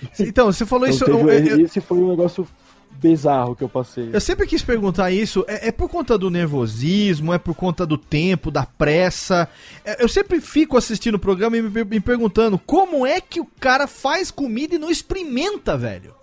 [0.21, 1.05] Então, você falou Então, isso.
[1.05, 2.47] teve- eu- eu- esse foi um negócio
[2.91, 4.11] bizarro que eu passei.
[4.13, 5.45] Eu sempre quis perguntar isso.
[5.49, 7.33] É, é por conta do nervosismo?
[7.33, 9.49] É por conta do tempo, da pressa?
[9.85, 13.47] É, Eu sempre fico assistindo o programa e me, me perguntando como é que o
[13.59, 16.15] cara faz comida e não experimenta, velho?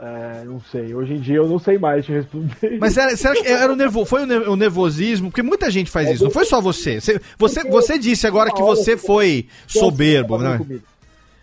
[0.00, 2.78] É, não sei, hoje em dia eu não sei mais te responder.
[2.78, 5.28] Mas era, será que era o nervo, foi o, ner- o nervosismo?
[5.28, 7.00] Porque muita gente faz isso, não foi só você.
[7.00, 10.60] Você, você, você disse agora que você foi soberbo, né?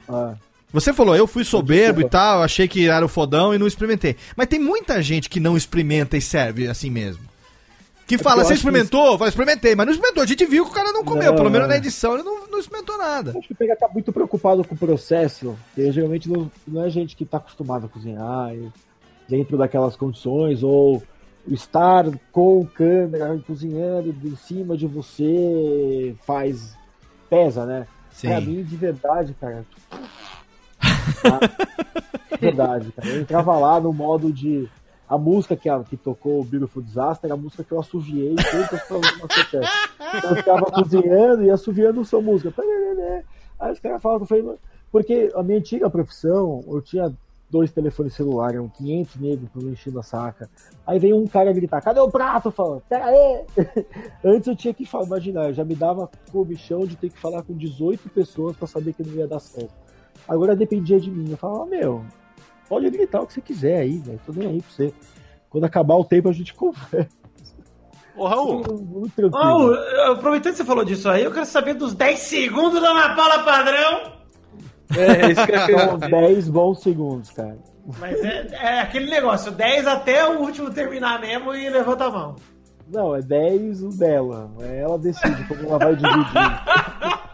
[0.07, 0.35] Ah,
[0.75, 4.15] Você falou, eu fui soberbo e tal, achei que era o fodão e não experimentei.
[4.35, 7.23] Mas tem muita gente que não experimenta e serve assim mesmo.
[8.05, 9.17] Que fala, É eu você acho que experimentou?
[9.17, 10.21] Fala, experimentei, mas não experimentou.
[10.23, 12.47] A gente viu que o cara não comeu, Não, pelo menos na edição ele não,
[12.47, 13.31] não experimentou nada.
[13.37, 16.89] acho que o PH tá muito preocupado com o processo, porque geralmente não, não é
[16.89, 18.53] gente que tá acostumado a cozinhar
[19.27, 21.01] dentro daquelas condições, ou
[21.47, 26.75] estar com câmera cozinhando em cima de você faz.
[27.29, 27.87] pesa, né?
[28.11, 28.27] Sim.
[28.27, 29.65] Pra mim, de verdade, cara.
[32.31, 33.07] De verdade, cara.
[33.09, 34.67] Eu entrava lá no modo de.
[35.07, 38.33] A música que, a- que tocou o Beautiful Disaster era a música que eu assoviei
[38.35, 39.67] todas as provas do Masterchef.
[40.17, 42.51] Então eu ficava cozinhando e assoviando sua música.
[43.59, 44.43] Aí os caras falavam falei,
[44.91, 47.13] porque a minha antiga profissão, eu tinha
[47.51, 50.49] dois telefones celulares, eram 500 negros por enchendo a saca.
[50.87, 52.49] Aí veio um cara gritar, cadê o prato?
[52.49, 53.45] Falo, pera aí!
[54.25, 57.43] Antes eu tinha que falar, imaginar, eu já me dava comichão de ter que falar
[57.43, 59.84] com 18 pessoas pra saber que não ia dar certo.
[60.27, 61.31] Agora dependia de mim.
[61.31, 62.05] Eu falava, meu,
[62.67, 64.19] pode gritar o que você quiser aí, velho.
[64.25, 64.93] Tô nem aí pra você.
[65.49, 67.09] Quando acabar o tempo, a gente conversa.
[68.15, 69.43] Ô, Raul, Muito tranquilo.
[69.43, 73.15] Raul, aproveitando que você falou disso aí, eu quero saber dos 10 segundos da Ana
[73.15, 74.13] Paula Padrão.
[74.95, 77.57] É, isso que eu queria São 10 bons segundos, cara.
[77.99, 82.35] Mas é, é aquele negócio, 10 até o último terminar mesmo e levanta a mão.
[82.87, 84.51] Não, é 10 o dela.
[84.61, 86.25] É Ela decide como ela vai dividir.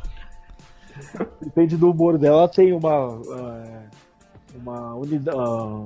[1.53, 2.39] Depende do humor dela.
[2.39, 3.21] Ela tem uma.
[3.29, 3.81] ah,
[4.55, 5.85] uma, unida, ah,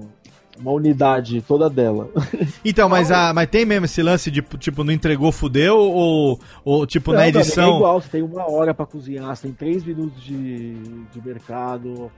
[0.60, 2.10] uma unidade toda dela.
[2.64, 5.78] Então, mas, a, mas tem mesmo esse lance de, tipo, não entregou, fudeu?
[5.78, 7.76] Ou, ou tipo, na Não, É edição...
[7.78, 12.12] igual, você tem uma hora pra cozinhar, você tem 3 minutos de, de mercado.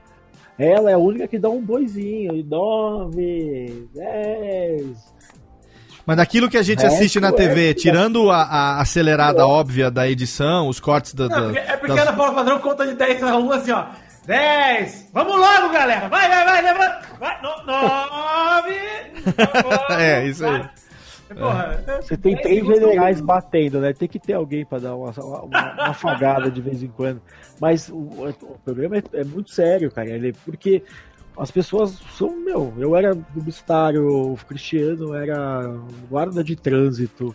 [0.58, 2.44] Ela é a única que dá um boizinho.
[2.44, 5.14] 9, 10.
[6.08, 10.08] Mas daquilo que a gente assiste na é- TV, tirando a, a acelerada óbvia da
[10.08, 11.28] edição, os cortes da...
[11.28, 13.72] Da- porque- é porque das- a Ana Paula Padrão conta de 10 a 1 assim,
[13.72, 13.84] ó.
[14.26, 15.10] 10!
[15.12, 16.08] Vamos logo, galera!
[16.08, 17.00] Vai, vai, vai, levanta!
[17.20, 17.42] Vai!
[17.42, 18.74] 9!
[20.00, 20.64] É, isso aí.
[21.38, 23.92] Porra, Você tem 10 três generais batendo, né?
[23.92, 27.20] Tem que ter alguém pra dar uma, uma, uma afagada de vez em quando.
[27.60, 30.08] Mas o, o programa é, é muito sério, cara.
[30.08, 30.82] Ele, porque
[31.38, 35.76] as pessoas são, meu, eu era publicitário, o Cristiano era
[36.10, 37.34] guarda de trânsito,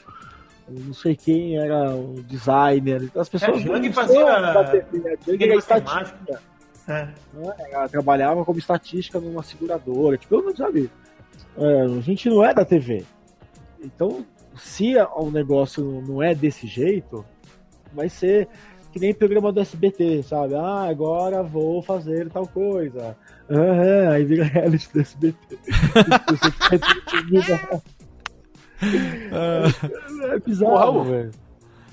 [0.69, 3.09] não sei quem era o designer.
[3.15, 6.41] As pessoas É, Jung fazia- são da TV, a Jung era estatística.
[6.87, 7.07] É.
[7.33, 7.53] né?
[7.71, 10.17] Ela trabalhava como estatística numa seguradora.
[10.17, 10.89] Tipo, eu não sabia.
[11.57, 13.05] É, a gente não é da TV.
[13.81, 14.25] Então,
[14.57, 17.23] se o negócio não é desse jeito,
[17.93, 18.49] vai ser
[18.91, 20.55] que nem programa do SBT, sabe?
[20.55, 23.15] Ah, agora vou fazer tal coisa.
[23.49, 25.57] Aham, aí vira reality do SBT.
[26.27, 26.75] Você fica
[30.33, 31.31] é bizarro, velho.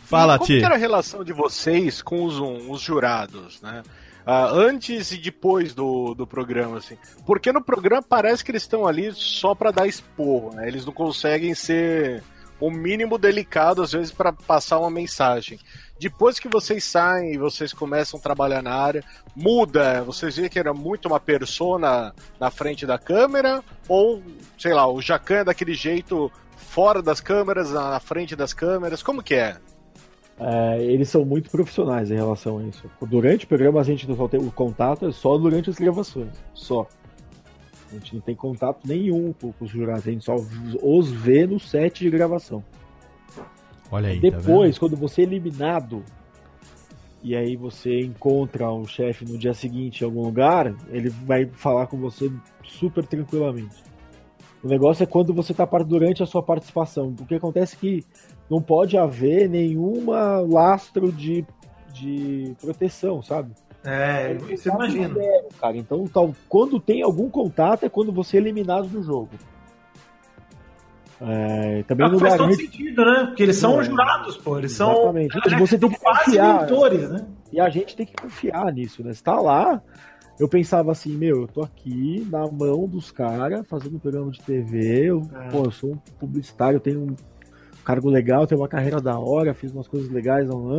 [0.04, 0.58] Fala, como Ti.
[0.58, 3.82] que era a relação de vocês com os, um, os jurados, né?
[4.26, 6.96] Ah, antes e depois do, do programa, assim.
[7.24, 10.66] Porque no programa parece que eles estão ali só pra dar esporro, né?
[10.68, 12.22] Eles não conseguem ser
[12.60, 15.58] o mínimo delicado, às vezes, pra passar uma mensagem.
[16.00, 19.04] Depois que vocês saem e vocês começam a trabalhar na área,
[19.36, 20.02] muda?
[20.02, 23.62] Vocês veem que era muito uma persona na frente da câmera?
[23.86, 24.22] Ou,
[24.58, 29.02] sei lá, o Jacan é daquele jeito fora das câmeras, na frente das câmeras?
[29.02, 29.58] Como que é?
[30.38, 32.90] É, eles são muito profissionais em relação a isso.
[33.02, 36.32] Durante o programa a gente não tem o contato, é só durante as gravações.
[36.54, 36.86] Só.
[37.90, 40.34] A gente não tem contato nenhum com os jurados, a gente só
[40.82, 42.64] os vê no set de gravação.
[43.90, 46.04] Olha aí, tá Depois, quando você é eliminado,
[47.22, 51.86] e aí você encontra o chefe no dia seguinte em algum lugar, ele vai falar
[51.86, 52.30] com você
[52.64, 53.82] super tranquilamente.
[54.62, 57.14] O negócio é quando você está durante a sua participação.
[57.18, 58.04] O que acontece é que
[58.48, 61.44] não pode haver nenhuma lastro de,
[61.92, 63.52] de proteção, sabe?
[63.82, 65.14] É, você imagina.
[65.14, 65.76] Zero, cara.
[65.76, 69.30] Então, tal, quando tem algum contato é quando você é eliminado do jogo.
[71.20, 73.26] É, também Ah, não faz todo sentido, né?
[73.26, 73.84] Porque eles são É.
[73.84, 74.58] jurados, pô.
[74.58, 75.38] Eles são Exatamente.
[75.44, 76.60] Aliás, Você tem que confiar.
[76.62, 77.26] mentores, né?
[77.52, 79.12] E a gente tem que confiar nisso, né?
[79.12, 79.82] Você tá lá,
[80.38, 84.40] eu pensava assim, meu, eu tô aqui na mão dos caras, fazendo um programa de
[84.40, 85.48] TV, eu, É.
[85.50, 87.16] pô, eu sou um publicitário, eu tenho um
[87.84, 90.72] cargo legal, tenho uma carreira da hora, fiz umas coisas legais, não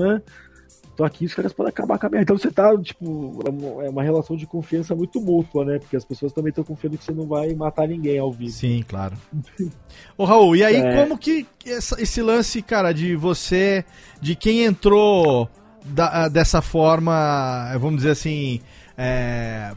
[0.96, 2.22] Tô aqui, os caras podem acabar com a minha.
[2.22, 5.80] Então você tá, tipo, é uma- uma relação de confiança muito mútua, né?
[5.80, 8.52] Porque as pessoas também estão confiando que você não vai matar ninguém ao vivo.
[8.52, 9.16] Sim, claro.
[10.18, 10.96] Ô, Raul, e aí É.
[11.02, 13.86] como que esse lance, cara, de você,
[14.22, 15.50] de quem entrou
[15.86, 18.60] da- dessa forma, vamos dizer assim,
[18.98, 19.72] é,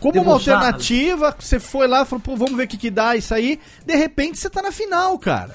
[0.00, 0.56] como uma Debochado.
[0.58, 3.60] alternativa, você foi lá e falou, pô, vamos ver o que que dá isso aí,
[3.84, 5.54] de repente você tá na final, cara.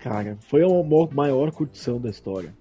[0.00, 0.68] Cara, foi a
[1.14, 2.54] maior curtição da história.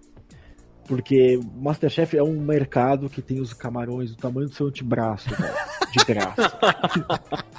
[0.90, 5.53] Porque Masterchef é um mercado que tem os camarões do tamanho do seu antebraço, cara,
[5.95, 6.60] de graça.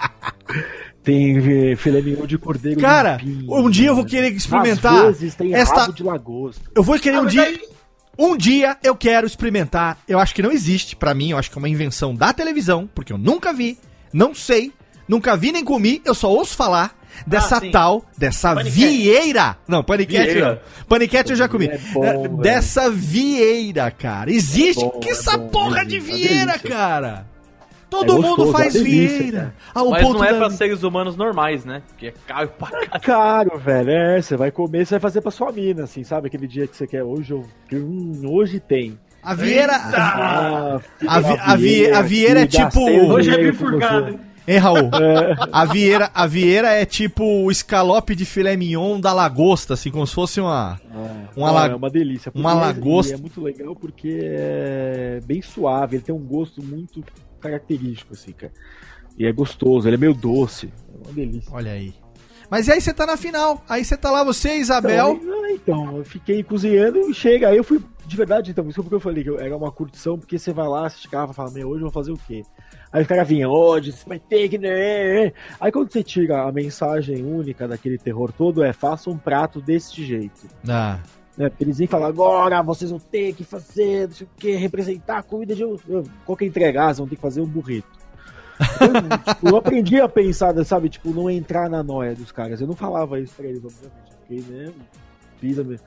[1.02, 1.38] tem
[1.70, 4.10] eh, filé mignon de cordeiro Cara, limpinho, um dia eu vou né?
[4.10, 6.60] querer experimentar Às vezes tem esta- rabo de lagosta.
[6.74, 7.42] Eu vou querer Ah, um dia...
[7.42, 7.60] aí-
[8.18, 9.96] Um dia eu quero experimentar.
[10.06, 11.30] Eu acho que não existe pra mim.
[11.30, 13.78] Eu acho que é uma invenção da televisão, porque eu nunca vi,
[14.12, 14.72] não sei,
[15.08, 16.02] nunca vi nem comi.
[16.04, 18.76] Eu só ouço falar dessa Ah, tal, dessa Paniquete.
[18.76, 19.56] vieira.
[19.68, 20.62] Não, paniquete Vieira.
[20.78, 20.86] não.
[20.86, 21.66] Paniquete eu já comi.
[21.66, 22.36] É bom, É, velho.
[22.38, 24.30] dessa vieira, cara.
[24.30, 24.82] Existe.
[24.84, 27.26] É bom, que é essa bom, porra de é vieira, cara.
[27.88, 29.54] Todo É mundo gostoso, faz é delícia, vieira.
[29.74, 31.82] Ao Mas ponto não é da- pra seres humanos normais, né?
[31.88, 32.90] Porque é caro pra caralho.
[32.94, 33.90] É caro, velho.
[33.90, 36.28] É, você vai comer, você vai fazer pra sua mina, assim, sabe?
[36.28, 37.02] Aquele dia que você quer.
[37.02, 37.44] Hoje eu.
[37.72, 38.96] Hum, hoje tem.
[39.22, 39.72] A vieira.
[39.74, 42.80] Ah, A vi- a vi- a vieira é tipo-
[43.12, 44.20] Hoje é bifurcado.
[44.52, 44.90] Hein, Raul?
[45.00, 49.90] É, A vieira, a vieira é tipo o escalope de filé mignon da lagosta, assim,
[49.90, 50.80] como se fosse uma.
[51.36, 52.32] Uma Não, la- é uma delícia.
[52.34, 53.12] uma Porque lagosta.
[53.12, 57.04] É, é muito legal porque é bem suave, ele tem um gosto muito
[57.40, 58.52] característico, assim, cara.
[59.18, 60.72] E é gostoso, ele é meio doce.
[60.94, 61.50] É uma delícia.
[61.54, 61.94] Olha aí.
[62.50, 63.62] Mas e aí você tá na final.
[63.68, 65.20] Aí você tá lá, você, Isabel.
[65.22, 67.48] Então, ah, então, eu fiquei cozinhando e chega.
[67.48, 70.36] Aí eu fui, de verdade, então, isso porque eu falei que era uma curtição, porque
[70.38, 72.42] você vai lá, assiste carro e fala, meu, hoje eu vou fazer o quê?
[72.92, 74.58] Aí o cara vinha, hoje você vai ter que.
[74.58, 79.60] né?" Aí quando você tira a mensagem única daquele terror todo, é faça um prato
[79.60, 80.48] desse jeito.
[80.68, 80.98] Ah,
[81.38, 81.48] Né?
[81.48, 85.18] Porque eles vêm falar, agora vocês vão ter que fazer, não sei o que, representar
[85.18, 85.62] a comida de.
[86.26, 86.86] Qual que é entregar?
[86.86, 87.88] Vocês vão ter que fazer um burrito.
[88.60, 92.60] Então, tipo, eu aprendi a pensar, sabe, tipo, não entrar na noia dos caras.
[92.60, 94.10] Eu não falava isso pra eles, obviamente.
[94.10, 94.72] Eu Fiquei, né?
[95.40, 95.80] Fiz a minha-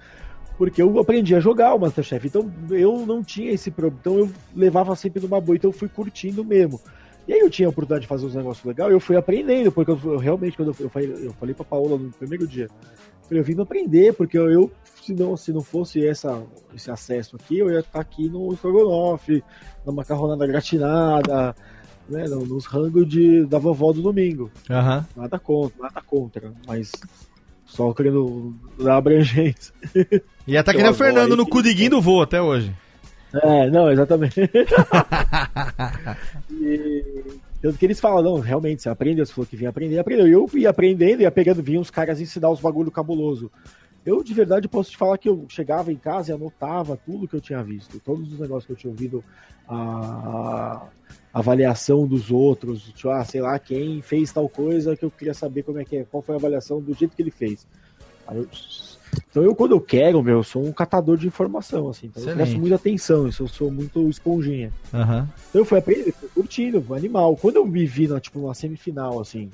[0.63, 2.25] Porque eu aprendi a jogar o Masterchef.
[2.25, 3.97] Então eu não tinha esse problema.
[3.99, 5.57] Então eu levava sempre numa boa.
[5.57, 6.79] Então eu fui curtindo mesmo.
[7.27, 9.91] E aí eu tinha a oportunidade de fazer uns negócios legais, eu fui aprendendo, porque
[9.91, 13.27] eu, eu realmente, quando eu, eu falei, eu falei pra Paola no primeiro dia, eu
[13.27, 14.71] falei, eu vim aprender, porque eu, eu
[15.01, 16.41] se, não, se não fosse essa,
[16.75, 19.41] esse acesso aqui, eu ia estar aqui no estrogonofe,
[19.85, 21.55] na macarronada gratinada,
[22.09, 24.51] né, no- nos rangos de, da vovó do domingo.
[24.69, 25.05] aham.
[25.15, 26.91] Nada contra, nada contra, mas
[27.73, 29.73] só querendo dar abrangência.
[30.45, 32.75] E tá que nem o Fernando no Cudiguinho do voo até hoje.
[33.33, 34.41] É, não, exatamente.
[36.51, 37.23] e,
[37.61, 40.27] tanto que eles falam, não, realmente, você aprende, você falou que vinha aprender, aprendeu.
[40.27, 43.49] E eu ia aprendendo, ia pegando, vinha os caras ensinar os bagulho cabuloso.
[44.05, 47.37] Eu, de verdade, posso te falar que eu chegava em casa e anotava tudo que
[47.37, 49.23] eu tinha visto, todos os negócios que eu tinha ouvido,
[49.65, 50.87] a
[51.33, 55.63] avaliação dos outros, tipo, ah, sei lá, quem fez tal coisa que eu queria saber
[55.63, 57.65] como é que é, qual foi a avaliação do jeito que ele fez.
[58.27, 58.47] Aí eu-
[59.29, 62.29] então eu, quando eu quero, meu, eu sou um catador de informação, assim, então eu
[62.29, 62.47] Excelente.
[62.47, 64.71] presto muita atenção, eu sou muito esponjinha.
[64.93, 65.27] Aham.
[65.49, 67.35] Então eu fui aprendendo, fui curtindo, fui animal.
[67.35, 69.49] Quando eu me vi na, tipo, numa semifinal, assim,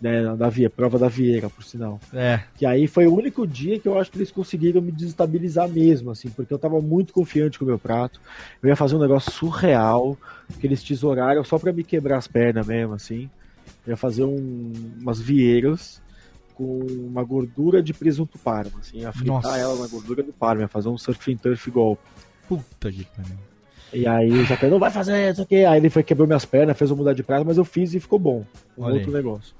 [0.00, 1.98] né, da Via, prova da Vieira, por sinal.
[2.12, 2.40] É.
[2.56, 6.10] Que aí foi o único dia que eu acho que eles conseguiram me desestabilizar mesmo,
[6.10, 8.20] assim, porque eu tava muito confiante com o meu prato.
[8.62, 10.16] Eu ia fazer um negócio surreal,
[10.60, 13.30] que eles tesouraram só pra me quebrar as pernas mesmo, assim.
[13.86, 16.00] Eu ia fazer um- umas vieiras
[16.54, 19.58] com uma gordura de presunto parma, assim, ia fritar Nossa.
[19.58, 22.02] ela na gordura do parma, ia fazer um surf and turf golpe.
[22.48, 23.36] Puta que pariu.
[23.92, 25.64] E aí o Jacaré não vai fazer isso aqui.
[25.64, 28.00] Aí ele foi quebrou minhas pernas, fez eu mudar de prato, mas eu fiz e
[28.00, 28.44] ficou bom.
[28.76, 29.14] Um Olha outro aí.
[29.16, 29.54] negócio.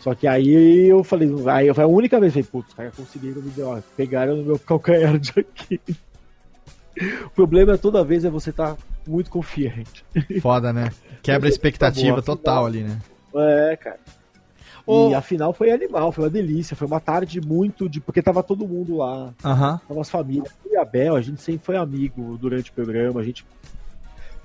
[0.00, 2.74] Só que aí eu falei, aí foi a única vez que eu falei, putz, os
[2.74, 5.80] caras conseguiram me ó, pegaram no meu calcanhar de aqui.
[7.26, 10.04] O problema é toda vez é você tá muito confiante.
[10.40, 10.90] Foda, né?
[11.22, 12.98] Quebra a expectativa Tá bom, total ali, né?
[13.34, 14.00] É, cara.
[14.88, 18.00] E a final foi animal, foi uma delícia, foi uma tarde muito de.
[18.00, 19.80] Porque tava todo mundo lá, Aham.
[19.86, 20.52] tava as famílias.
[20.64, 23.46] Eu e a Bel, a gente sempre foi amigo durante o programa, a gente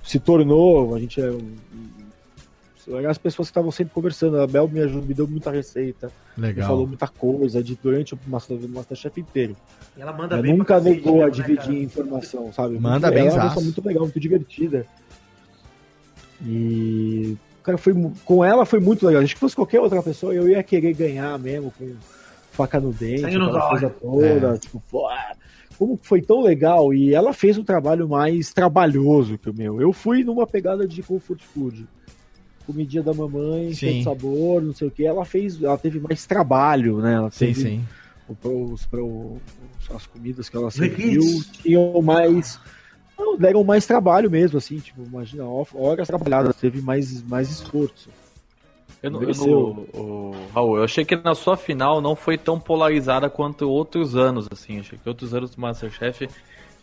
[0.04, 1.30] se tornou, a gente é.
[1.30, 1.56] um-
[3.08, 4.40] as pessoas que estavam sempre conversando.
[4.40, 6.68] A Bel me ajudou, me deu muita receita, me Legal.
[6.68, 9.56] falou muita coisa de, durante o Master- o Masterchef inteiro.
[9.96, 11.72] E ela manda Ela bem nunca negou a né, dividir cara?
[11.74, 12.78] informação, sabe?
[12.78, 14.86] Manda muito, bem Ela é uma pessoa muito legal, muito divertida.
[16.44, 17.36] E.
[17.62, 17.92] Cara, foi,
[18.24, 19.22] com ela foi muito legal.
[19.22, 21.94] Acho que fosse qualquer outra pessoa, eu ia querer ganhar mesmo, com
[22.52, 24.58] faca no dente, aquela coisa toda.
[24.58, 25.08] Tipo, pô,
[25.76, 26.94] como foi tão legal.
[26.94, 29.80] E ela fez um trabalho mais trabalhoso que o meu.
[29.80, 31.86] Eu fui numa pegada de comfort food.
[32.66, 33.74] Comidinha da mamãe, Sim.
[33.74, 35.06] sem sabor, não sei o que.
[35.06, 37.14] Ela fez, ela teve mais trabalho, né?
[37.14, 37.84] Ela Sim, teve sim.
[38.44, 39.36] o- os, pro-
[39.94, 41.22] as comidas que ela serviu
[41.62, 42.58] tinham mais.
[43.18, 48.10] Não, deram mais trabalho mesmo, assim, tipo, imagina, ho- horas trabalhadas, teve mais, mais esforço.
[49.02, 49.46] Eu, não- eu, não-
[50.00, 54.48] o- Raul, eu achei que na sua final não foi tão polarizada quanto outros anos,
[54.50, 54.80] assim.
[54.80, 56.28] Achei que outros anos do Masterchef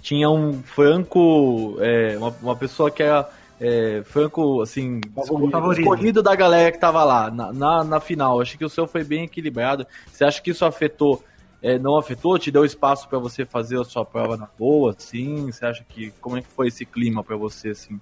[0.02, 1.76] tinha um franco.
[1.82, 3.30] é, uma, uma pessoa que era.
[3.60, 5.82] É, franco, assim, escolhido, Favorito.
[5.82, 8.42] escolhido da galera que tava lá na, na, na final.
[8.42, 9.86] Achei que o seu foi bem equilibrado.
[10.12, 11.24] Você acha que isso afetou?
[11.64, 12.38] é, não afetou?
[12.38, 15.50] Te deu espaço pra você fazer a sua prova na boa, assim?
[15.50, 16.12] Você acha que.
[16.20, 17.98] Como é que foi esse clima pra você, assim?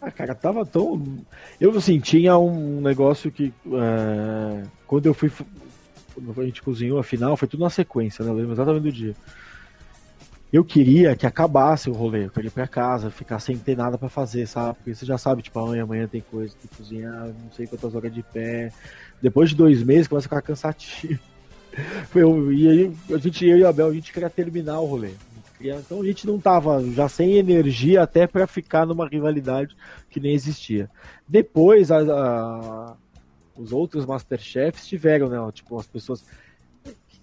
[0.00, 1.00] Ah, cara, tava tão.
[1.60, 3.54] Eu, assim, tinha um negócio que.
[3.72, 5.30] é, Quando eu fui.
[6.12, 8.32] Quando a gente cozinhou a final, foi tudo na sequência, né?
[8.32, 9.14] Eu lembro exatamente do dia.
[10.52, 13.96] Eu queria que acabasse o rolê, eu queria ir pra casa, ficar sem ter nada
[13.96, 14.74] pra fazer, sabe?
[14.76, 18.12] Porque você já sabe, tipo, amanhã, amanhã tem coisa, que cozinhar, não sei quantas horas
[18.12, 18.70] de pé.
[19.20, 21.18] Depois de dois meses começa a ficar cansativo.
[22.14, 25.12] Eu, e aí, a gente, eu e a Bel, a gente queria terminar o rolê.
[25.58, 29.74] Então a gente não tava já sem energia até pra ficar numa rivalidade
[30.10, 30.90] que nem existia.
[31.26, 32.94] Depois, a- a-
[33.56, 35.38] os outros Masterchefs tiveram, né?
[35.52, 36.22] Tipo, as pessoas.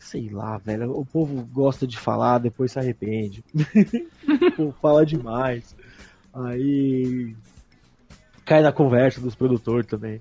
[0.09, 0.97] Sei lá, velho.
[0.97, 3.43] O povo gosta de falar, depois se arrepende.
[4.25, 5.75] o povo fala demais.
[6.33, 7.35] Aí.
[8.43, 10.19] cai na conversa dos produtores também.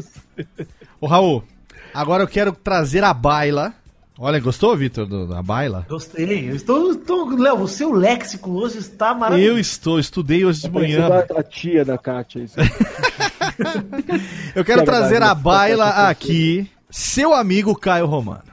[1.00, 1.44] Ô, Raul,
[1.94, 3.72] agora eu quero trazer a baila.
[4.18, 5.86] Olha, gostou, Vitor, da baila?
[5.88, 6.50] Gostei.
[6.50, 7.38] Eu estou, estou.
[7.38, 9.52] Léo, o seu léxico hoje está maravilhoso.
[9.52, 11.06] Eu estou, estudei hoje de manhã.
[11.36, 12.42] a tia da Kátia.
[12.42, 12.56] Isso.
[14.56, 18.47] Eu quero trazer a baila aqui, seu amigo Caio Romano.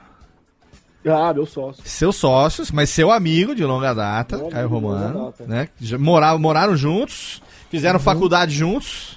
[1.08, 1.82] Ah, meu sócio.
[1.84, 5.44] Seus sócios, mas seu amigo de longa data, Meu Caio Romano, data.
[5.46, 5.68] né?
[5.80, 9.16] já moraram, moraram juntos, fizeram faculdade juntos.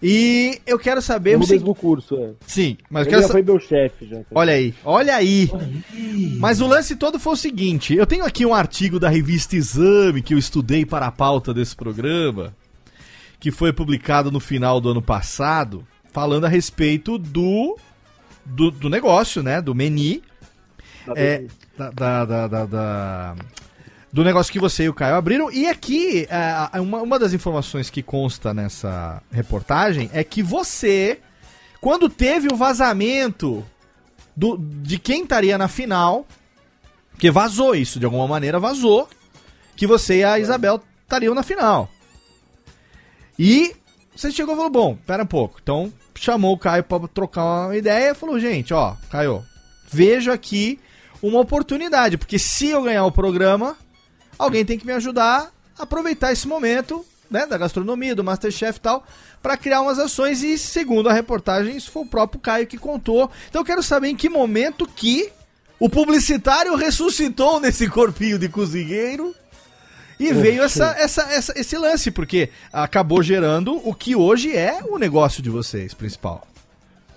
[0.00, 2.30] E eu quero saber no o mesmo curso, é.
[2.46, 4.18] Sim, mas eu Ele quero já sa- foi meu chefe, já.
[4.32, 5.50] Olha aí, olha aí.
[6.38, 10.22] Mas o lance todo foi o seguinte: eu tenho aqui um artigo da revista Exame
[10.22, 12.54] que eu estudei para a pauta desse programa,
[13.40, 17.76] que foi publicado no final do ano passado, falando a respeito do
[18.46, 19.60] do, do negócio, né?
[19.60, 20.22] Do Meni,
[21.16, 21.48] é, bem.
[21.94, 23.36] da, da- da-
[24.12, 25.50] do negócio que você e o Caio abriram.
[25.52, 31.20] E aqui, é, uma, uma das informações que consta nessa reportagem é que você,
[31.80, 33.64] quando teve o vazamento
[34.34, 36.26] do, de quem estaria na final,
[37.18, 39.08] que vazou isso, de alguma maneira vazou,
[39.76, 41.88] que você e a Isabel estariam na final.
[43.38, 43.74] E
[44.14, 45.58] você chegou e falou, bom, pera um pouco.
[45.62, 49.44] Então chamou o Caio pra trocar uma ideia e falou, gente, ó, Caio,
[49.90, 50.80] vejo aqui
[51.22, 53.76] uma oportunidade, porque se eu ganhar o programa,
[54.38, 58.80] alguém tem que me ajudar a aproveitar esse momento, né, da gastronomia, do Masterchef e
[58.80, 59.04] tal,
[59.42, 63.30] para criar umas ações e segundo a reportagem, isso foi o próprio Caio que contou.
[63.48, 65.30] Então eu quero saber em que momento que
[65.78, 69.34] o publicitário ressuscitou nesse corpinho de cozinheiro
[70.18, 74.98] e veio essa, essa, essa- esse lance, porque acabou gerando o que hoje é o
[74.98, 76.44] negócio de vocês, principal.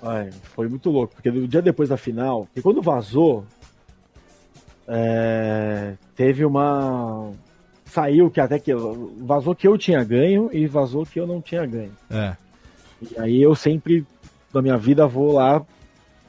[0.03, 3.45] Ai, foi muito louco, porque no dia depois da final, e quando vazou,
[4.93, 7.31] é, teve uma.
[7.85, 8.73] Saiu que até que.
[9.22, 11.93] Vazou que eu tinha ganho e vazou que eu não tinha ganho.
[12.09, 12.35] É.
[13.01, 14.05] E aí eu sempre,
[14.53, 15.65] na minha vida, vou lá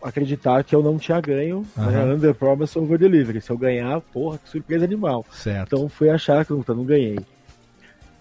[0.00, 1.66] acreditar que eu não tinha ganho.
[1.76, 1.84] Né?
[1.84, 2.14] Aham.
[2.14, 3.40] Under promise, over delivery.
[3.40, 5.26] Se eu ganhar, porra, que surpresa animal.
[5.32, 5.74] Certo.
[5.74, 7.18] Então fui achar que eu não ganhei.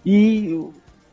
[0.04, 0.60] E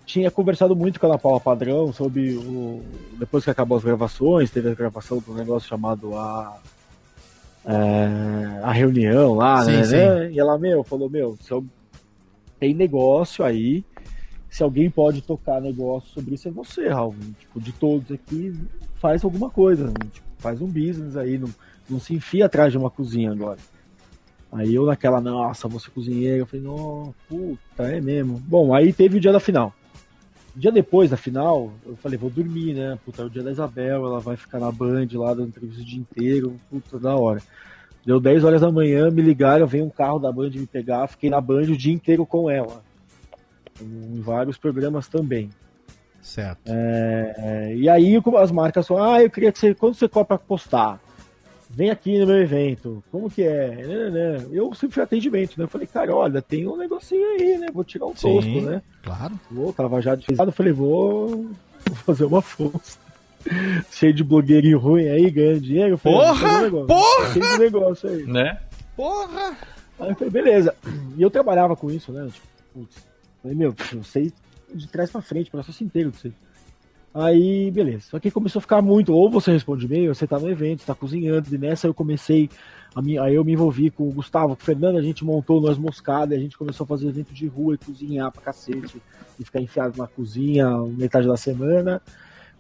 [0.07, 2.81] tinha conversado muito com a Ana Paula Padrão sobre o.
[3.19, 6.57] Depois que acabou as gravações, teve a gravação do negócio chamado a.
[7.65, 9.95] é, a reunião lá, Sim, né, sim.
[9.95, 10.31] né?
[10.31, 11.65] E ela, meu, falou, meu, eu-
[12.60, 13.84] tem negócio aí.
[14.49, 17.15] Se alguém pode tocar negócio sobre isso é você, Raul.
[17.40, 18.53] Tipo, de todos aqui,
[18.95, 19.86] faz alguma coisa.
[19.88, 19.94] né?
[20.11, 21.49] Tipo, faz um business aí, não,
[21.90, 23.60] não se enfia atrás de uma cozinha agora.
[24.52, 26.40] Aí eu naquela, nossa, vou ser cozinheiro.
[26.40, 28.41] Eu falei, não, puta, é mesmo.
[28.48, 29.72] Bom, aí teve o dia da final.
[30.60, 32.99] Dia depois da final, eu falei, vou dormir, né?
[33.06, 35.86] Puta, é o dia da Isabel, ela vai ficar na Band lá dando entrevista o
[35.86, 37.41] dia inteiro, puta, da hora.
[38.06, 41.30] Deu 10 horas da manhã, me ligaram, veio um carro da Band me pegar, fiquei
[41.30, 42.84] na Band o dia inteiro com ela.
[43.81, 45.49] Em vários programas também.
[46.22, 46.60] Certo.
[46.65, 50.99] É, e aí as marcas falam, ah, eu queria que você, quando você compra postar,
[51.70, 53.86] vem aqui no meu evento, como que é?
[54.52, 55.66] Eu sempre fui atendimento, né?
[55.66, 57.68] Eu falei, cara, olha, tem um negocinho aí, né?
[57.72, 58.36] Vou tirar um Sim.
[58.36, 58.82] tosco, né?
[59.04, 59.40] Claro.
[59.52, 61.28] Vou, tava já desfisado, eu falei, vou,
[61.86, 62.98] vou fazer uma força.
[63.91, 65.94] Cheio de blogueirinho ruim aí, ganhando dinheiro.
[65.94, 66.58] eu falei, Porra!
[66.58, 66.88] um negócio.
[66.88, 67.34] Porra!
[67.34, 68.24] Tem esse negócio aí.
[68.26, 68.60] Né?
[68.96, 69.58] Porra!
[70.00, 70.76] Aí eu falei, beleza.
[71.18, 72.28] E eu trabalhava com isso, né?
[72.32, 72.96] Tipo, putz,
[73.41, 74.34] falei, meu, eu sei
[74.74, 76.34] de trás pra frente, o processo inteiro disso aí.
[77.14, 78.06] Aí, beleza.
[78.11, 80.86] Só que começou a ficar muito, ou você responde e-mail, você tá no evento, você
[80.86, 82.49] tá cozinhando, e nessa eu comecei,
[82.94, 85.60] a me, aí eu me envolvi com o Gustavo, com o Fernando, a gente montou
[85.60, 89.02] nós moscada, a gente começou a fazer evento de rua e cozinhar pra cacete,
[89.40, 92.02] e ficar enfiado na cozinha metade da semana.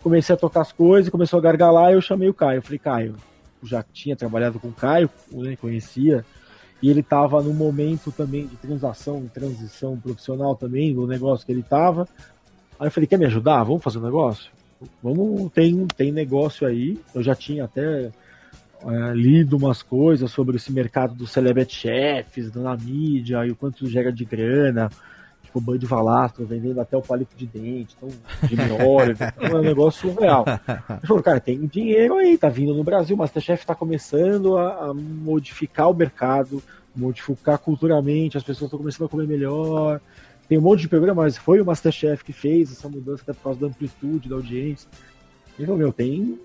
[0.01, 2.57] Comecei a tocar as coisas, começou a gargalar, e eu chamei o Caio.
[2.57, 3.15] Eu falei, Caio,
[3.61, 6.25] eu já tinha trabalhado com o Caio, né, conhecia,
[6.81, 11.59] e ele estava num momento também de transação, transição profissional também, no negócio que ele
[11.59, 12.07] estava.
[12.79, 13.63] Aí eu falei, quer me ajudar?
[13.63, 14.49] Vamos fazer um negócio?
[15.03, 16.97] Vamos, tem, tem negócio aí.
[17.13, 18.09] Eu já tinha até
[18.85, 23.85] é, lido umas coisas sobre esse mercado dos celebrity chefs na mídia e o quanto
[23.87, 24.89] gera de grana.
[25.43, 28.09] Tipo, o Band Valastro vendendo até o palito de dente, então,
[28.47, 30.45] de Oliver, então é um negócio real.
[30.47, 34.89] Ele falou, cara, tem dinheiro aí, tá vindo no Brasil, o Masterchef tá começando a,
[34.89, 36.61] a modificar o mercado,
[36.95, 39.99] modificar culturalmente, as pessoas estão começando a comer melhor.
[40.49, 43.43] Tem um monte de programa, mas foi o Masterchef que fez essa mudança até por
[43.43, 44.89] causa da amplitude da audiência.
[45.57, 46.39] Falou, meu, tem,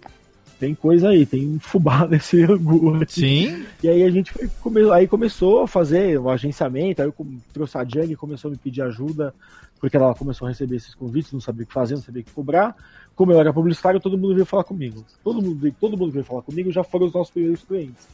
[0.60, 3.00] tem coisa aí, tem um fubá nesse angu.
[3.08, 3.64] Sim.
[3.82, 7.14] E aí a gente foi, come- aí começou a fazer o agenciamento, aí eu
[7.52, 9.34] trouxe a Jane começou a me pedir ajuda,
[9.80, 12.24] porque ela começou a receber esses convites, não sabia o que fazer, não sabia o
[12.24, 12.76] que cobrar.
[13.16, 15.04] Como eu era publicitário, todo mundo veio falar comigo.
[15.22, 18.06] Todo mundo, todo mundo veio falar comigo, já foram os nossos primeiros clientes.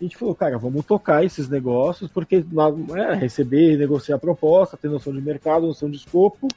[0.00, 4.88] A gente falou, cara, vamos tocar esses negócios, porque lá, é, receber, negociar proposta, ter
[4.88, 6.48] noção de mercado, noção de escopo,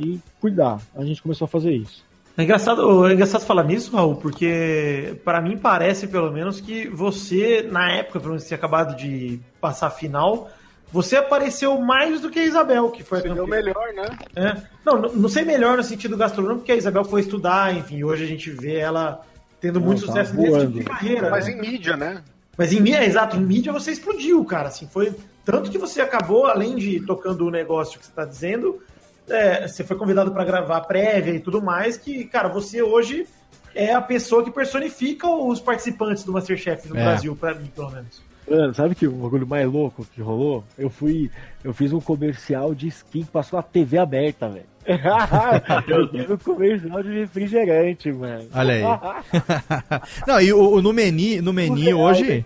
[0.00, 0.80] e cuidar.
[0.94, 2.04] A gente começou a fazer isso.
[2.36, 7.62] É engraçado, é engraçado falar nisso, Raul, porque para mim parece, pelo menos, que você,
[7.70, 10.50] na época, pelo menos, que tinha acabado de passar a final,
[10.92, 13.46] você apareceu mais do que a Isabel, que foi a campeã.
[13.46, 14.18] melhor, né?
[14.34, 14.56] É.
[14.84, 18.26] Não, não- sei melhor no sentido gastronômico, porque a Isabel foi estudar, enfim, hoje a
[18.26, 19.20] gente vê ela
[19.60, 20.78] tendo Não, muito tá sucesso nesse tipo voando.
[20.78, 21.30] de carreira.
[21.30, 21.52] Mas né?
[21.52, 22.22] em mídia, né?
[22.56, 24.68] Mas em mídia, exato, em mídia você explodiu, cara.
[24.68, 25.14] Assim, foi
[25.44, 28.80] tanto que você acabou, além de tocando o negócio que você está dizendo,
[29.28, 33.26] é, você foi convidado para gravar prévia e tudo mais, que, cara, você hoje
[33.74, 37.02] é a pessoa que personifica os participantes do Masterchef no É.
[37.02, 38.22] Brasil, para mim, pelo menos.
[38.48, 40.62] Mano, sabe que o bagulho mais louco que rolou?
[40.78, 41.30] Eu fui.
[41.62, 44.66] Eu fiz um comercial de skin que passou na TV aberta, velho.
[45.88, 48.44] eu fiz um comercial de refrigerante, mano.
[48.54, 48.82] Olha aí.
[50.26, 52.44] Não, e o, o- no menu, no menu hoje,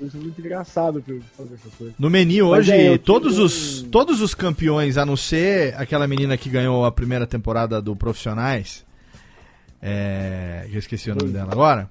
[0.00, 1.94] Isso é muito engraçado pra eu fazer essas coisas.
[1.98, 6.36] no menu Mas hoje, é, todos os todos os campeões, a não ser aquela menina
[6.36, 8.84] que ganhou a primeira temporada do Profissionais,
[9.82, 11.90] é, eu esqueci o nome dela agora.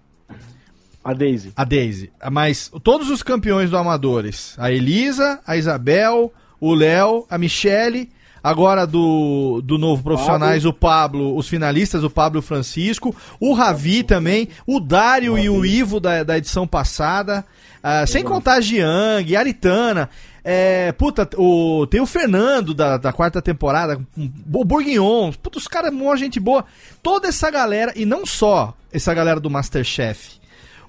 [1.03, 1.53] A Daisy.
[1.55, 2.11] A Daisy.
[2.31, 4.55] Mas todos os campeões do Amadores.
[4.57, 8.09] A Elisa, a Isabel, o Léo, a Michele.
[8.43, 13.15] Agora do, do novo Profissionais, o Pablo, os finalistas, o Pablo Francisco.
[13.39, 14.47] O Ravi também.
[14.65, 17.45] O Dário e o Ivo da, da edição passada.
[17.83, 20.09] ah, sem contar a Jiang, a Aritana.
[20.49, 25.91] É, puta, o, tem o Fernando da, da quarta temporada, o Bourguignon, puta, os caras,
[25.91, 26.63] mó gente boa.
[27.03, 30.39] Toda essa galera, e não só essa galera do Masterchef.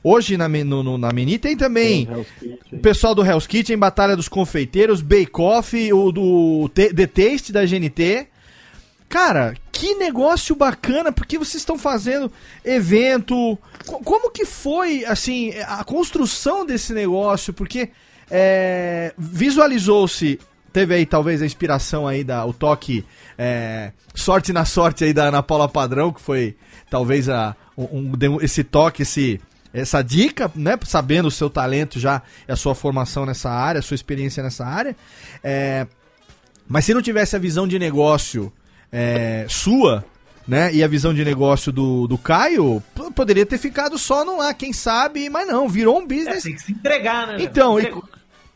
[0.03, 2.59] Hoje na, no, no- na Meni tem também Hell's Kitchen.
[2.73, 7.65] o pessoal do Hell's Kitchen, Batalha dos Confeiteiros, Bake Off, o do The Taste da
[7.67, 8.27] GNT.
[9.09, 12.31] Cara, que negócio bacana, porque vocês estão fazendo
[12.65, 13.59] evento.
[13.87, 17.53] Co- Como que foi, assim, a construção desse negócio?
[17.55, 17.89] Porque
[18.31, 20.39] é, visualizou-se,
[20.73, 23.05] teve aí talvez a inspiração aí, da, o toque
[23.39, 26.55] é, sorte na sorte aí da Ana Paula Padrão, que foi
[26.91, 29.41] talvez a, um, um- esse toque, esse,
[29.73, 30.79] essa dica, né?
[30.85, 34.97] Sabendo o seu talento já, a sua formação nessa área, a sua experiência nessa área.
[35.43, 35.87] É,
[36.67, 38.53] mas se não tivesse a visão de negócio
[38.93, 40.05] é, sua,
[40.47, 40.75] né?
[40.75, 42.83] E a visão de negócio do, do Caio,
[43.15, 46.43] poderia ter ficado só no lá, quem sabe, mas não, virou um É, business.
[46.43, 47.37] tem que se entregar, né?
[47.41, 48.05] Então, e Entregou.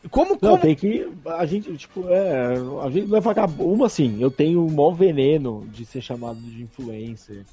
[0.09, 1.07] como, Não, como, tem que.
[1.37, 2.55] A gente, tipo, é.
[2.83, 3.85] A gente não é vagabundo.
[3.85, 7.43] Assim, eu tenho o maior veneno de ser chamado de influencer.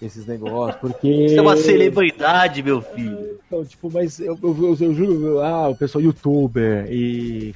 [0.00, 1.28] Esses negócios, porque.
[1.28, 3.38] Você é uma celebridade, meu filho.
[3.46, 7.52] Então, tipo, mas eu, eu, eu- eu juro, ah, o pessoal youtuber e.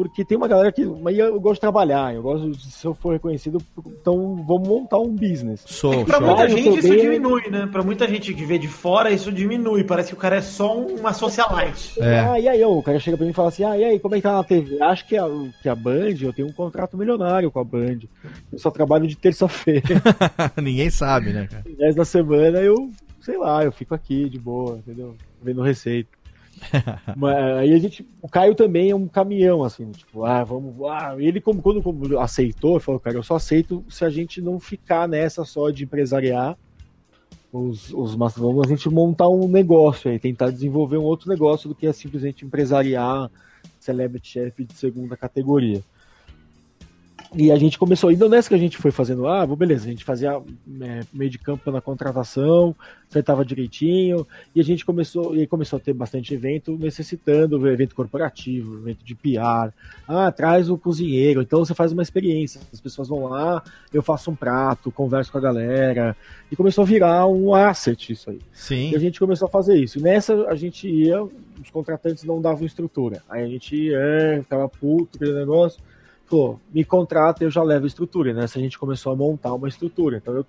[0.00, 0.84] É, porque tem uma galera que.
[0.84, 3.58] Mas eu gosto de trabalhar, eu gosto de, se eu for reconhecido,
[4.00, 5.62] então vamos montar um business.
[5.66, 6.26] sou, Pra show.
[6.26, 7.68] muita Claro, gente isso diminui, né?
[7.70, 9.84] Pra muita gente que vê de fora, isso diminui.
[9.84, 12.00] Parece que o cara é só uma socialite.
[12.00, 12.20] É.
[12.20, 13.98] Ah, e aí, ó, o cara chega pra mim e fala assim: ah, e aí,
[14.00, 14.80] como é que tá na TV?
[14.82, 15.24] Acho que a,
[15.62, 18.00] que a Band, eu tenho um contrato milionário com a Band.
[18.52, 19.82] Eu só trabalho de terça-feira.
[20.60, 21.64] Ninguém sabe, né, cara?
[21.78, 22.90] 10 da semana eu,
[23.20, 25.14] sei lá, eu fico aqui de boa, entendeu?
[25.42, 26.19] Vendo receita.
[27.16, 28.06] Mas aí a gente.
[28.20, 30.74] O Caio também é um caminhão, assim, tipo, ah, vamos.
[30.88, 34.60] Ah, ele, como, quando como aceitou, falou, cara, eu só aceito se a gente não
[34.60, 36.56] ficar nessa só de empresariar
[37.52, 41.74] os, os vamos a gente montar um negócio aí, tentar desenvolver um outro negócio do
[41.74, 43.30] que é simplesmente empresariar
[43.78, 45.82] Celebrity Chef de segunda categoria.
[47.34, 50.04] E a gente começou, ainda nessa que a gente foi fazendo, ah, beleza, a gente
[50.04, 52.74] fazia é, meio de campo na contratação,
[53.08, 57.94] acertava direitinho, e a gente começou, e aí começou a ter bastante evento necessitando, evento
[57.94, 59.72] corporativo, evento de PR.
[60.08, 63.62] Ah, traz o cozinheiro, então você faz uma experiência, as pessoas vão lá,
[63.94, 66.16] eu faço um prato, converso com a galera,
[66.50, 68.40] e começou a virar um asset isso aí.
[68.52, 68.90] Sim.
[68.90, 70.00] E a gente começou a fazer isso.
[70.00, 73.22] E nessa a gente ia, os contratantes não davam estrutura.
[73.28, 75.80] Aí a gente ia, ficava puto, aquele negócio.
[76.30, 78.30] Falou, me contrata, eu já levo estrutura.
[78.30, 80.18] E nessa a gente começou a montar uma estrutura.
[80.18, 80.46] Então eu,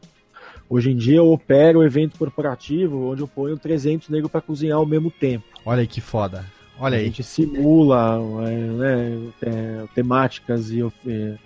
[0.69, 4.77] hoje em dia eu opero o evento corporativo onde eu ponho 300 negros para cozinhar
[4.77, 5.43] ao mesmo tempo.
[5.65, 6.45] Olha aí que foda.
[6.79, 7.05] Olha A aí.
[7.05, 11.37] gente simula é, né, é, temáticas e é,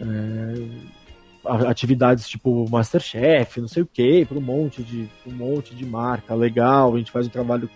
[0.00, 0.54] é,
[1.44, 5.84] a- atividades tipo Masterchef, não sei o que, para um monte de um monte de
[5.86, 6.94] marca legal.
[6.94, 7.68] A gente faz um trabalho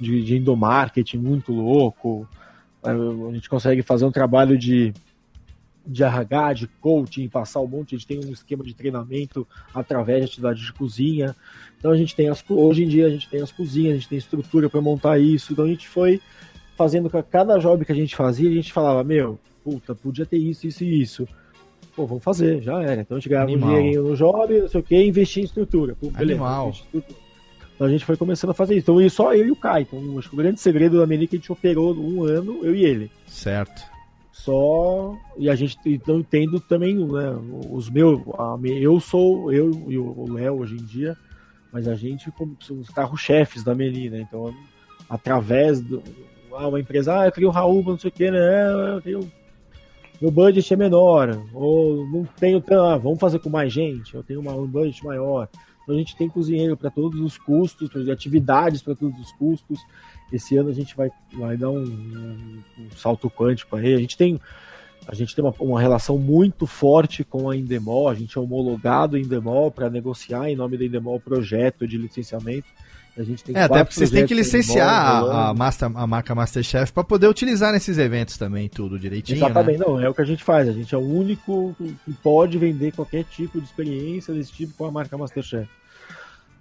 [0.00, 2.26] de, de endomarketing muito louco.
[2.82, 2.92] A
[3.32, 4.92] gente consegue fazer um trabalho de
[5.86, 10.20] de RH, de coaching, passar um monte, a gente tem um esquema de treinamento através
[10.20, 11.34] de atividade de cozinha.
[11.78, 14.08] Então a gente tem as hoje em dia a gente tem as cozinhas, a gente
[14.08, 15.52] tem estrutura para montar isso.
[15.52, 16.20] Então a gente foi
[16.76, 20.38] fazendo com cada job que a gente fazia, a gente falava, meu, puta, podia ter
[20.38, 21.28] isso, isso e isso.
[21.94, 23.02] Pô, vamos fazer, já era.
[23.02, 25.46] Então a gente ganhava um dinheirinho no job, não sei o que, e investia em
[25.46, 25.94] estrutura.
[25.94, 26.68] Pô, beleza, Animal.
[26.68, 27.24] investir estrutura.
[27.74, 28.84] Então a gente foi começando a fazer isso.
[28.84, 29.82] Então e só eu e o Kai.
[29.82, 32.60] Então acho que o grande segredo da Meni é que a gente operou um ano,
[32.62, 33.10] eu e ele.
[33.26, 33.93] Certo.
[34.34, 35.16] Só.
[35.38, 37.38] E a gente então tendo também, né?
[37.70, 38.20] Os meus.
[38.36, 41.16] a eu sou, eu e o Léo hoje em dia,
[41.72, 44.26] mas a gente como somos carro-chefes da Meli, né?
[44.28, 44.52] Então,
[45.08, 46.02] através do.
[46.52, 48.94] Ah, uma empresa, ah, eu queria o Raul, não sei o que, né?
[48.96, 49.20] Eu queria
[50.20, 54.40] meu budget é menor, ou não tenho ah, vamos fazer com mais gente, eu tenho
[54.40, 55.48] uma, um budget maior.
[55.82, 59.78] Então a gente tem cozinheiro para todos os custos, atividades para todos os custos.
[60.34, 63.94] Esse ano a gente vai, vai dar um, um- um salto quântico aí.
[63.94, 64.40] A gente tem,
[65.06, 69.16] a gente tem uma, uma relação muito forte com a Indemol, a gente é homologado
[69.18, 72.66] Indemol para negociar em nome da Indemol projeto de licenciamento.
[73.16, 76.04] A gente tem É, até porque vocês têm que licenciar Indemol a, a, master, a
[76.04, 79.36] marca Masterchef pra poder utilizar nesses eventos também, tudo direitinho.
[79.38, 79.84] Exatamente, Né?
[79.86, 80.68] não, é o que a gente faz.
[80.68, 84.84] A gente é o único que pode vender qualquer tipo de experiência desse tipo com
[84.86, 85.68] a marca Masterchef.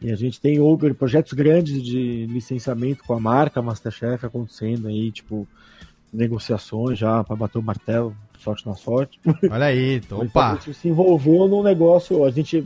[0.04, 5.10] E a gente tem outros projetos grandes de licenciamento com a marca Masterchef acontecendo aí,
[5.12, 5.48] tipo,
[6.12, 9.18] negociações já para bater o martelo, sorte na sorte.
[9.50, 10.52] Olha aí, Então, opa.
[10.52, 12.66] a gente se envolveu num negócio, a gente,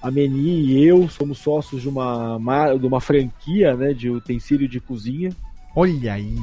[0.00, 2.38] a Meni e eu somos sócios de uma,
[2.80, 5.30] de uma franquia, né, de utensílio de cozinha.
[5.76, 6.34] Olha aí.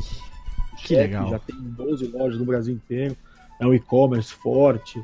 [0.77, 1.29] Que Chefe, legal.
[1.31, 3.17] Já tem 12 lojas no Brasil inteiro.
[3.59, 5.01] É um e-commerce forte.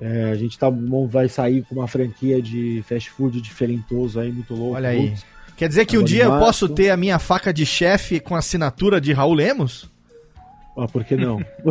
[0.00, 4.30] É, a gente tá, bom, vai sair com uma franquia de fast food diferentoso aí,
[4.32, 4.74] muito louco.
[4.76, 5.10] Olha aí.
[5.10, 5.24] Putz,
[5.56, 9.00] Quer dizer que um dia eu posso ter a minha faca de chefe com assinatura
[9.00, 9.88] de Raul Lemos?
[10.76, 11.38] Ah, por que não?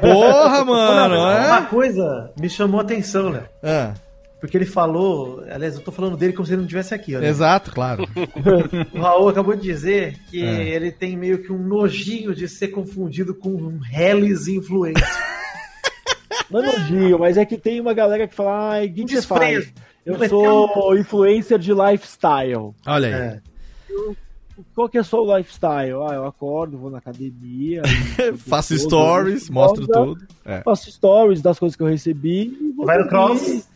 [0.00, 1.14] Porra, mano!
[1.16, 1.62] Uma é?
[1.62, 3.42] coisa me chamou a atenção, né?
[3.60, 3.92] Ah,
[4.40, 5.42] Porque ele falou.
[5.50, 7.26] Aliás, eu tô falando dele como se ele não estivesse aqui, olha.
[7.26, 8.06] exato, claro.
[8.94, 10.68] O Raul acabou de dizer que É.
[10.68, 15.04] ele tem meio que um nojinho de ser confundido com um Hellis influencer.
[16.50, 19.14] Não é elogio, mas é que tem uma galera que fala, ai, o que, que
[19.16, 19.72] você faz?
[20.04, 22.74] Eu Mas sou influencer de lifestyle.
[22.86, 23.12] Olha aí.
[23.14, 23.40] É.
[24.74, 25.94] Qual que é o seu lifestyle?
[26.08, 27.82] Ah, eu acordo, vou na academia.
[28.46, 30.26] Faço todo- stories, mostro tudo.
[30.44, 30.60] É.
[30.62, 32.56] Faço stories das coisas que eu recebi.
[32.60, 33.68] e vou Vai no cross.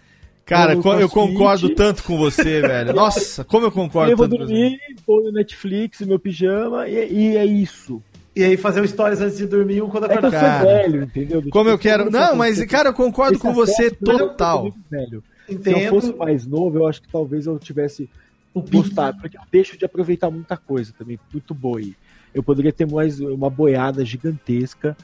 [0.44, 1.10] Cara, eu CrossFit.
[1.12, 2.94] concordo tanto com você, velho.
[2.94, 4.52] Nossa, como eu concordo Eu vou tanto com você.
[4.52, 8.02] dormir, vou no Netflix, meu pijama, e, e é isso.
[8.38, 10.40] E aí fazer um stories antes de dormir um quando É que eu acordar.
[10.40, 11.40] Cara, sou velho, entendeu?
[11.42, 12.02] Do Como eu tipo, quero.
[12.04, 14.62] esse Não, mas, cara, eu concordo esse com você eu total.
[14.62, 15.24] muito velho.
[15.48, 15.88] Se eu Entendo.
[15.90, 18.08] fosse mais novo, eu acho que talvez eu tivesse
[18.54, 21.96] O gostado, porque eu deixo de aproveitar muita coisa também, muito boi.
[22.32, 24.96] Eu poderia ter mais uma boiada gigantesca.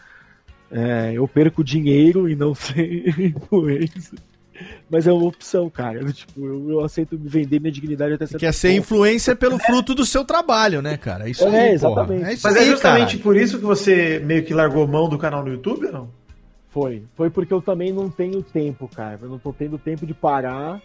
[0.71, 4.19] É, eu perco dinheiro e não ser influencer.
[4.89, 6.01] Mas é uma opção, cara.
[6.01, 9.95] Eu, Tipo, eu, eu aceito vender minha dignidade até certo quer ser influencer pelo fruto
[9.95, 11.27] do seu trabalho, né, cara?
[11.27, 12.25] É Isso É, aí, exatamente.
[12.25, 13.23] É isso Mas aí, é justamente cara.
[13.23, 16.09] por isso que você meio que largou mão do canal no YouTube, ou não?
[16.71, 17.05] Foi.
[17.17, 19.19] Foi porque eu também não tenho tempo, cara.
[19.23, 20.81] Eu não tô tendo tempo de parar.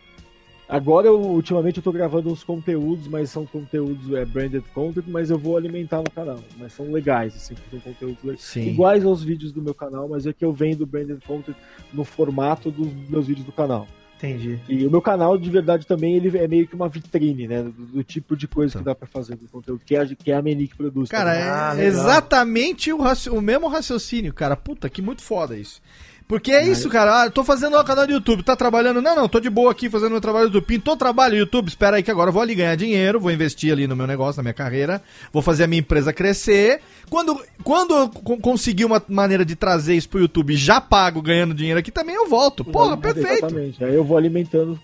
[0.70, 5.32] Agora, eu, ultimamente, eu tô gravando uns conteúdos, mas são conteúdos é, branded content, mas
[5.32, 6.40] eu vou alimentar no canal.
[6.60, 8.44] Mas são legais, assim, são conteúdos legais.
[8.44, 8.68] Sim.
[8.70, 11.56] Iguais aos vídeos do meu canal, mas é que eu vendo branded content
[11.92, 13.88] no formato dos meus vídeos do canal.
[14.18, 14.60] Entendi.
[14.68, 17.64] E o meu canal, de verdade, também ele é meio que uma vitrine, né?
[17.64, 20.30] Do, do tipo de coisa que dá pra fazer do conteúdo, que é, a- que
[20.32, 21.10] é a Meni que produz.
[21.10, 21.48] Cara, também.
[21.48, 23.00] é Ah, exatamente o,
[23.32, 24.58] o mesmo raciocínio, cara.
[24.58, 25.82] Puta, que muito foda isso.
[26.30, 27.24] Porque é isso, cara.
[27.24, 29.02] Ah, tô fazendo o canal do YouTube, tá trabalhando?
[29.02, 30.68] Não, não, tô de boa aqui fazendo meu trabalho do YouTube.
[30.68, 33.88] Pintou trabalho YouTube, espera aí que agora eu vou ali ganhar dinheiro, vou investir ali
[33.88, 35.02] no meu negócio, na minha carreira,
[35.34, 36.82] vou fazer a minha empresa crescer.
[37.10, 41.56] Quando, quando eu co- conseguir uma maneira de trazer isso pro YouTube já pago ganhando
[41.56, 42.64] dinheiro aqui, também eu volto.
[42.64, 43.46] Porra, perfeito.
[43.48, 43.84] Exatamente.
[43.84, 44.80] Aí eu vou alimentando.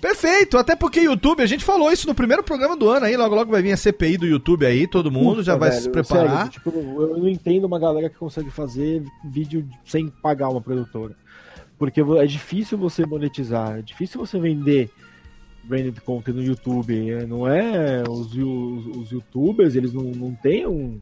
[0.00, 3.34] Perfeito, até porque YouTube, a gente falou isso no primeiro programa do ano aí, logo
[3.34, 5.90] logo vai vir a CPI do YouTube aí, todo mundo já Puta, vai velho, se
[5.90, 6.36] preparar.
[6.36, 11.14] sério, tipo, eu não entendo uma galera que consegue fazer vídeo sem pagar uma produtora.
[11.78, 14.90] Porque é difícil você monetizar, é difícil você vender
[15.64, 17.10] branded content no YouTube.
[17.10, 18.02] é, Não é.
[18.08, 21.00] Os, os, os youtubers, eles não, não têm um.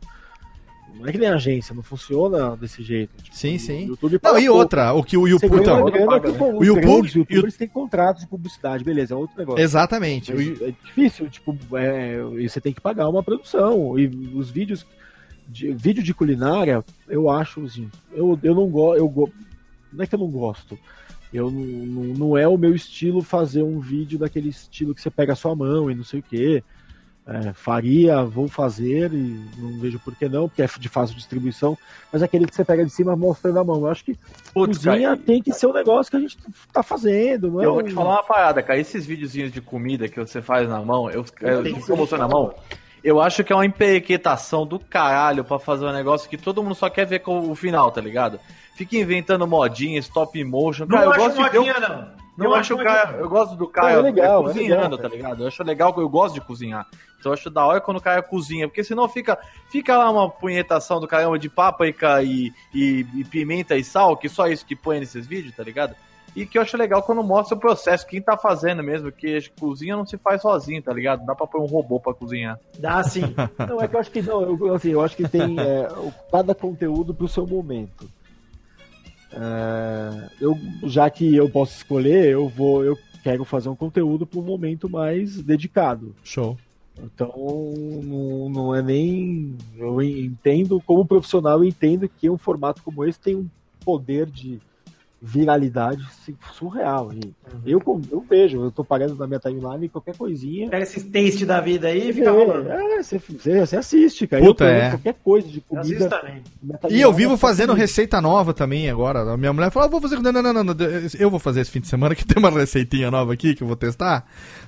[0.98, 3.10] Não é que nem agência, não funciona desse jeito.
[3.22, 3.86] Tipo, Sim, sim.
[3.86, 4.58] YouTube Não, paga e pouco.
[4.60, 5.60] outra, o que o YouTube.
[5.60, 9.16] Então, grana que, pô, O os YouTube- grandes youtubers têm contratos de publicidade, beleza, é
[9.16, 9.62] outro negócio.
[9.62, 10.32] exatamente.
[10.32, 12.18] Mas é difícil, tipo, é,
[12.48, 13.98] você tem que pagar uma produção.
[13.98, 14.86] E os vídeos.
[15.46, 17.90] De, vídeo de culinária, eu acho assim.
[18.12, 18.98] Eu, eu não gosto.
[18.98, 19.30] Eu go,
[19.92, 20.78] não é que eu não gosto.
[21.32, 25.10] Eu não, não, não é o meu estilo fazer um vídeo daquele estilo que você
[25.10, 26.22] pega a sua mão e não sei o
[27.26, 27.52] que.
[27.55, 31.76] faria, vou fazer e não vejo por que não, porque é de fácil distribuição,
[32.12, 33.76] mas aquele que você pega de cima mostrando a mão.
[33.80, 34.18] Eu acho que
[34.52, 36.36] Putz, cozinha cara, tem que ser um negócio que a gente
[36.72, 37.66] tá fazendo, não é?
[37.66, 38.78] eu vou te falar uma parada, cara.
[38.78, 42.28] Esses videozinhos de comida que você faz na mão, eu, eu, que você mostrou na
[42.28, 42.55] mão,
[43.02, 46.74] eu acho que é uma emperequetação do caralho pra fazer um negócio que todo mundo
[46.74, 48.40] só quer ver com o final, tá ligado?
[48.76, 50.86] Fica inventando modinha, stop motion.
[50.86, 51.59] Não Cara, eu acho gosto de ver.
[51.59, 52.23] um- modinha, não.
[52.36, 54.98] Não eu é acho o Caio, eu gosto do Caio é legal, é cozinhando, legal,
[54.98, 55.43] tá ligado?
[55.44, 56.86] Eu acho legal, eu gosto de cozinhar.
[57.19, 59.39] Então eu acho da hora quando o Caio cozinha, porque senão fica,
[59.70, 64.28] fica lá uma punhetação do caramba de páprica e, e, e pimenta e sal, que
[64.28, 65.94] só isso que põe nesses vídeos, tá ligado?
[66.36, 69.97] E que eu acho legal quando mostra o processo, quem tá fazendo mesmo, que cozinha
[69.97, 71.20] não se faz sozinho, tá ligado?
[71.20, 72.59] Não dá pra pôr um robô pra cozinhar.
[72.77, 73.32] Dá sim.
[73.69, 76.12] Não, é que eu acho que não, eu, assim, eu acho que tem é, o-
[76.32, 78.11] cada conteúdo pro seu momento.
[79.36, 84.39] É, eu, já que eu posso escolher, eu vou, eu quero fazer um conteúdo para
[84.39, 86.15] um momento mais dedicado.
[86.23, 86.56] Show.
[87.02, 87.32] Então
[88.02, 89.56] não, não é nem.
[89.77, 93.48] Eu entendo, como profissional, eu entendo que um formato como esse tem um
[93.85, 94.61] poder de
[95.24, 97.10] viralidade assim, surreal.
[97.64, 97.82] E eu,
[98.12, 100.68] eu vejo, eu tô parando na minha timeline qualquer coisinha.
[100.68, 102.70] Pega esses taste da vida aí e fica rolando.
[102.70, 104.44] É, é, você, você, assiste, cara.
[104.44, 104.90] Puta, eu é.
[104.90, 106.34] qualquer coisa de comida.
[106.90, 107.86] E eu vivo é fazendo comida.
[107.86, 109.32] receita nova também agora.
[109.32, 110.20] A minha mulher falou: ah, vou fazer.
[110.20, 110.76] Não, não, não, não,
[111.18, 113.66] Eu vou fazer esse fim de semana que tem uma receitinha nova aqui que eu
[113.66, 114.26] vou testar.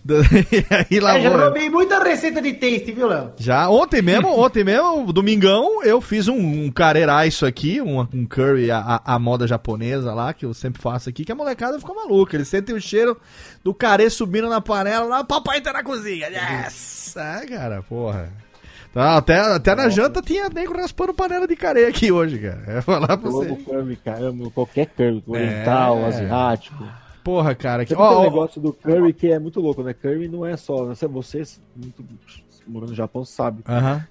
[0.09, 0.65] E
[0.97, 3.33] aí lá É, já provei muita receita de taste, viu, Léo?
[3.37, 8.25] Já ontem mesmo, ontem mesmo, domingão, eu fiz um, um carerá isso aqui, um, um
[8.25, 12.37] curry à moda japonesa lá, que eu sempre faço aqui, que a molecada ficou maluca.
[12.37, 13.21] Eles sentem o cheiro
[13.63, 16.29] do carê subindo na panela, lá, papai tá na cozinha.
[16.29, 17.15] Yes!
[17.17, 18.33] É, cara, porra.
[18.93, 22.63] Tá, até, até na janta tinha nego raspando panela de carê aqui hoje, cara.
[22.67, 23.49] É falar pra você.
[23.49, 24.21] amo curry, cara.
[24.21, 26.05] Eu amo qualquer curry, oriental, É.
[26.07, 26.83] asiático.
[27.23, 27.95] Porra, cara, que.
[27.95, 29.93] Tem um negócio do curry que é muito louco, né?
[29.93, 30.85] Curry não é só.
[30.87, 31.45] Você, você
[31.75, 32.03] muito
[32.67, 33.63] morando no Japão sabe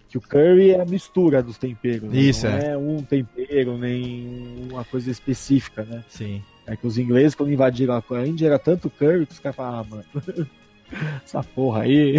[0.10, 2.10] que o curry é a mistura dos temperos.
[2.10, 2.20] né?
[2.20, 2.68] Isso, não é.
[2.72, 2.78] é.
[2.78, 6.04] um tempero, nem uma coisa específica, né?
[6.10, 6.42] Sim.
[6.68, 9.80] É que os ingleses, quando invadiram a Índia, era tanto curry que os caras falaram,
[9.80, 10.48] ah, mano.
[11.24, 12.16] Essa porra aí.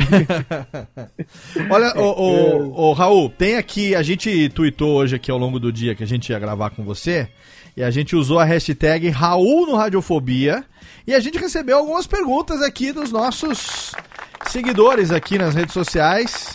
[1.71, 5.73] Olha, ô, ô, ô, Raul, tem aqui, a gente tweetou hoje aqui ao longo do
[5.73, 7.29] dia que a gente ia gravar com você,
[7.77, 10.65] e a gente usou a hashtag Raul no Radiofobia,
[11.07, 13.95] e a gente recebeu algumas perguntas aqui dos nossos
[14.47, 16.53] seguidores aqui nas redes sociais,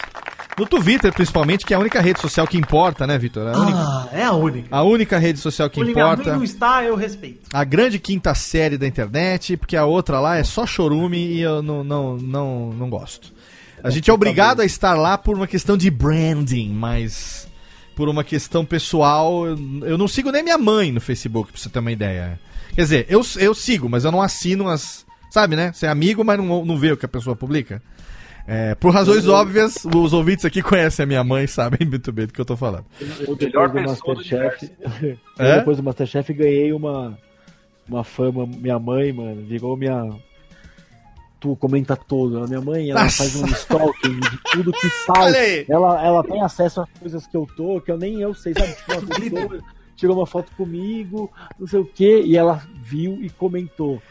[0.58, 3.48] no Twitter principalmente, que é a única rede social que importa, né, Vitor?
[3.48, 4.68] A única, Ah, é a única.
[4.72, 6.34] a única rede social que mãe importa.
[6.36, 7.50] não está, eu respeito.
[7.54, 11.62] A grande quinta série da internet, porque a outra lá é só chorume e eu
[11.62, 13.34] não, não, não, não gosto.
[13.84, 17.48] A gente é obrigado a estar lá por uma questão de branding, mas
[17.96, 21.68] por uma questão pessoal, eu eu não sigo nem minha mãe no Facebook, pra você
[21.70, 22.40] ter uma ideia.
[22.76, 25.04] Quer dizer, eu, eu sigo, mas eu não assino as.
[25.32, 25.72] Sabe, né?
[25.72, 27.82] Você é amigo, mas não, não vê o que a pessoa publica.
[28.46, 32.28] É, por razões óbvias, os ouvintes aqui conhecem a minha mãe e sabem muito bem
[32.28, 32.84] do que eu tô falando.
[33.00, 34.72] Eu, Melhor depois do Masterchef.
[35.02, 35.60] eu, É?
[35.60, 37.18] Depois do Masterchef ganhei uma,
[37.88, 38.46] uma fama.
[38.46, 40.10] Minha mãe, mano, virou minha.
[41.40, 42.44] Tu comenta tudo.
[42.44, 43.24] A minha mãe, ela Nossa.
[43.24, 45.66] faz um stalking de tudo que sai.
[45.70, 48.74] Ela, ela tem acesso a coisas que eu tô, que eu nem eu sei, sabe?
[48.74, 49.64] Tipo, uma pessoa
[49.96, 54.02] tirou uma foto comigo, não sei o quê, e ela viu e comentou.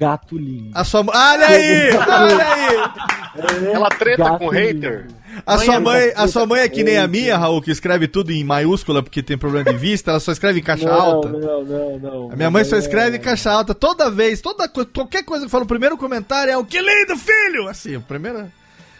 [0.00, 0.70] Gato lindo.
[0.74, 1.90] A sua Olha aí!
[1.92, 3.66] Olha aí!
[3.74, 5.02] Ela treta Gato com o hater.
[5.02, 5.20] lindo.
[5.46, 7.62] A Mãe sua é mãe, muito a sua mãe é que nem a minha, Raul,
[7.62, 10.86] que escreve tudo em maiúscula porque tem problema de vista, ela só escreve em caixa
[10.86, 11.28] Não, alta.
[11.28, 12.32] não, não, não.
[12.32, 15.50] A minha mãe só é- escreve em caixa alta toda vez, toda qualquer coisa que
[15.50, 17.68] fala, o primeiro comentário é o que lindo, filho!
[17.68, 18.50] Assim, o primeiro.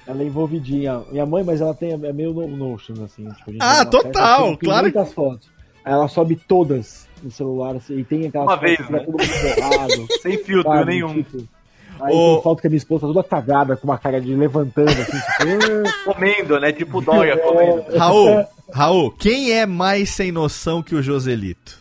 [0.06, 1.00] Ela é envolvidinha.
[1.10, 3.24] Minha mãe, mas ela tem, é meio no Notion, assim.
[3.24, 5.48] Tipo, a gente Ah, total, tem claro muitas fotos.
[5.84, 8.98] Ela sobe todas no celular, assim, e tem aquelas Uma vez, né?
[9.00, 10.06] todo mundo borrado.
[10.22, 10.84] Sem filtro sabe?
[10.92, 11.14] nenhum.
[11.22, 11.48] Tipo,
[12.00, 14.34] aí Ô- tem foto que a minha esposa tá toda cagada, com uma cara de
[14.34, 16.04] levantando, assim, tipo...
[16.04, 16.72] Comendo, né?
[16.72, 17.84] Tipo Dória comendo.
[17.96, 21.78] Raul, Raul, quem é mais sem noção que o Joselito?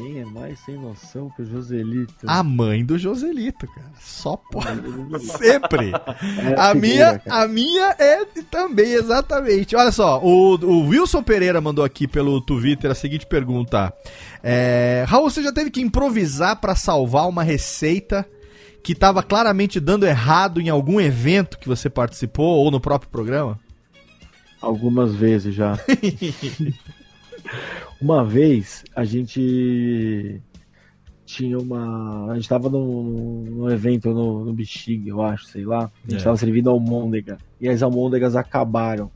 [0.00, 2.14] Quem é mais sem noção que o Joselito?
[2.26, 3.90] A mãe do Joselito, cara.
[4.00, 4.80] Só pode.
[5.26, 5.92] Sempre.
[5.92, 7.42] É A figura, minha, cara.
[7.42, 9.76] a minha é também, exatamente.
[9.76, 13.92] Olha só, o, o Wilson Pereira mandou aqui pelo Twitter a seguinte pergunta.
[14.42, 18.26] É, Raul, você já teve que improvisar pra salvar uma receita
[18.82, 23.60] que tava claramente dando errado em algum evento que você participou ou no próprio programa?
[24.62, 25.78] Algumas vezes já.
[28.00, 30.40] uma vez a gente
[31.24, 32.32] tinha uma.
[32.32, 35.90] A gente tava num, num evento no, no Bexiga, eu acho, sei lá.
[36.06, 36.24] A gente É.
[36.24, 37.38] tava servindo almôndega.
[37.60, 39.10] E as almôndegas acabaram.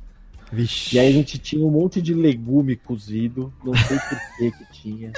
[0.53, 0.95] Vixe.
[0.97, 4.73] E aí a gente tinha um monte de legume cozido, não sei por que que
[4.73, 5.13] tinha.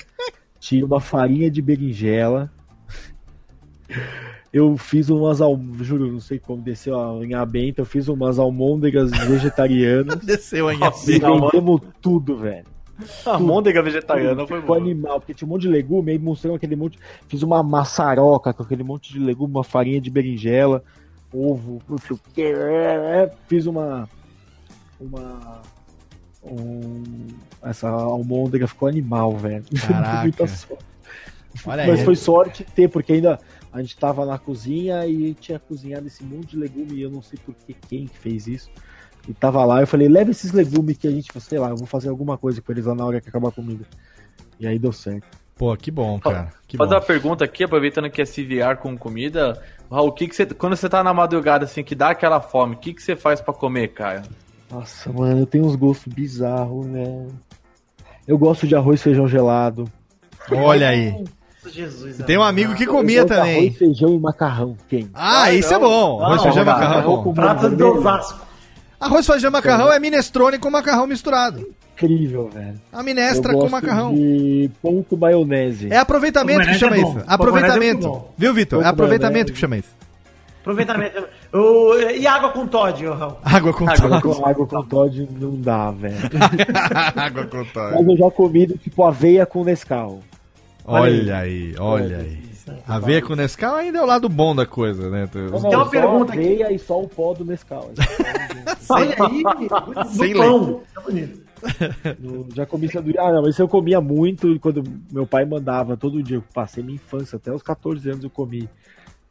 [0.59, 2.51] Tinha uma farinha de berinjela.
[4.53, 5.61] Eu fiz umas al...
[5.83, 10.17] juro, não sei como desceu a linha benta, eu fiz umas almôndegas vegetarianas.
[10.25, 10.67] Desceu
[11.21, 11.51] Não, mano.
[11.53, 12.65] vendemos tudo, velho.
[13.27, 14.79] A môndega vegetariana foi boa.
[14.79, 16.99] animal, porque tinha um monte de legume, aí mostrou aquele monte.
[17.29, 20.83] Fiz uma maçaroca com aquele monte de legume, uma farinha de berinjela,
[21.33, 22.43] ovo, não sei o que.
[22.43, 24.09] é, Fiz uma.
[24.99, 25.63] Uma.
[26.43, 27.27] Um,
[27.63, 29.65] essa almôndega ficou animal, velho.
[29.87, 30.23] Caraca.
[30.23, 30.85] Muita sorte.
[31.67, 32.05] Olha Mas aí.
[32.05, 33.39] foi sorte ter, porque ainda
[33.73, 37.23] a gente tava na cozinha e tinha cozinhado esse monte de legume e eu não
[37.23, 38.71] sei por que quem que fez isso.
[39.29, 41.87] E tava lá, eu falei, leva esses legumes que a gente, sei lá, eu vou
[41.87, 43.85] fazer alguma coisa com eles lá na hora que acabar a comida.
[44.59, 45.27] E aí deu certo.
[45.57, 46.51] Pô, que bom, cara.
[46.69, 46.97] Que Fazer bom.
[46.97, 49.61] uma pergunta aqui, aproveitando que é CVR com comida.
[49.91, 52.75] Raul, o que que você, quando você tá na madrugada, assim, que dá aquela fome,
[52.75, 54.23] o que, que você faz pra comer, cara?
[54.71, 57.27] Nossa, mano, eu tenho uns gostos bizarros, né?
[58.29, 59.91] Eu gosto de arroz e feijão gelado.
[60.53, 61.25] Olha aí.
[61.67, 62.19] Jesus.
[62.19, 63.59] Tem um amigo que comia de também.
[63.59, 65.11] Arroz, feijão e macarrão quente.
[65.15, 66.23] Ah, isso é bom.
[66.23, 67.99] Arroz, feijão e macarrão é Prato do vermelho.
[67.99, 68.46] Osasco.
[68.99, 71.67] Arroz, feijão e macarrão é minestrone com macarrão misturado.
[71.95, 72.75] Incrível, velho.
[72.93, 74.15] A Eu minestra com gosto macarrão.
[74.15, 75.89] de pão com maionese.
[75.93, 77.19] É aproveitamento que chama é isso.
[77.19, 78.09] É Aproveitamento.
[78.09, 78.35] bom.
[78.37, 78.83] Viu, Vitor?
[78.83, 79.89] É aproveitamento que chama isso.
[80.61, 81.25] Aproveitamento.
[81.53, 83.37] O- E água com Todd, ô Raul?
[83.45, 84.23] Água com Água Todd.
[84.23, 86.17] com, água com Todd não dá, velho.
[87.17, 87.95] Água com Todd.
[87.95, 90.21] Mas eu já comi tipo aveia com Nescau.
[90.85, 92.39] Olha aí, olha aí.
[92.87, 95.27] Aveia com Nescau ainda é o lado bom da coisa, né?
[95.27, 96.41] Tem uma só pergunta aqui.
[96.43, 97.91] aveia e só o pó do Nescau.
[98.91, 100.81] Olha aí, Sem pão.
[100.95, 101.47] Tá bonito.
[102.21, 103.19] No- já comi sanduíche.
[103.19, 106.37] Ah, não, mas eu comia muito quando meu pai mandava todo dia.
[106.37, 108.69] Eu passei minha infância, até os 14 anos eu comi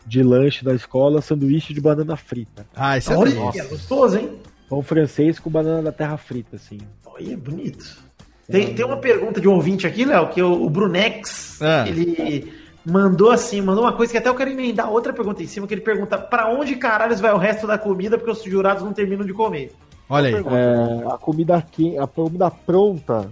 [0.06, 2.66] de lanche da escola sanduíche de banana frita.
[2.76, 4.32] Ah, isso é Olha, é gostoso, hein?
[4.70, 6.78] Pão francês com banana da terra frita, assim.
[7.06, 8.04] Olha, é bonito.
[8.48, 11.86] Tem, tem uma pergunta de um ouvinte aqui, Léo, que o, o Brunex, Ah.
[11.88, 12.52] ele
[12.86, 15.74] mandou assim, mandou uma coisa que até eu quero emendar outra pergunta em cima, que
[15.74, 19.26] ele pergunta pra onde caralhos vai o resto da comida, porque os jurados não terminam
[19.26, 19.72] de comer.
[20.08, 20.44] Olha aí.
[20.44, 23.30] É, a comida aqui, a comida pronta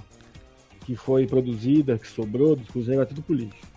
[0.85, 3.73] que foi produzida, que sobrou dos cozinheiros, é tudo pro lixo.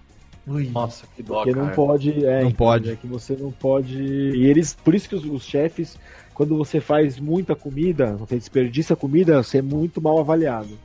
[0.46, 0.68] Ui.
[0.68, 1.66] Nossa, que dó, Porque cara.
[1.66, 2.24] não pode.
[2.24, 2.90] É, Não então, pode.
[2.90, 4.00] É que você não pode.
[4.00, 4.74] E eles.
[4.74, 5.98] Por isso que os, os chefes,
[6.32, 10.78] quando você faz muita comida, você desperdiça comida, você é muito mal avaliado.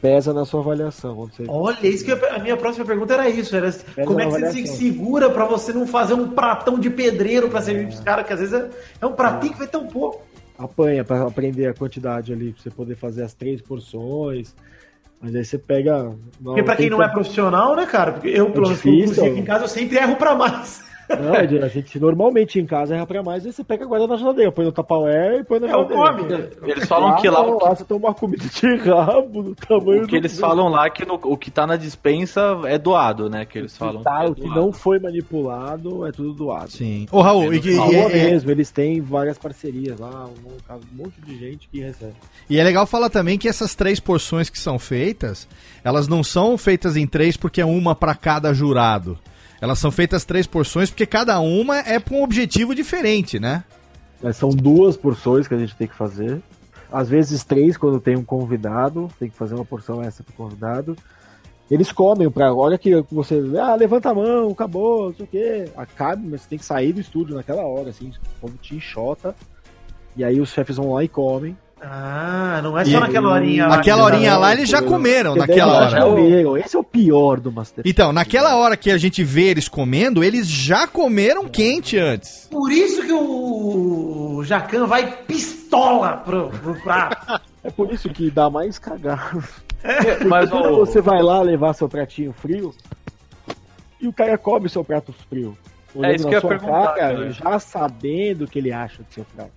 [0.00, 1.14] Pesa na sua avaliação.
[1.16, 1.44] Você...
[1.48, 3.72] Olha, isso que eu- a minha próxima pergunta era isso, era
[4.04, 7.62] como é que você se segura pra você não fazer um pratão de pedreiro pra
[7.62, 8.68] servir pros caras, que às vezes é,
[9.00, 10.22] é um pratinho que vai tão pouco.
[10.58, 14.54] Apanha pra aprender a quantidade ali, pra você poder fazer as três porções.
[15.20, 16.14] Mas aí você pega.
[16.42, 18.12] Porque pra quem não é profissional, né, cara?
[18.12, 20.84] Porque eu, pelo menos, cozinho aqui em casa, eu sempre erro pra mais.
[21.08, 24.50] Não, a gente normalmente em casa erra pra mais, aí você pega agora na geladeira,
[24.50, 26.50] põe no Tupperware e põe na É o geladeira.
[26.62, 26.70] nome.
[26.72, 29.54] Eles falam que lá, não, o que, lá você toma uma comida de rabo do
[29.54, 32.76] tamanho o que eles falam lá é que no- o que tá na dispensa é
[32.78, 33.44] doado, né?
[33.44, 34.02] Que eles falam.
[34.02, 36.70] Tá, que é o que não foi manipulado é tudo doado.
[36.70, 37.06] Sim.
[37.10, 40.74] Ô, Raul, e, que- e Falou é, é- mesmo, eles têm várias parcerias lá, um,
[40.74, 42.14] um monte de gente que recebe.
[42.48, 45.46] e é legal falar também que essas três porções que são feitas,
[45.84, 49.18] elas não são feitas em três porque é uma pra cada jurado.
[49.60, 53.64] Elas são feitas três porções porque cada uma é pra um objetivo diferente, né?
[54.22, 56.40] Mas são duas porções que a gente tem que fazer.
[56.90, 60.96] Às vezes três quando tem um convidado, tem que fazer uma porção essa pro convidado.
[61.70, 62.54] Eles comem pra.
[62.54, 63.42] Olha que você.
[63.60, 65.68] Ah, levanta a mão, acabou, não sei o quê.
[65.76, 69.34] Acabe, mas você tem que sair do estúdio naquela hora, assim, como te enxota.
[70.16, 71.56] E aí os chefes vão lá e comem.
[71.88, 73.76] Ah, não é só E- naquela horinha lá.
[73.76, 76.16] Naquela que- horinha lá eles já comeram, naquela já hora.
[76.16, 76.56] comeram.
[76.58, 77.84] Esse é o pior do Master.
[77.86, 82.48] Então, naquela hora que a gente vê eles comendo, eles já comeram quente antes.
[82.50, 87.40] Por isso que o Jacan vai pistola pro, pro prato.
[87.62, 89.44] É por isso que dá mais cagado.
[90.28, 92.74] Mas Quando o, você vai lá levar seu pratinho frio
[94.00, 95.56] e o cara come o seu prato frio.
[95.94, 97.30] Olhando isso que eu ia perguntar, cara, cara.
[97.30, 99.52] já sabendo o que ele acha do seu prato.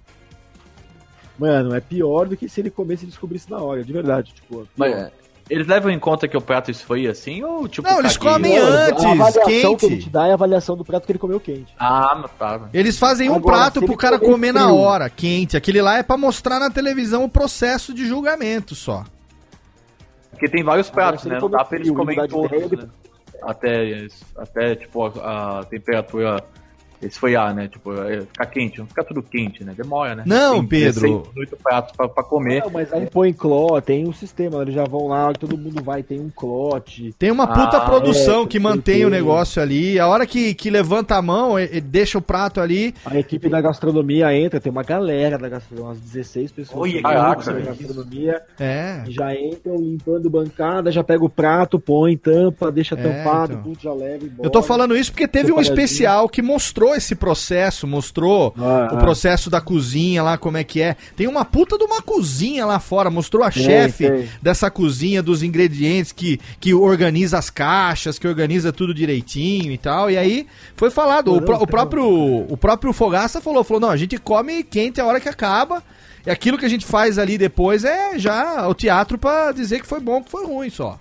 [1.39, 4.33] Mano, é pior do que se ele comesse e descobrisse na hora, de verdade.
[4.33, 5.11] Tipo, é mas,
[5.49, 7.87] eles levam em conta que o prato esfria assim ou tipo.
[7.89, 8.33] Não, eles caguinho?
[8.33, 9.77] comem antes, a avaliação quente.
[9.79, 11.73] que ele te dá é a avaliação do prato que ele comeu quente.
[11.79, 12.69] Ah, mas tá.
[12.73, 14.75] Eles fazem um Agora, prato se pro cara comer comer na frio.
[14.75, 15.57] hora, quente.
[15.57, 19.03] Aquele lá é pra mostrar na televisão o processo de julgamento só.
[20.31, 21.39] Porque tem vários pratos, né?
[21.41, 22.71] Não dá pra eles frio comerem todos.
[22.71, 22.89] né?
[23.41, 24.07] Até,
[24.37, 26.43] até, tipo, a, a temperatura
[27.01, 27.67] esfriar, né?
[27.67, 29.73] Tipo, é, ficar quente, não fica tudo quente, né?
[29.75, 30.23] Demora, né?
[30.25, 31.01] Não, Tem Pedro.
[31.01, 32.61] 16, 18 pratos pra, pra comer.
[32.63, 36.03] Não, mas aí põe cló, tem um sistema, eles já vão lá, todo mundo vai,
[36.03, 37.13] tem um clote.
[37.17, 39.99] Tem uma puta Ah, produção é, que mantém o negócio ali.
[39.99, 42.93] A hora que, que levanta a mão, ele ele deixa o prato ali.
[43.05, 47.53] A equipe da gastronomia entra, tem uma galera da gastronomia, umas 16 pessoas da caraca,
[47.53, 48.41] gastronomia.
[48.59, 49.03] É.
[49.07, 53.63] Já entram limpando bancada, já pega o prato, põe, tampa, deixa É, tampado, então.
[53.63, 54.45] tudo já leva embora.
[54.47, 58.95] Eu tô falando isso porque teve um especial que mostrou esse processo, mostrou Ah, o
[58.95, 58.97] ah.
[58.97, 60.95] processo da cozinha lá, como é que é.
[61.15, 66.11] Tem uma puta de uma cozinha lá fora, mostrou a chefe dessa cozinha, dos ingredientes,
[66.11, 70.09] que, que organiza as caixas, que organiza tudo direitinho e tal.
[70.09, 74.17] E aí foi falado, o, o próprio o próprio Fogaça falou, falou, não, a gente
[74.17, 75.83] come quente a hora que acaba.
[76.25, 79.87] E aquilo que a gente faz ali depois é já o teatro pra dizer que
[79.87, 80.99] foi bom, que foi ruim só.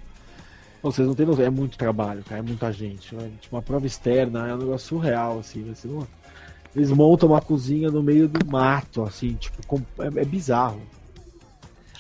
[0.93, 3.15] Vocês não têm noção, é muito trabalho, cara, é muita gente.
[3.15, 3.31] né?
[3.41, 5.65] Tipo, uma prova externa é um negócio surreal, assim.
[5.75, 6.07] Você não-
[6.77, 10.81] Eles montam uma cozinha no meio do mato, assim, tipo, com- é, é bizarro.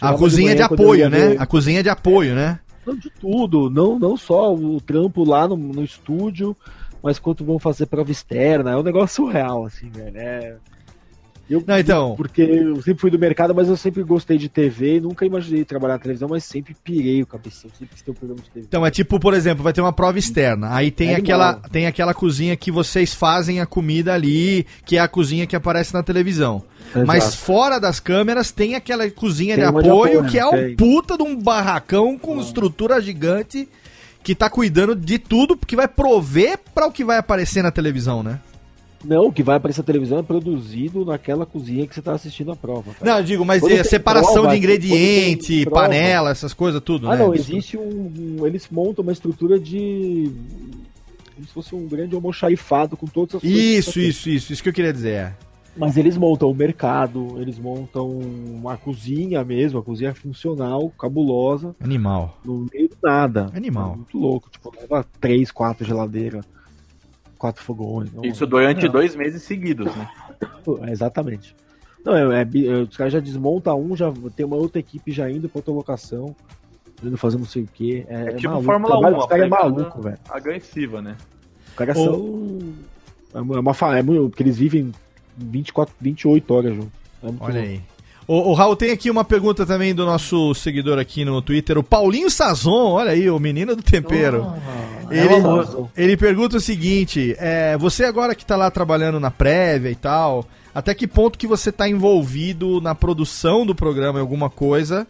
[0.00, 1.28] A cozinha de manhã, eu apoio, né?
[1.30, 2.60] ver- A cozinha de apoio, né?
[2.86, 6.56] Não, de tudo, não, não só o trampo lá no, no estúdio,
[7.02, 10.16] mas quanto vão fazer prova externa, é um negócio surreal, assim, velho.
[10.16, 10.56] É...
[11.50, 15.00] Eu, Não, então- Porque eu sempre fui do mercado, mas eu sempre gostei de TV,
[15.00, 18.42] nunca imaginei trabalhar na televisão, mas sempre pirei o cabeção, sempre quis ter um programa
[18.42, 18.66] de TV.
[18.68, 20.74] Então é tipo, por exemplo, vai ter uma prova externa.
[20.74, 25.00] Aí tem É aquela, tem aquela cozinha que vocês fazem a comida ali, que é
[25.00, 26.62] a cozinha que aparece na televisão.
[27.06, 27.38] Mas Exato.
[27.38, 30.76] fora das câmeras tem aquela cozinha de Tem de apoio, apoio, que é tem.
[30.76, 33.68] puta de um barracão com estrutura gigante
[34.22, 38.22] que tá cuidando de tudo, porque vai prover para o que vai aparecer na televisão,
[38.22, 38.38] né?
[39.04, 42.50] Não, o que vai aparecer na televisão é produzido naquela cozinha que você tá assistindo
[42.50, 42.92] a prova.
[42.94, 43.10] cara.
[43.12, 47.22] Não, eu digo, mas é separação prova, de ingrediente, panela, essas coisas tudo, Ah, né?
[47.24, 50.30] não, existe um, um- Eles montam uma estrutura de.
[51.34, 53.58] Como se fosse um grande almoxarifado com todas as coisas.
[53.58, 55.12] Isso, que você isso, isso, isso que eu queria dizer.
[55.12, 55.34] é.
[55.76, 62.36] Mas eles montam o mercado, eles montam uma cozinha mesmo, a cozinha funcional, cabulosa, Animal.
[62.44, 63.46] no meio do nada.
[63.54, 63.92] Animal.
[63.92, 66.44] É muito louco, tipo, leva três, quatro geladeiras,
[67.38, 68.12] quatro fogões.
[68.12, 68.92] não- Isso durante Não.
[68.92, 70.08] dois meses seguidos, né?
[70.86, 71.54] É, exatamente.
[72.04, 75.30] Não, é, é é, os caras já desmontam um, já tem uma outra equipe já
[75.30, 76.34] indo pra outra locação,
[77.02, 78.04] indo fazer não sei o quê.
[78.08, 80.18] É, É tipo maluco, Fórmula o trabalho 1, dos caras é maluco, velho.
[80.30, 81.16] Agressiva, né?
[81.68, 82.04] Os caras Ô.
[82.04, 82.58] são.
[83.34, 84.92] É uma, é uma fa- é muito- porque eles vivem
[85.36, 86.90] 24, 28 horas juntos.
[87.22, 87.82] É Olha louco.
[88.28, 91.82] O, o Raul, tem aqui uma pergunta também do nosso seguidor aqui no Twitter, o
[91.82, 94.52] Paulinho Sazon, olha aí, o menino do tempero.
[95.10, 99.90] ele, é ele pergunta o seguinte: é, você agora que tá lá trabalhando na prévia
[99.90, 104.50] e tal, até que ponto que você tá envolvido na produção do programa em alguma
[104.50, 105.06] coisa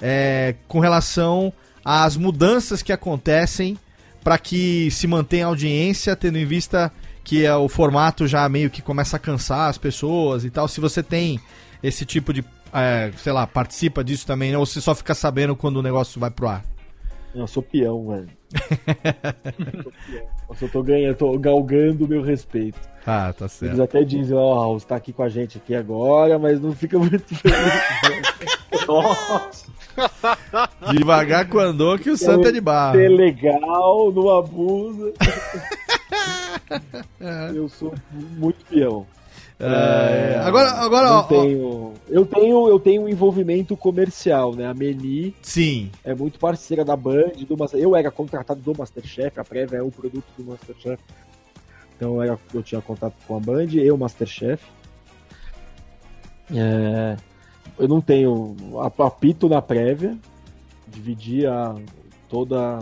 [0.00, 1.52] é, com relação
[1.84, 3.78] às mudanças que acontecem
[4.24, 6.90] para que se mantenha a audiência, tendo em vista
[7.22, 10.66] que é, o formato já meio que começa a cansar as pessoas e tal.
[10.66, 11.38] Se você tem
[11.82, 14.58] esse tipo de, é, sei lá, participa disso também, né?
[14.58, 16.64] ou você só fica sabendo quando o negócio vai pro ar?
[17.34, 18.28] Eu sou peão, velho.
[19.74, 20.42] Eu sou peão.
[20.52, 22.78] Nossa, eu tô ganhando, eu tô galgando o meu respeito.
[23.06, 23.82] Ah, tá Eles certo.
[23.82, 26.98] até dizem, ó, Raul, você tá aqui com a gente aqui agora, mas não fica
[26.98, 27.56] muito feliz.
[30.92, 32.98] Devagar com andou que o santo é de barro.
[32.98, 35.14] Ser legal, não abusa.
[37.54, 39.06] eu sou muito peão.
[39.64, 44.66] É, agora, agora ó, tenho, eu tenho, eu tenho um envolvimento comercial, né?
[44.66, 45.88] A Meli sim.
[46.04, 47.80] é muito parceira da Band, do Master...
[47.80, 51.00] eu era contratado do Masterchef, a prévia é o produto do Masterchef.
[51.96, 54.64] Então eu, era- eu tinha contato com a Band e o Masterchef.
[56.54, 57.16] É,
[57.78, 60.18] eu não tenho a- apito na prévia,
[60.88, 61.74] dividi a,
[62.32, 62.78] toda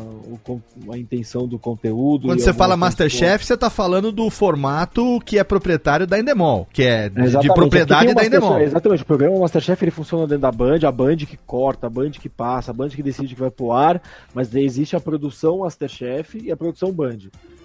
[0.93, 2.29] a intenção do conteúdo.
[2.29, 6.85] Quando você fala Masterchef, você tá falando do formato que é proprietário da Endemol, que
[6.85, 8.61] é de, de Exatamente, propriedade da Endemol.
[8.61, 12.11] Exatamente, o programa Masterchef ele funciona dentro da Band, a Band que corta, a Band
[12.11, 14.01] que passa, a Band que decide que vai pro ar,
[14.33, 17.19] mas daí existe a produção Masterchef e a produção Band.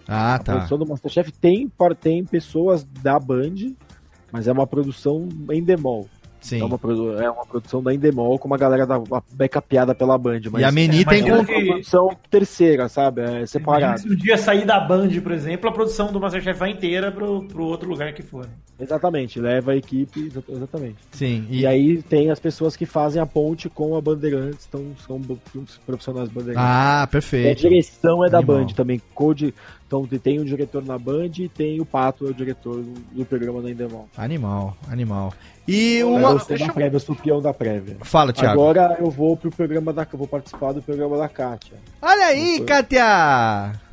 [0.08, 0.54] Ah, A tá.
[0.54, 1.72] produção do Masterchef tem,
[2.02, 3.76] tem pessoas da Band,
[4.32, 6.08] mas é uma produção Endemol.
[6.46, 6.62] Sim.
[6.62, 6.80] É uma,
[7.24, 10.42] é uma produção da Endemol com uma galera da a backupada pela Band.
[10.52, 13.22] Mas E a Meni É, tem que- uma produção terceira, sabe?
[13.22, 14.00] É separado.
[14.02, 17.48] Se um dia sair da Band, por exemplo, a produção do Masterchef vai inteira pro,
[17.48, 18.48] pro outro lugar que for.
[18.80, 20.98] Exatamente, leva a equipe, exa- exatamente.
[21.12, 21.48] Sim.
[21.50, 25.20] E aí tem as pessoas que fazem a ponte com a Bandeirantes, então são
[25.86, 26.62] profissionais Bandeirantes.
[26.64, 27.62] Ah, E a perfeito.
[27.62, 28.58] direção é da Animal.
[28.60, 29.02] Band também.
[29.14, 29.54] Code,
[30.04, 33.26] então tem um diretor na Band e tem o Pato, é o diretor do, do
[33.26, 34.10] programa da Endemol.
[34.18, 35.34] Animal, animal.
[35.68, 36.40] E Eu, uma...
[36.40, 37.98] sou da prévia, eu sou peão da prévia.
[38.02, 38.54] Fala, Thiago.
[38.54, 40.08] Agora eu vou pro programa da.
[40.12, 41.78] eu Vou participar do programa da Kátia.
[42.02, 43.85] Olha aí, Kátia!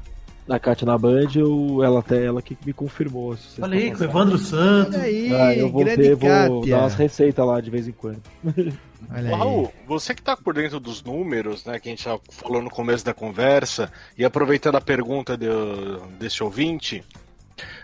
[0.53, 3.33] Da Kátia na Band, eu, ela até ela que me confirmou.
[3.33, 4.95] essa Olha aí, sexta com o Evandro Santos.
[4.97, 5.35] Olha aí.
[5.35, 6.71] Ah, eu vou ter, vou Kátia.
[6.77, 8.21] dar umas receitas lá de vez em quando.
[8.45, 9.39] Olha Ô, aí.
[9.41, 12.69] Raul, você que tá por dentro dos números, né, que a gente já falou no
[12.69, 17.03] começo da conversa, e aproveitando a pergunta do- desse ouvinte,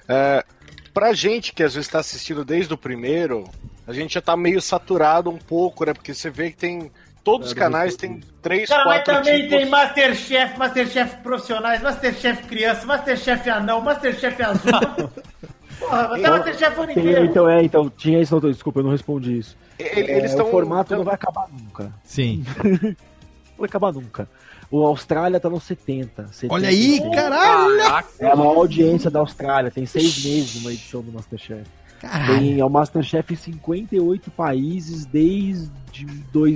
[0.06, 0.44] é,
[0.92, 3.44] pra gente que às vezes tá assistindo desde o primeiro,
[3.86, 6.90] a gente já tá meio saturado um pouco, né, porque você vê que tem,
[7.32, 9.56] todos os canais tem três, Cara, mas quatro também tipos...
[9.58, 14.72] tem Masterchef, Masterchef profissionais, Masterchef criança, Masterchef anão, Masterchef azul.
[15.78, 17.24] Porra, mas tá Masterchef ano inteiro.
[17.24, 19.56] então, é, então, tinha isso, não, desculpa, eu não respondi isso.
[19.78, 21.92] Ele- É, Eles o formato não vai acabar nunca.
[22.04, 22.44] Sim.
[23.58, 24.28] Não vai acabar nunca.
[24.70, 26.28] O Austrália tá nos 70.
[26.30, 27.80] 70 Olha aí, caralho!
[28.20, 29.68] É a maior audiência da Austrália.
[29.68, 31.64] Tem seis meses uma edição do Masterchef.
[32.00, 35.68] Tem, é o Masterchef em 58 países desde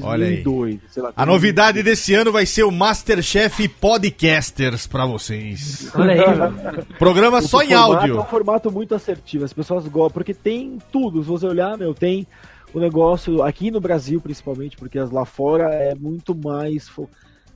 [0.02, 0.43] Olha aí.
[0.43, 0.81] 2002.
[0.89, 5.90] sei lá, A novidade desse ano vai ser o Masterchef Podcasters pra vocês.
[5.94, 6.85] Olha aí.
[6.98, 8.16] Programa O só em formato áudio.
[8.16, 11.23] É um formato muito assertivo, as pessoas gostam, porque tem tudo.
[11.23, 12.27] Se você olhar, meu, tem
[12.73, 16.89] o negócio aqui no Brasil, principalmente, porque as lá fora é muito mais.
[16.89, 17.09] fo-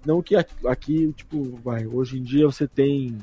[0.05, 3.17] Não que aqui, aqui, tipo, vai, hoje em dia você tem.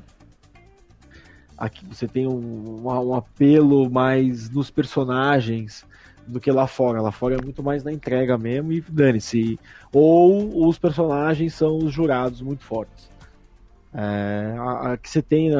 [1.57, 5.85] Aqui você tem um, um apelo mais nos personagens
[6.25, 7.01] do que lá fora.
[7.01, 9.59] Lá fora é muito mais na entrega mesmo e dane-se.
[9.91, 13.09] Ou os personagens são os jurados muito fortes.
[13.93, 15.57] É, a, a que você tem, né,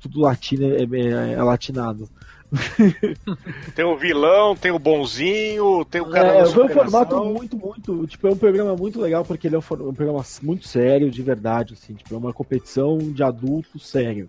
[0.00, 2.08] tudo latino é, é- é latinado.
[3.74, 8.06] Tem o vilão, tem o bonzinho, tem o cara É, foi um formato muito, muito.
[8.06, 11.22] Tipo, é um programa muito legal porque ele é um, um programa muito sério, de
[11.22, 11.94] verdade, assim.
[11.94, 14.28] Tipo, é uma competição de adulto sério.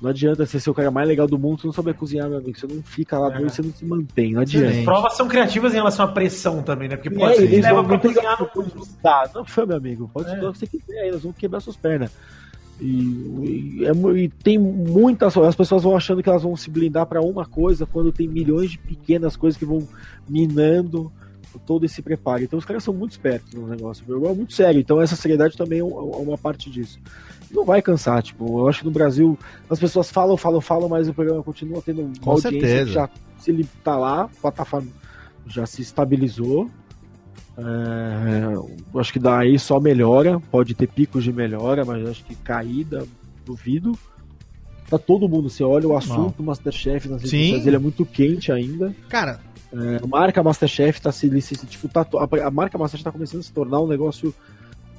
[0.00, 2.38] Não adianta você ser o cara mais legal do mundo, você não souber cozinhar, meu
[2.38, 2.58] amigo.
[2.58, 3.38] Você não fica lá É.
[3.38, 4.66] dois, você não se mantém, não adianta.
[4.66, 4.84] Excelente.
[4.84, 6.96] Provas são criativas em relação à pressão também, né?
[6.96, 9.76] Porque pode É, ser que eles leva vão pra muito cozinhar Tá, não foi, meu
[9.76, 10.10] amigo.
[10.12, 10.30] Pode É.
[10.32, 12.10] estudar o que você quiser aí, nós vamos quebrar suas pernas.
[12.80, 12.84] E,
[13.80, 15.36] e, é e tem muitas.
[15.36, 18.72] As pessoas vão achando que elas vão se blindar pra uma coisa quando tem milhões
[18.72, 19.86] de pequenas coisas que vão
[20.28, 21.12] minando
[21.66, 22.42] todo esse preparo.
[22.42, 24.04] Então os caras são muito espertos no negócio.
[24.08, 24.80] O é muito sério.
[24.80, 26.98] Então essa seriedade também é é uma parte disso.
[27.52, 29.38] Não vai cansar, tipo, eu acho que no Brasil
[29.68, 32.86] as pessoas falam, falam, falam, mas o programa continua tendo uma Com audiência certeza.
[32.86, 34.88] que já se ele tá lá, a plataforma
[35.46, 36.70] já se estabilizou.
[37.58, 38.54] É,
[38.94, 43.04] eu acho que daí só melhora, pode ter picos de melhora, mas acho que caída,
[43.44, 43.92] duvido.
[44.88, 48.04] Tá todo mundo, você olha o assunto do Masterchef nas redes sociais, ele é muito
[48.06, 48.94] quente ainda.
[49.08, 49.40] Cara,
[49.72, 51.28] É, a marca Masterchef tá se
[51.66, 54.34] tipo, tá, a, a marca Masterchef tá começando a se tornar um negócio.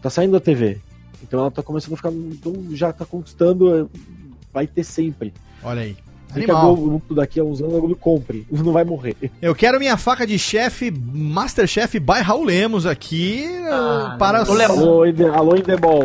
[0.02, 0.80] tá saindo da TV.
[1.24, 2.12] Então ela tá começando a ficar.
[2.12, 3.76] então já tá conquistando.
[3.76, 3.86] é,
[4.54, 5.34] Vai ter sempre.
[5.64, 5.98] olha aí.
[6.36, 6.76] Nem que a Animal.
[6.76, 8.46] Globo, daqui a uns anos a Globo compre.
[8.52, 9.16] Não vai morrer.
[9.42, 14.44] Eu quero minha faca de chefe Masterchef by Raul Lemos aqui Ah, uh, para...
[14.52, 14.72] Léo.
[14.72, 16.04] Alô, alô Indemol.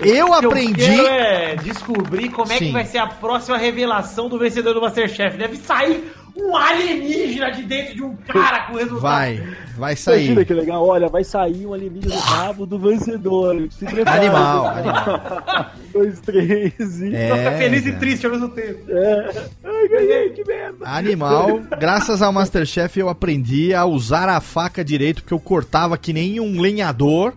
[0.00, 0.82] Eu que aprendi...
[0.82, 2.66] Eu quero é descobrir como é Sim.
[2.66, 5.36] que vai ser a próxima revelação do vencedor do Masterchef.
[5.36, 9.00] Deve sair um alienígena de dentro de um cara com resultado.
[9.00, 9.36] Vai,
[9.76, 10.44] vai Imagina sair.
[10.44, 13.68] que legal, olha, vai sair um alienígena do rabo do vencedor.
[13.70, 14.20] Se prepara.
[14.20, 15.70] Animal, animal.
[15.70, 17.14] Um, dois, três e.
[17.14, 17.98] É, Fica feliz e cara.
[18.00, 18.80] triste ao mesmo tempo.
[18.88, 19.46] É.
[19.64, 20.78] Ai, ganhei, que merda.
[20.84, 26.12] Animal, graças ao Masterchef eu aprendi a usar a faca direito, porque eu cortava que
[26.12, 27.32] nem um lenhador.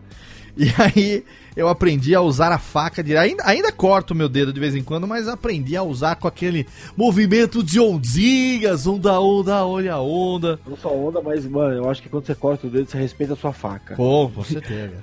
[0.58, 1.24] E aí
[1.58, 3.24] eu aprendi a usar a faca direito.
[3.24, 6.68] Ainda, ainda corto meu dedo de vez em quando, mas aprendi a usar com aquele
[6.96, 10.60] movimento de ondinhas, onda, onda, olha onda.
[10.68, 13.34] Não só onda, mas, mano, eu acho que quando você corta o dedo, você respeita
[13.34, 13.96] a sua faca.
[13.96, 14.94] Pô, com certeza.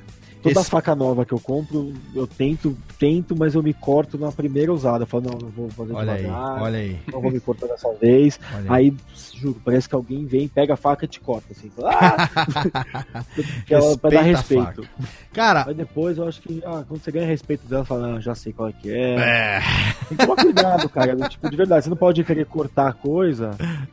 [0.44, 4.30] Toda Esse- faca nova que eu compro, eu tento, tento, mas eu me corto na
[4.30, 5.02] primeira usada.
[5.04, 6.98] Eu falo, não, não vou fazer Olha aí, devagar, olha aí.
[7.12, 8.38] não vou me cortar dessa vez.
[8.54, 8.86] Olha aí.
[8.90, 8.94] Aí,
[9.40, 11.70] juro, parece que alguém vem, pega a faca e te corta, assim.
[11.82, 12.28] Ah!
[14.00, 14.86] pra dar respeito.
[15.32, 18.34] Cara, Mas depois eu acho que, ah, quando você ganha respeito dela, fala, não, já
[18.34, 19.14] sei qual é que é.
[19.16, 19.60] é.
[20.08, 21.16] Tem que tomar cuidado, cara.
[21.28, 23.50] Tipo, de verdade, você não pode querer cortar a coisa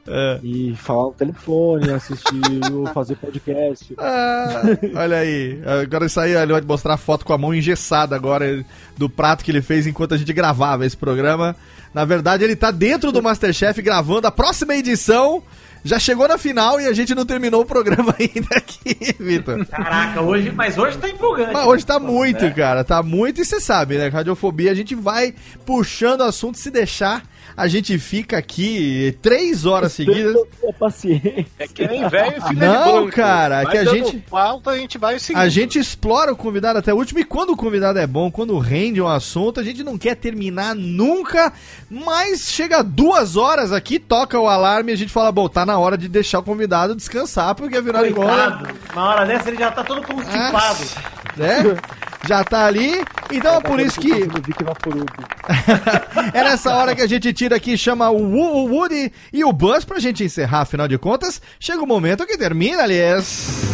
[0.07, 0.39] É.
[0.43, 2.41] e falar no telefone, assistir
[2.73, 3.93] ou fazer podcast.
[3.97, 4.61] Ah,
[4.95, 5.61] olha aí.
[5.83, 8.63] Agora isso aí, ele vai mostrar a foto com a mão engessada agora
[8.97, 11.55] do prato que ele fez enquanto a gente gravava esse programa.
[11.93, 15.43] Na verdade, ele tá dentro do Masterchef gravando a próxima edição.
[15.83, 19.65] Já chegou na final e a gente não terminou o programa ainda aqui, Vitor.
[19.65, 21.51] Caraca, hoje, mas hoje tá empolgante.
[21.51, 22.83] Mas hoje tá muito, cara.
[22.83, 24.07] Tá muito e você sabe, né?
[24.07, 25.33] Radiofobia, a gente vai
[25.65, 26.59] puxando o assunto.
[26.59, 27.23] Se deixar,
[27.55, 30.35] a gente fica aqui três horas seguidas.
[30.63, 31.45] É.
[31.59, 33.11] É que nem velho e filho Não, de banco.
[33.15, 35.41] cara, Vai que a gente- Pauta, a gente vai seguindo.
[35.41, 38.57] A gente explora o convidado até o último e quando o convidado é bom, quando
[38.57, 41.51] rende um assunto, a gente não quer terminar nunca,
[41.89, 45.77] mas chega duas horas aqui, toca o alarme e a gente fala, bom, tá na
[45.77, 48.75] hora de deixar o convidado descansar, porque afinal de contas.
[48.95, 50.79] Na hora dessa ele já tá todo constipado.
[51.37, 51.63] né,
[52.27, 54.11] já tá ali, então é por isso que
[56.33, 59.99] é nessa hora que a gente tira aqui, chama o Woody e o Buzz pra
[59.99, 63.69] gente encerrar, afinal de contas, chega o momento que termina, aliás.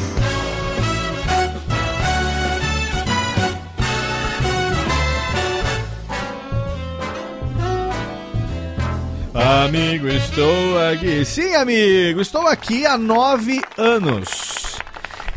[9.34, 11.24] Amigo, estou aqui.
[11.24, 14.47] Sim, amigo, estou aqui há nove anos.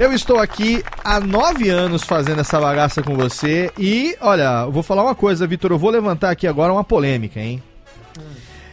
[0.00, 4.82] Eu estou aqui há nove anos fazendo essa bagaça com você e, olha, eu vou
[4.82, 7.62] falar uma coisa, Vitor, eu vou levantar aqui agora uma polêmica, hein?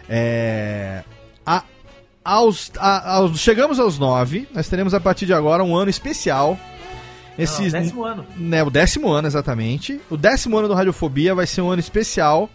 [0.10, 1.04] É,
[1.45, 1.64] a-
[2.24, 6.58] aos- a- aos- chegamos aos nove, nós teremos a partir de agora um ano especial.
[7.38, 8.26] Esse, Não, décimo ano.
[8.38, 9.99] né, o décimo ano, exatamente.
[10.10, 12.49] O décimo ano do Radiofobia vai ser um ano especial,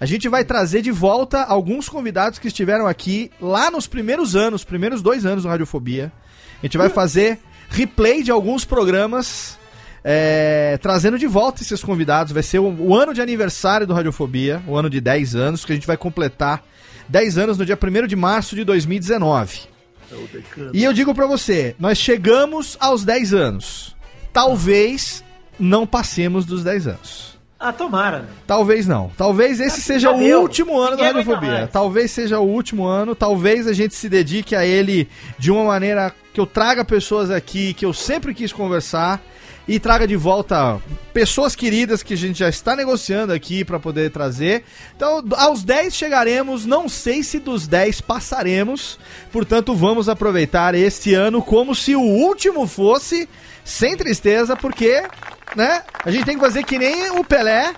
[0.00, 4.62] A gente vai trazer de volta alguns convidados que estiveram aqui lá nos primeiros anos,
[4.62, 6.12] primeiros dois anos do Radiofobia.
[6.62, 9.58] A gente vai fazer replay de alguns programas,
[10.02, 12.32] é, trazendo de volta esses convidados.
[12.32, 15.72] Vai ser o, o ano de aniversário do Radiofobia, o ano de 10 anos, que
[15.72, 16.64] a gente vai completar
[17.08, 19.60] 10 anos no dia 1 de março de 2019.
[20.72, 23.96] E eu digo pra você, nós chegamos aos 10 anos.
[24.32, 25.22] Talvez
[25.58, 27.37] não passemos dos 10 anos.
[27.60, 28.28] Ah, tomara.
[28.46, 29.10] Talvez não.
[29.16, 31.68] Talvez esse Ah, seja o último ano da Ninguém aguenta Radiofobia.
[31.72, 33.16] Talvez seja o último ano.
[33.16, 35.08] Talvez a gente se dedique a ele
[35.38, 39.20] de uma maneira que eu traga pessoas aqui que eu sempre quis conversar
[39.66, 40.80] e traga de volta
[41.12, 44.64] pessoas queridas que a gente já está negociando aqui para poder trazer.
[44.96, 48.98] Então, aos 10 chegaremos, não sei se dos 10 passaremos.
[49.30, 53.28] Portanto, vamos aproveitar este ano como se o último fosse,
[53.68, 55.02] sem tristeza, porque,
[55.54, 57.74] né, a gente tem que fazer que nem o Pelé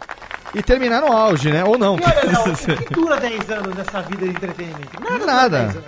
[0.54, 1.64] e terminar no auge, né?
[1.64, 1.98] Ou não.
[1.98, 5.02] E olha, o que dura 10 anos nessa vida de entretenimento?
[5.02, 5.26] Nada.
[5.26, 5.84] Nada.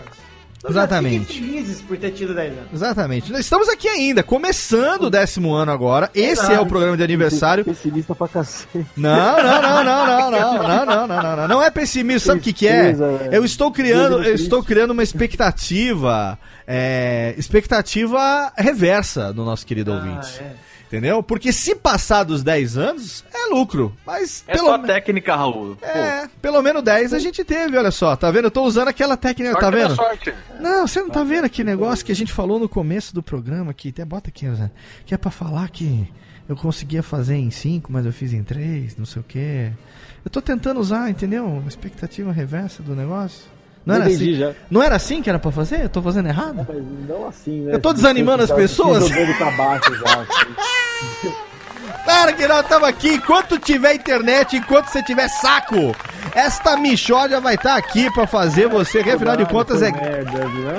[0.62, 0.64] 10 anos.
[0.64, 1.26] Nós Exatamente.
[1.26, 2.72] Fiquem felizes por ter tido 10 anos.
[2.72, 3.32] Exatamente.
[3.32, 6.10] Nós estamos aqui ainda, começando o décimo ano agora.
[6.14, 7.64] Esse é o programa de aniversário.
[7.64, 8.86] Pessimista pra cacete.
[8.96, 11.48] Não, não, não, não, não, não, não, não, não, não, não.
[11.48, 12.94] Não é pessimismo, sabe o que, que é?
[13.30, 20.40] Eu estou criando, eu estou criando uma expectativa, é, expectativa reversa do nosso querido ouvinte.
[20.40, 20.71] é.
[20.92, 21.22] Entendeu?
[21.22, 23.96] Porque se passar dos 10 anos, é lucro.
[24.04, 25.74] Mas É só técnica, Raul.
[25.76, 28.14] Pô, É, pelo menos 10 a gente teve, olha só.
[28.14, 28.44] Tá vendo?
[28.44, 29.96] Eu tô usando aquela técnica, tá sorte da vendo?
[29.96, 30.34] sorte.
[30.60, 33.70] Não, você não tá vendo aquele negócio que a gente falou no começo do programa
[33.70, 34.70] aqui, até bota aqui, Zé,
[35.06, 36.06] que é pra falar que
[36.46, 39.72] eu conseguia fazer em 5, mas eu fiz em 3, não sei o quê.
[40.22, 41.46] Eu tô tentando usar, entendeu?
[41.46, 43.44] Uma expectativa reversa do negócio.
[43.84, 44.52] Não era, assim, já.
[44.70, 45.82] não era assim que era pra fazer?
[45.84, 46.64] Eu tô fazendo errado?
[46.68, 47.74] Mas não assim, né?
[47.74, 49.08] Eu tô desanimando as Tá pessoas?
[49.08, 50.20] Jogando pra baixo já.
[50.22, 51.32] assim.
[52.04, 55.94] Claro que nós estamos aqui, enquanto tiver internet, enquanto você tiver saco,
[56.34, 59.92] esta Michódia vai estar aqui pra fazer você, que afinal de contas é?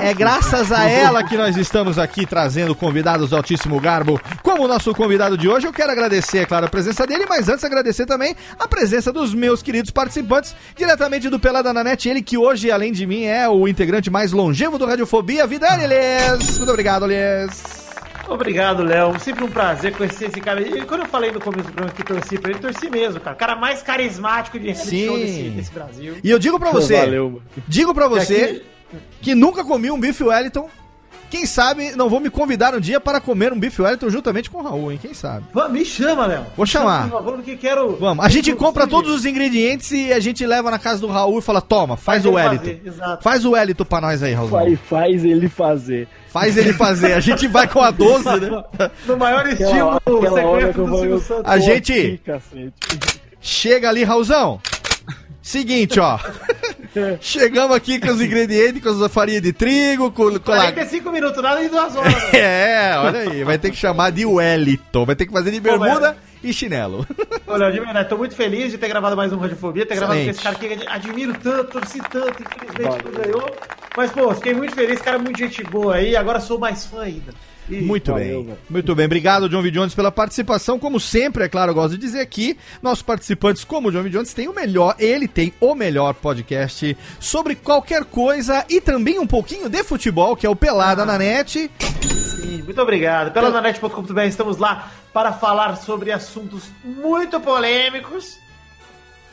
[0.01, 4.67] É graças a ela que nós estamos aqui trazendo convidados de altíssimo garbo, como o
[4.67, 5.67] nosso convidado de hoje.
[5.67, 9.33] Eu quero agradecer, é claro, a presença dele, mas antes agradecer também a presença dos
[9.33, 13.47] meus queridos participantes, diretamente do Pelada na Net, ele que hoje, além de mim, é
[13.47, 16.57] o integrante mais longevo do Radiofobia, Vidani Elias.
[16.57, 17.82] Muito obrigado, Elias.
[18.27, 19.19] Obrigado, Léo.
[19.19, 20.61] Sempre um prazer conhecer esse cara.
[20.61, 23.35] E quando eu falei no começo do programa que torci pra ele, torci mesmo, cara.
[23.35, 25.05] O cara mais carismático de reality Sim.
[25.07, 26.15] show desse, desse Brasil.
[26.23, 27.43] E eu digo pra você, Valeu, mano.
[27.67, 30.69] digo pra você aqui- que nunca comi um bife Wellington.
[31.29, 34.59] Quem sabe não vou me convidar um dia para comer um bife Wellington juntamente com
[34.59, 34.99] o Raul, hein?
[35.01, 35.45] Quem sabe?
[35.51, 36.45] Vá, Me chama, Léo.
[36.55, 37.09] Vou chamar.
[37.09, 37.95] por favor, porque quero.
[37.97, 41.39] Vamos, a gente compra todos os ingredientes e a gente leva na casa do Raul
[41.39, 42.91] e fala: toma, faz, Faz o Wellington.
[43.21, 44.47] Faz o Wellington pra nós aí, Raul.
[44.49, 46.07] Faz, faz ele fazer.
[46.33, 47.13] Faz ele fazer.
[47.13, 48.63] A gente vai com a 12, né?
[49.05, 50.97] No maior estilo Aquela, aquela hora secreto do.
[50.97, 51.43] Silvio Santos.
[51.45, 52.19] A gente-.
[53.39, 54.59] Chega ali, Raulzão.
[55.43, 56.17] Seguinte, ó.
[57.21, 60.71] Chegamos aqui com os ingredientes, com a farinha de trigo, com, com a...
[60.71, 62.13] 45 minutos, nada de duas horas.
[62.13, 62.29] né?
[62.33, 63.43] É, olha aí.
[63.43, 65.05] Vai ter que chamar de Wellington.
[65.05, 67.05] Vai ter que fazer de bermuda e chinelo.
[67.45, 70.29] Léo, de verdade, tô muito feliz de ter gravado mais um Radiofobia, ter gravado com
[70.29, 70.57] Excelente.
[70.57, 73.55] esse cara que eu admiro tanto, torci tanto, infelizmente não ganhou.
[73.95, 77.33] Mas, pô, fiquei muito feliz, cara, muito gente boa aí, agora sou mais fã ainda.
[77.69, 78.45] Muito Valeu, bem.
[78.45, 78.57] velho.
[78.69, 79.05] Muito bem.
[79.05, 79.71] Obrigado, John V.
[79.71, 80.77] Jones, pela participação.
[80.77, 84.09] Como sempre, é claro, eu gosto de dizer aqui, nossos participantes, como o John V.
[84.09, 89.27] Jones, tem o melhor, ele tem o melhor podcast sobre qualquer coisa e também um
[89.27, 91.71] pouquinho de futebol, que é o Pelada na Net.
[92.01, 93.31] Sim, muito obrigado.
[93.31, 98.37] Pelananet.com.br estamos lá para falar sobre assuntos muito polêmicos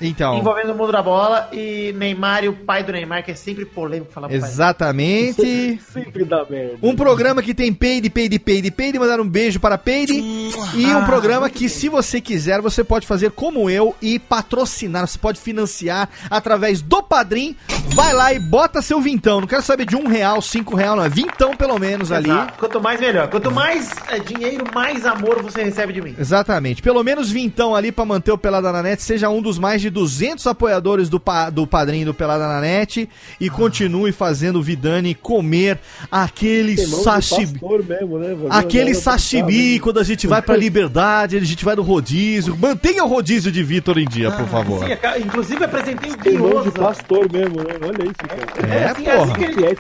[0.01, 3.35] Então, envolvendo o mundo da bola e Neymar e o pai do Neymar, que é
[3.35, 5.81] sempre polêmico falar exatamente.
[5.93, 6.79] Sempre dá merda.
[6.83, 10.13] Um programa que tem peide, peide, peide, peide, mandar um beijo para peide.
[10.15, 15.07] E um Ah, programa que, se você quiser, você pode fazer como eu e patrocinar.
[15.07, 17.57] Você pode financiar através do Padrim.
[17.95, 19.41] Vai lá e bota seu vintão.
[19.41, 21.05] Não quero saber de um real, cinco real, não.
[21.05, 22.31] É vintão pelo menos ali.
[22.31, 22.59] Exato.
[22.59, 23.29] Quanto mais, melhor.
[23.29, 26.15] Quanto mais é, dinheiro, mais amor você recebe de mim.
[26.19, 26.83] Exatamente.
[26.83, 29.03] Pelo menos vintão ali pra manter o Pelada na Net.
[29.03, 33.09] Seja um dos mais de 200 apoiadores do, pa do padrinho do Pelada na Net.
[33.41, 35.79] E continue fazendo o Vidani comer
[36.11, 37.59] aquele sashimi.
[37.89, 38.37] mesmo, né?
[38.51, 42.57] Aquele sashimi, quando a gente vai pra liberdade, a gente vai no rodízio.
[42.57, 44.85] Mantenha o rodízio de Vitor em dia, por favor.
[44.85, 44.93] Sim,
[45.25, 46.73] inclusive apresentei o de Guioso.
[46.73, 47.75] pastor mesmo, né?
[47.83, 48.75] Olha isso, cara.
[48.75, 49.23] É, assim, porra.
[49.25, 49.79] assim que ele- Fiéis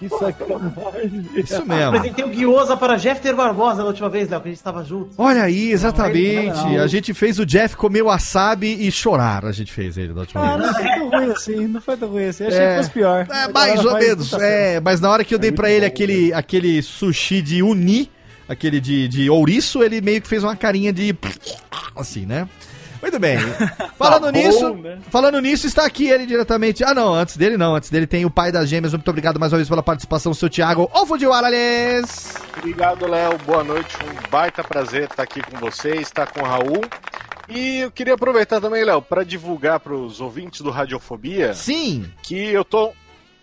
[0.00, 1.26] Que sacanagem.
[1.36, 1.96] Isso mesmo.
[1.96, 5.10] Apresentei o Guiosa para Jeffter Barbosa da última vez, Léo, que a gente estava junto.
[5.18, 6.56] Olha aí, exatamente.
[6.56, 9.44] Não, A gente fez o Jeff comer wasabi e chorar.
[9.44, 10.66] A gente fez ele da última Ah, vez.
[10.66, 12.46] não foi tão ruim assim, não foi tão ruim assim.
[12.46, 12.70] Achei É.
[12.70, 13.26] que fosse pior.
[13.30, 14.30] É, mais ou menos.
[14.30, 18.10] puta É, mas na hora que eu dei pra ele aquele, aquele sushi de uni,
[18.48, 21.14] aquele de, de ouriço, ele meio que fez uma carinha de.
[21.94, 22.48] Assim, né?
[23.02, 23.38] Muito bem.
[23.96, 24.98] Falando Tá bom, nisso, né?
[25.10, 26.82] falando nisso, está aqui ele diretamente.
[26.84, 27.74] Ah, não, antes dele não.
[27.74, 28.92] Antes dele tem o pai das gêmeas.
[28.92, 30.90] Muito obrigado mais uma vez pela participação, seu Thiago.
[30.92, 32.34] Ô, Fujiwara-lhes!
[32.58, 33.38] Obrigado, Léo.
[33.46, 33.96] Boa noite.
[34.04, 36.80] Um baita prazer estar aqui com você, estar com o Raul.
[37.48, 42.08] E eu queria aproveitar também, Léo, para divulgar para os ouvintes do Radiofobia Sim.
[42.22, 42.92] que eu tô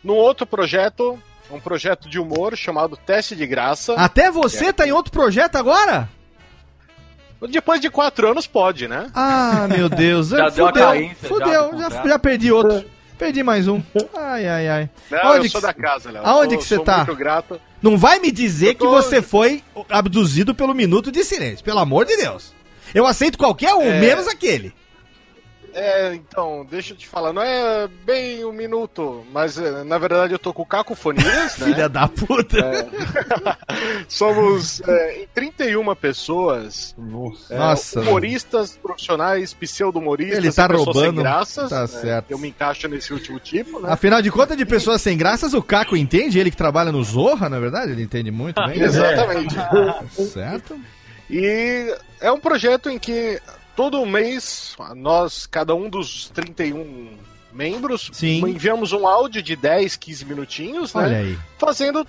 [0.04, 1.20] num outro projeto,
[1.52, 3.94] um projeto de humor chamado Teste de Graça.
[3.96, 6.08] Até você tá em outro projeto agora?
[7.50, 9.08] Depois de quatro anos pode, né?
[9.14, 10.30] Ah, meu Deus.
[10.36, 11.48] Já deu a fudeu, carência, já fudeu.
[11.54, 12.08] Já, contrato.
[12.08, 12.86] já perdi outro.
[13.18, 13.82] Perdi mais um.
[14.16, 14.90] Ai, ai, ai.
[15.10, 16.22] Não, Aonde eu sou que- da casa, Léo.
[16.26, 16.98] aonde Sou- que você tá?
[16.98, 17.60] Muito grato.
[17.82, 21.64] Não vai me dizer Eu que tô- você foi abduzido pelo minuto de silêncio.
[21.66, 22.54] Pelo amor de Deus.
[22.94, 24.00] Eu aceito qualquer um, É.
[24.00, 24.74] menos aquele.
[25.80, 30.34] É, então, deixa eu te falar, não é bem um minuto, mas é, na verdade
[30.34, 31.24] eu tô com cacofonias,
[31.60, 31.68] né?
[31.68, 32.90] Filha da puta.
[34.10, 38.00] Somos é, em 31 pessoas, Nossa.
[38.00, 41.16] é, humoristas profissionais, pseudo-humoristas, Ele tá pessoas roubando.
[41.16, 41.70] sem graças.
[41.70, 41.88] Tá né?
[41.88, 42.32] certo.
[42.32, 43.92] Eu me encaixo nesse último tipo, né?
[43.92, 47.50] Afinal de contas, de pessoas sem graças, o Caco entende, ele que trabalha no Zorra,
[47.50, 48.82] na verdade, ele entende muito bem.
[48.82, 49.54] Exatamente.
[50.34, 50.76] Certo?
[51.30, 53.40] E é um projeto em que
[53.78, 57.10] todo mês, nós, cada um dos 31
[57.54, 58.40] membros, Sim.
[58.48, 61.04] enviamos um áudio de 10, 15 minutinhos, né?
[61.04, 61.38] Olha aí.
[61.60, 62.06] Fazendo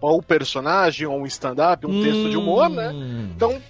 [0.00, 2.90] ou um personagem, ou um stand-up, um texto de humor, né?
[2.90, 3.30] Hum.
[3.34, 3.60] Então,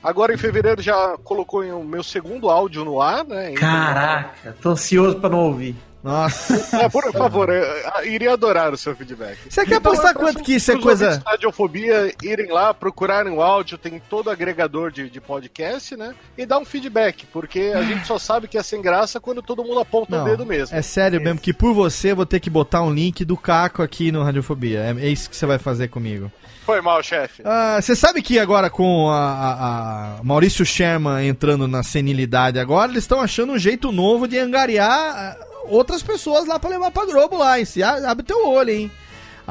[0.00, 3.50] agora em fevereiro já colocou o meu segundo áudio no ar, né?
[3.50, 5.74] Então, Caraca, tô ansioso pra não ouvir.
[6.02, 6.76] Nossa.
[6.82, 9.38] É, por favor, eu, eu iria adorar o seu feedback.
[9.48, 13.40] Você quer Então, apostar eu quanto que isso é coisa- Radiofobia irem lá, procurarem o
[13.42, 16.14] áudio, tem todo agregador de, de podcast, né?
[16.36, 19.62] E dar um feedback, porque a gente só sabe que é sem graça quando todo
[19.64, 20.76] mundo aponta Não, o dedo mesmo.
[20.76, 23.82] É sério mesmo que por você eu vou ter que botar um link do Caco
[23.82, 24.80] aqui no Radiofobia.
[24.80, 26.30] É, é isso que você vai fazer comigo.
[26.64, 27.42] Foi mal, chefe.
[27.44, 32.90] Ah, Você sabe que agora com a, a- a Maurício Sherman entrando na senilidade agora,
[32.90, 35.36] eles estão achando um jeito novo de angariar ah,
[35.66, 37.58] outras pessoas lá pra levar pra Globo lá.
[37.58, 37.64] hein?
[37.64, 38.90] Se abre teu olho, hein?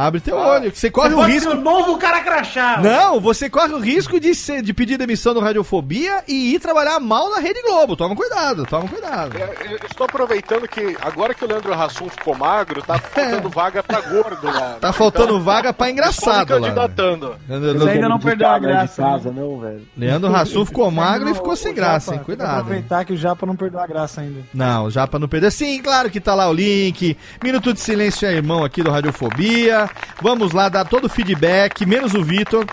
[0.05, 0.71] Abre teu olho.
[0.71, 1.51] que Você corre Você o risco.
[1.51, 2.79] ser o novo cara crachá.
[2.81, 6.99] Não, você corre o risco de, ser, de pedir demissão do Radiofobia e ir trabalhar
[6.99, 7.95] mal na Rede Globo.
[7.95, 9.37] Toma cuidado, toma cuidado.
[9.37, 13.83] É, Eu estou aproveitando que agora que o Leandro Hassum ficou magro, tá faltando vaga
[13.83, 14.77] pra gordo lá.
[14.79, 16.59] Tá faltando vaga pra engraçado lá.
[16.61, 17.35] candidatando.
[17.47, 19.81] Leandro, ainda não De perdeu a casa, né, graça, casa, não, velho.
[19.97, 22.17] Leandro Hassum ficou magro e ficou o sem Japa, graça, hein?
[22.17, 22.49] tem que Cuidado.
[22.53, 22.59] hein?
[22.61, 24.39] Aproveitar que o Japa não perdeu a graça ainda.
[24.53, 25.51] Não, já pra não perder.
[25.51, 27.15] Sim, claro que tá lá o link.
[27.43, 29.89] Minuto de silêncio é irmão aqui do Radiofobia.
[30.21, 32.65] Vamos lá dar todo o feedback, menos o Vitor.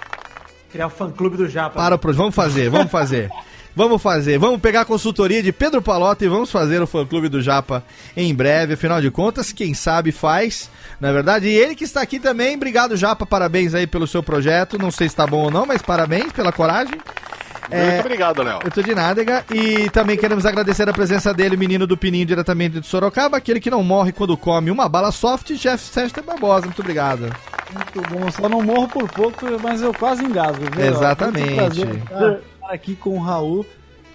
[0.70, 1.76] Criar o fã-clube do Japa.
[1.76, 2.18] Para o projeto.
[2.18, 3.30] Vamos fazer, vamos fazer.
[3.78, 7.28] Vamos fazer, vamos pegar a consultoria de Pedro Palota e vamos fazer o fã clube
[7.28, 7.84] do Japa
[8.16, 8.74] em breve.
[8.74, 10.68] Afinal de contas, quem sabe faz,
[11.00, 11.46] na verdade.
[11.46, 14.76] E ele que está aqui também, obrigado Japa, parabéns aí pelo seu projeto.
[14.76, 16.98] Não sei se está bom ou não, mas parabéns pela coragem.
[17.70, 18.60] Muito obrigado, Léo.
[18.64, 19.44] Eu tô de nádega.
[19.52, 23.60] E também queremos agradecer a presença dele, o menino do Pininho, diretamente de Sorocaba, aquele
[23.60, 26.66] que não morre quando come uma bala soft, Jeff Sester Barbosa.
[26.66, 27.30] Muito obrigado.
[27.72, 30.64] Muito bom, só não morro por pouco, mas eu quase engasgo.
[30.74, 30.86] viu?
[30.86, 31.50] Exatamente.
[31.50, 32.30] Muito prazer estar
[32.68, 33.64] estar aqui com o Raul,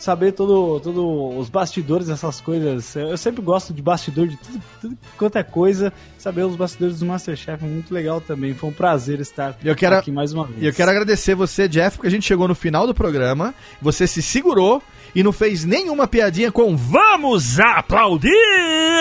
[0.03, 2.95] saber todo, todo os bastidores dessas coisas.
[2.95, 5.91] Eu sempre gosto de bastidor de tudo, tudo quanto é coisa.
[6.17, 8.53] Saber os bastidores do Masterchef é muito legal também.
[8.53, 10.61] Foi um prazer estar Eu quero- aqui mais uma vez.
[10.61, 14.05] E eu quero agradecer você, Jeff, porque a gente chegou no final do programa, você
[14.05, 14.81] se segurou
[15.15, 18.31] e não fez nenhuma piadinha com Vamos aplaudir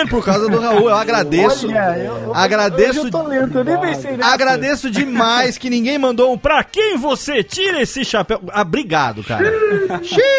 [0.09, 0.89] por causa do Raul.
[0.89, 1.67] Eu agradeço.
[1.67, 2.99] Olha, eu- eu- agradeço.
[2.99, 4.29] Hoje eu tô lento, eu nem pensei nessa.
[4.33, 8.41] Agradeço demais que ninguém mandou um pra quem você tira esse chapéu.
[8.51, 9.45] Ah, obrigado, cara.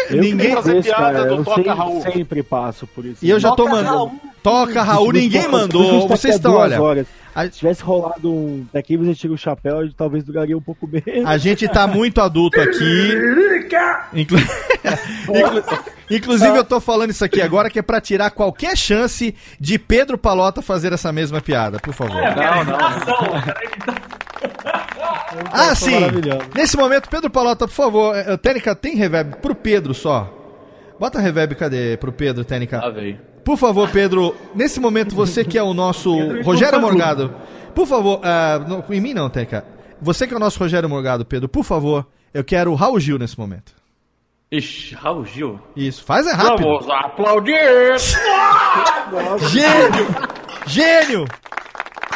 [0.09, 0.53] Eu ninguém.
[0.53, 1.25] fazer piada cara.
[1.25, 2.01] do Eu Toca sempre, Raul.
[2.01, 3.23] sempre passo por isso.
[3.23, 3.89] E eu já tô mandando.
[3.89, 4.11] Raul.
[4.45, 6.07] Toca Raul, ninguém mandou.
[6.07, 6.79] Vocês estão, olha.
[6.79, 7.07] horas.
[7.33, 8.63] a- Se tivesse rolado um.
[8.71, 11.27] Daqui você tira o chapéu, talvez duraria um pouco menos.
[11.27, 13.11] A gente tá muito adulto aqui.
[14.13, 14.37] Inclu-
[15.27, 19.79] Inclu- Inclusive, eu tô falando isso aqui agora que é pra tirar qualquer chance de
[19.79, 22.13] Pedro Palota fazer essa mesma piada, por favor.
[22.21, 22.77] Não, não.
[25.51, 25.95] Ah, sim!
[26.55, 30.31] Nesse momento, Pedro Palota, por favor, eh, Tênica, tem reverb pro Pedro só.
[30.99, 31.97] Bota reverb, cadê?
[31.97, 32.77] Pro Pedro, Tênica.
[32.77, 33.17] Lá veio.
[33.45, 36.11] Por favor, Pedro, nesse momento você que é o nosso
[36.41, 37.31] Rogério Morgado,
[37.75, 38.19] por favor,
[38.67, 39.63] não, em mim não, Teca.
[40.01, 43.19] Você que é o nosso Rogério Morgado, Pedro, por favor, eu quero o Raul Gil
[43.19, 43.71] nesse momento.
[44.51, 45.59] Ixi, Raul Gil.
[45.75, 46.63] Isso, faz é rápido.
[46.67, 47.53] Vamos aplaudir!
[49.51, 50.07] Gênio!
[50.65, 51.25] Gênio!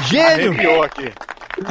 [0.07, 0.51] Gênio!
[0.51, 1.11] Arrepiou aqui.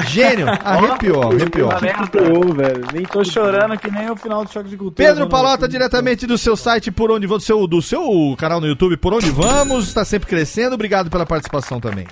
[0.08, 0.46] Gênio!
[0.64, 1.70] Arrepiou, arrepiou.
[2.14, 2.86] Eu, velho.
[2.92, 5.08] Nem Tô chorando que nem o final do Choque de Cultura.
[5.08, 8.66] Pedro né, Palota, diretamente do seu site, por onde do seu, do seu canal no
[8.66, 10.74] YouTube, por onde vamos, está sempre crescendo.
[10.74, 12.06] Obrigado pela participação também.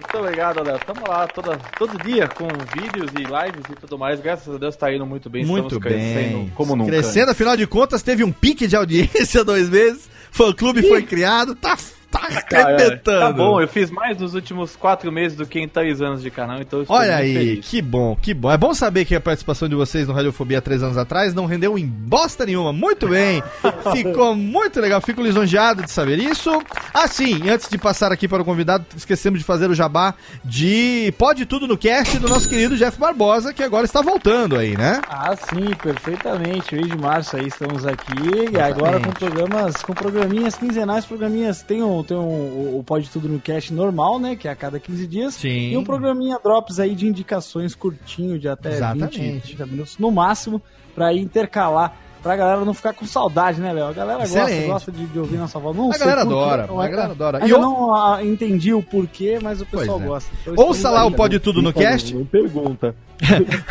[0.00, 0.78] Muito obrigado, Léo.
[0.86, 4.20] Tamo lá toda, todo dia com vídeos e lives e tudo mais.
[4.20, 5.44] Graças a Deus tá indo muito bem.
[5.44, 6.52] Muito Estamos crescendo bem.
[6.54, 6.90] como nunca.
[6.90, 10.10] Crescendo, afinal de contas, teve um pique de audiência dois meses.
[10.30, 11.76] Fã clube foi criado, tá,
[12.12, 12.28] tá
[12.58, 12.74] Ah, é.
[12.74, 13.20] arrebentando.
[13.20, 16.30] Tá bom, eu fiz mais nos últimos quatro meses do que em três anos de
[16.30, 17.68] canal, então eu estou Olha aí, feliz.
[17.68, 18.50] que bom, que bom.
[18.50, 21.46] É bom saber que a participação de vocês no Radiofobia há três anos atrás não
[21.46, 22.72] rendeu em bosta nenhuma.
[22.72, 23.42] Muito bem,
[23.92, 25.00] ficou muito legal.
[25.00, 26.50] Fico lisonjeado de saber isso.
[26.92, 30.14] Assim, antes de passar aqui para o convidado, esquecemos de fazer o jabá
[30.44, 34.76] de Pode Tudo no Cast do nosso querido Jeff Barbosa, que agora está voltando aí,
[34.76, 35.00] né?
[35.08, 36.74] Ah, sim, perfeitamente.
[36.74, 38.12] Mês de março aí estamos aqui
[38.52, 41.62] e agora com programas, com programinhas quinzenais, programinhas.
[41.62, 44.36] Tem, um, tem um, o, Pode Tudo no Cast normal, né?
[44.36, 45.34] Que é a cada 15 dias.
[45.34, 45.70] Sim.
[45.70, 49.20] E um programinha Drops aí de indicações curtinho, de até Exatamente.
[49.20, 50.60] 20, 30 minutos no máximo,
[50.96, 51.96] ir intercalar.
[52.22, 53.86] Pra galera não ficar com saudade, né, Léo?
[53.88, 54.66] A galera Excelente.
[54.66, 55.76] gosta, gosta de, de ouvir nossa voz.
[55.76, 57.38] Não A sei galera adora, a galera adora.
[57.38, 60.04] E Ainda eu- não ah, entendi o porquê, mas o pessoal é.
[60.06, 60.30] gosta.
[60.42, 61.16] Então, Ouça lá o né?
[61.16, 62.14] Pode Tudo no Cast.
[62.14, 62.94] Não pergunta.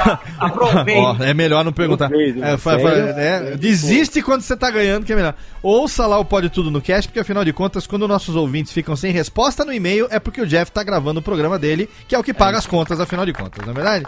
[0.98, 2.10] Ó, é melhor não perguntar.
[2.14, 2.58] É, né?
[2.58, 3.14] fa- fa- Sério?
[3.18, 5.36] é, desiste quando você tá ganhando, que é melhor.
[5.62, 8.96] Ouça lá o Pode Tudo no Cast, porque afinal de contas, quando nossos ouvintes ficam
[8.96, 12.20] sem resposta no e-mail, é porque o Jeff tá gravando o programa dele, que é
[12.20, 14.06] o que paga as contas, afinal de contas, não é verdade?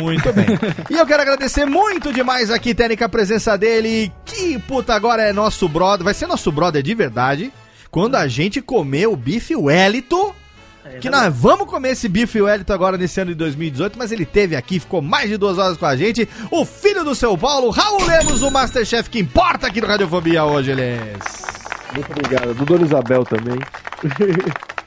[0.00, 0.46] Muito bem.
[0.88, 4.12] e eu quero agradecer muito demais aqui, Técnica, a presença dele.
[4.24, 7.52] Que puta, agora é nosso brother, vai ser nosso brother de verdade.
[7.90, 10.34] Quando a gente comer o bife Wellington.
[11.00, 14.56] Que nós vamos comer esse bife Wellington agora nesse ano de 2018, mas ele teve
[14.56, 16.28] aqui, ficou mais de duas horas com a gente.
[16.50, 20.72] O filho do seu Paulo, Raul Lemos, o Masterchef que importa aqui no Radiofobia hoje,
[20.72, 21.50] eles.
[21.94, 22.54] Muito obrigado.
[22.54, 23.58] Do Dona Isabel também.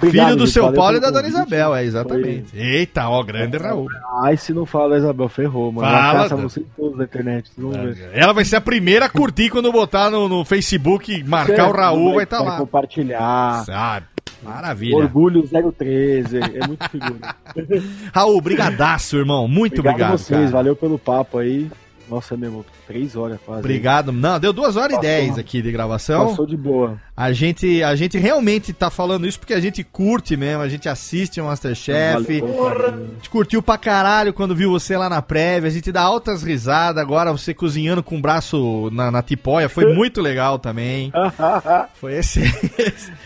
[0.00, 0.52] Filho Obrigado, do gente.
[0.52, 1.26] seu Paulo e da Dona.
[1.28, 2.56] Isabel, é, exatamente.
[2.56, 3.88] Eita, ó, grande Raul.
[4.22, 5.88] Ai, se não fala Isabel, ferrou, mano.
[5.88, 7.50] Fala, em todos na internet.
[7.56, 8.10] Ver.
[8.12, 12.14] Ela vai ser a primeira a curtir quando botar no, no Facebook, marcar o Raul,
[12.14, 12.56] vai estar Vai lá.
[12.58, 13.64] compartilhar.
[13.64, 14.06] Sabe?
[14.42, 14.96] Maravilha.
[14.96, 16.38] Orgulho 013.
[16.38, 17.34] É muito figura.
[18.14, 19.48] Raul, brigadaço, irmão.
[19.48, 20.14] Muito obrigado, obrigado.
[20.14, 20.40] a vocês.
[20.40, 20.52] cara.
[20.52, 21.68] Valeu pelo papo aí.
[22.08, 23.60] Nossa, mesmo, três horas quase.
[23.60, 24.12] Obrigado.
[24.12, 26.28] Não, deu duas horas e dez aqui de gravação.
[26.28, 26.98] Passou de boa.
[27.16, 30.88] A gente, a gente realmente tá falando isso porque a gente curte mesmo, a gente
[30.88, 32.40] assiste o Masterchef.
[32.40, 33.04] Valeu carinho.
[33.04, 35.68] A gente curtiu pra caralho quando viu você lá na prévia.
[35.68, 37.02] A gente dá altas risadas.
[37.02, 41.12] Agora você cozinhando com o braço na, na tipóia foi muito legal também.
[41.94, 42.40] Foi esse.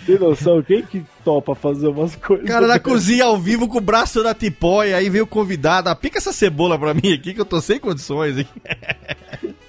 [0.07, 0.63] Tem noção?
[0.63, 2.47] Quem que topa fazer umas coisas?
[2.47, 4.97] cara na cozinha ao vivo com o braço na tipóia.
[4.97, 5.89] Aí veio o convidado.
[5.89, 8.45] Ah, pica essa cebola pra mim aqui que eu tô sem condições.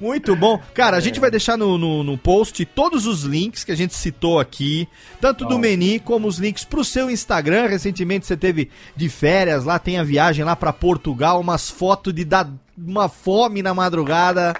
[0.00, 0.60] Muito bom.
[0.74, 3.94] Cara, a gente vai deixar no, no, no post todos os links que a gente
[3.94, 4.88] citou aqui,
[5.20, 7.66] tanto do Meni como os links pro seu Instagram.
[7.68, 12.24] Recentemente você teve de férias lá, tem a viagem lá pra Portugal, umas fotos de
[12.24, 14.54] dar uma fome na madrugada.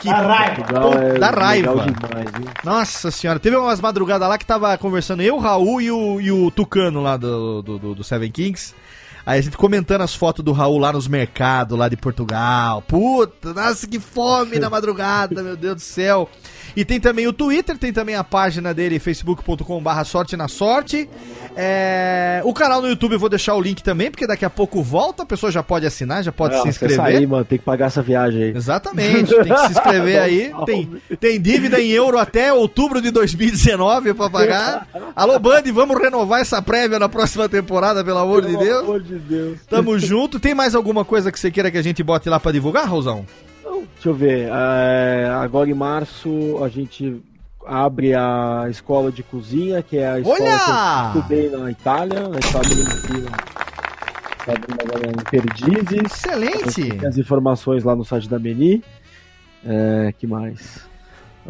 [0.00, 0.54] Que Dá raiva.
[0.56, 1.74] Portugal é dá raiva.
[1.84, 2.54] demais?
[2.64, 6.30] Nossa senhora, teve umas madrugadas lá que tava conversando eu, o Raul e o, e
[6.30, 8.74] o Tucano lá do, do, do- do Seven Kings.
[9.28, 12.80] Aí a gente comentando as fotos do Raul lá nos mercados lá de Portugal.
[12.80, 16.30] Puta, nossa, que fome na madrugada, meu Deus do céu.
[16.74, 21.10] E tem também o Twitter, tem também a página dele, facebook.com.br sorte na sorte.
[21.60, 24.80] É, O canal no YouTube eu vou deixar o link também, porque daqui a pouco
[24.80, 26.96] volta, a pessoa já pode assinar, já pode Ah, se inscrever.
[26.96, 28.56] sair, mano, tem que pagar essa viagem aí.
[28.56, 30.52] Exatamente, tem que se inscrever aí.
[30.64, 34.86] Tem, tem dívida em euro até outubro de 2019 pra pagar.
[35.16, 38.82] Alô, Band, vamos renovar essa prévia na próxima temporada, pelo amor de Pelo Deus.
[38.82, 39.58] amor de Deus.
[39.68, 40.38] Tamo junto.
[40.38, 42.86] Tem mais alguma coisa que você queira que a gente bote lá pra divulgar?
[42.86, 43.24] Então,
[43.94, 44.48] deixa eu ver.
[44.48, 47.20] é, agora em março a gente
[47.68, 50.58] abre a escola de cozinha, que é a escola Olha!
[51.12, 52.38] que eu estudei na Itália, na.
[54.46, 56.12] Tá agora em Perdizes.
[56.12, 57.06] Excelente!
[57.06, 58.82] As informações lá no site da Meni.
[59.64, 60.88] É, que mais?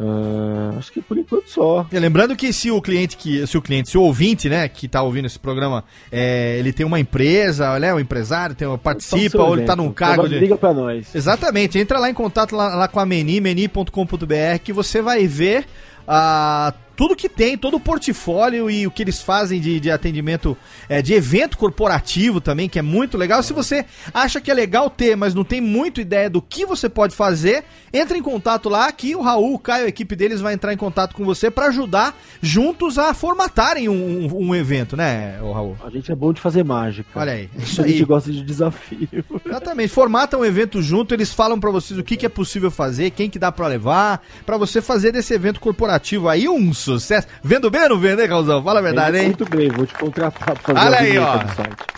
[0.01, 1.87] Ah, acho que por enquanto só.
[1.91, 4.87] E lembrando que se o cliente que se o cliente, se o ouvinte, né, que
[4.87, 9.57] tá ouvindo esse programa, é, ele tem uma empresa, né, um empresário, tem, participa ou
[9.57, 11.13] ele tá num cargo de Liga pra nós.
[11.13, 15.67] Exatamente, entra lá em contato lá, lá com a Meni, meni.com.br, que você vai ver
[16.09, 20.59] ah, tudo que tem, todo o portfólio e o que eles fazem de, de atendimento,
[20.89, 23.41] é, de evento corporativo também, que é muito legal.
[23.41, 26.89] Se você acha que é legal ter, mas não tem muito ideia do que você
[26.89, 27.63] pode fazer,
[27.93, 30.77] entre em contato lá que o Raul, o Caio, a equipe deles vai entrar em
[30.77, 33.95] contato com você para ajudar juntos a formatarem um,
[34.27, 35.77] um- um evento, né, Raul?
[35.85, 37.09] A gente é bom de fazer mágica.
[37.15, 38.05] Olha aí, isso a gente aí.
[38.05, 39.09] gosta de desafio.
[39.47, 43.11] Exatamente, formata um evento junto, eles falam pra vocês o que, que é possível fazer,
[43.11, 47.27] quem que dá pra levar, pra você fazer desse evento corporativo aí um sucesso.
[47.43, 48.63] Vendo bem ou não vendo, hein, Raulzão?
[48.63, 49.25] Fala a verdade, hein?
[49.27, 51.39] Muito bem, vou te contratar pra fazer Olha aí, ó.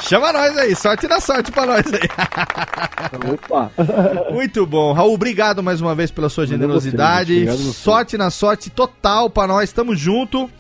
[0.01, 2.09] Chama nós aí, sorte na sorte pra nós aí.
[3.33, 3.71] Opa!
[4.33, 4.93] Muito bom.
[4.93, 7.33] Raul, obrigado mais uma vez pela sua generosidade.
[7.33, 7.51] você, gente.
[7.51, 7.83] Obrigado você.
[7.83, 10.51] sorte na sorte total pra nós, tamo junto.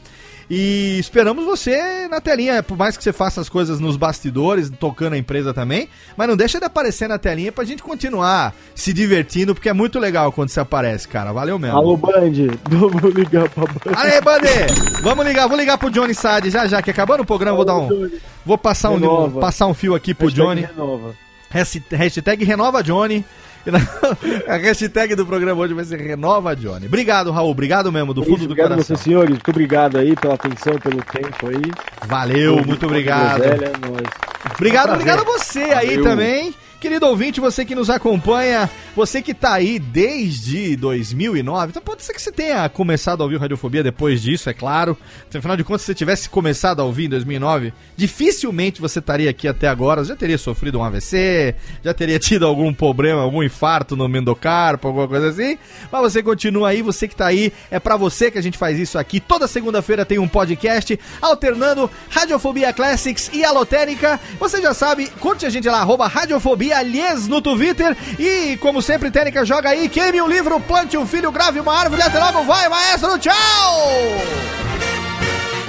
[0.52, 5.12] E esperamos você na telinha, por mais que você faça as coisas nos bastidores, tocando
[5.12, 9.54] a empresa também, mas não deixa de aparecer na telinha pra gente continuar se divertindo,
[9.54, 11.32] porque é muito legal quando você aparece, cara.
[11.32, 11.76] Valeu mesmo.
[11.78, 12.32] Alô, Band,
[12.68, 13.96] vamos ligar pra Band.
[13.96, 15.00] Aê, Bande!
[15.02, 17.76] Vamos ligar, vou ligar pro Johnny Sade já já, que acabando o programa, vou dar
[17.78, 18.10] um.
[18.44, 20.60] Vou passar um, passar um fio aqui pro Hashtag Johnny.
[20.62, 21.14] Renova.
[21.48, 23.24] Hasht- Hashtag renova Johnny.
[24.48, 26.86] A hashtag do programa hoje vai ser renova Johnny.
[26.86, 27.50] Obrigado, Raul.
[27.50, 28.96] Obrigado mesmo, do É fundo do obrigado a coração.
[28.96, 29.30] vocês, senhores.
[29.30, 31.70] Muito obrigado aí pela atenção, pelo tempo aí.
[32.06, 33.38] Valeu, muito obrigado.
[33.42, 34.08] Groselha, é nóis.
[34.54, 34.94] Obrigado, Prazer.
[35.12, 36.04] obrigado a você aí Valeu.
[36.04, 36.54] também.
[36.80, 42.14] Querido ouvinte, você que nos acompanha, você que tá aí desde 2009, então pode ser
[42.14, 44.96] que você tenha começado a ouvir Radiofobia depois disso, é claro.
[45.28, 49.46] Afinal de contas, se você tivesse começado a ouvir em 2009, dificilmente você estaria aqui
[49.46, 50.02] até agora.
[50.04, 55.06] Já teria sofrido um AVC, já teria tido algum problema, algum infarto no mendocarpo, alguma
[55.06, 55.58] coisa assim.
[55.92, 58.78] Mas você continua aí, você que tá aí, é pra você que a gente faz
[58.78, 59.20] isso aqui.
[59.20, 64.18] Toda segunda-feira tem um podcast alternando Radiofobia Classics e a Lotérica.
[64.38, 67.96] Você já sabe, curte a gente lá, arroba Radiofobia Aliás no Twitter.
[68.18, 72.02] E, como sempre, Técnica joga aí, queime um livro, plante um filho, grave uma árvore.
[72.02, 73.34] Até logo, vai, maestro, tchau!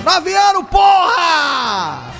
[0.03, 2.11] Nove anos, porra!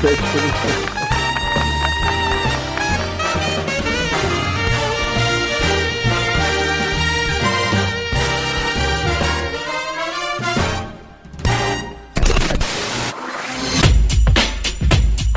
[0.00, 0.86] Rádio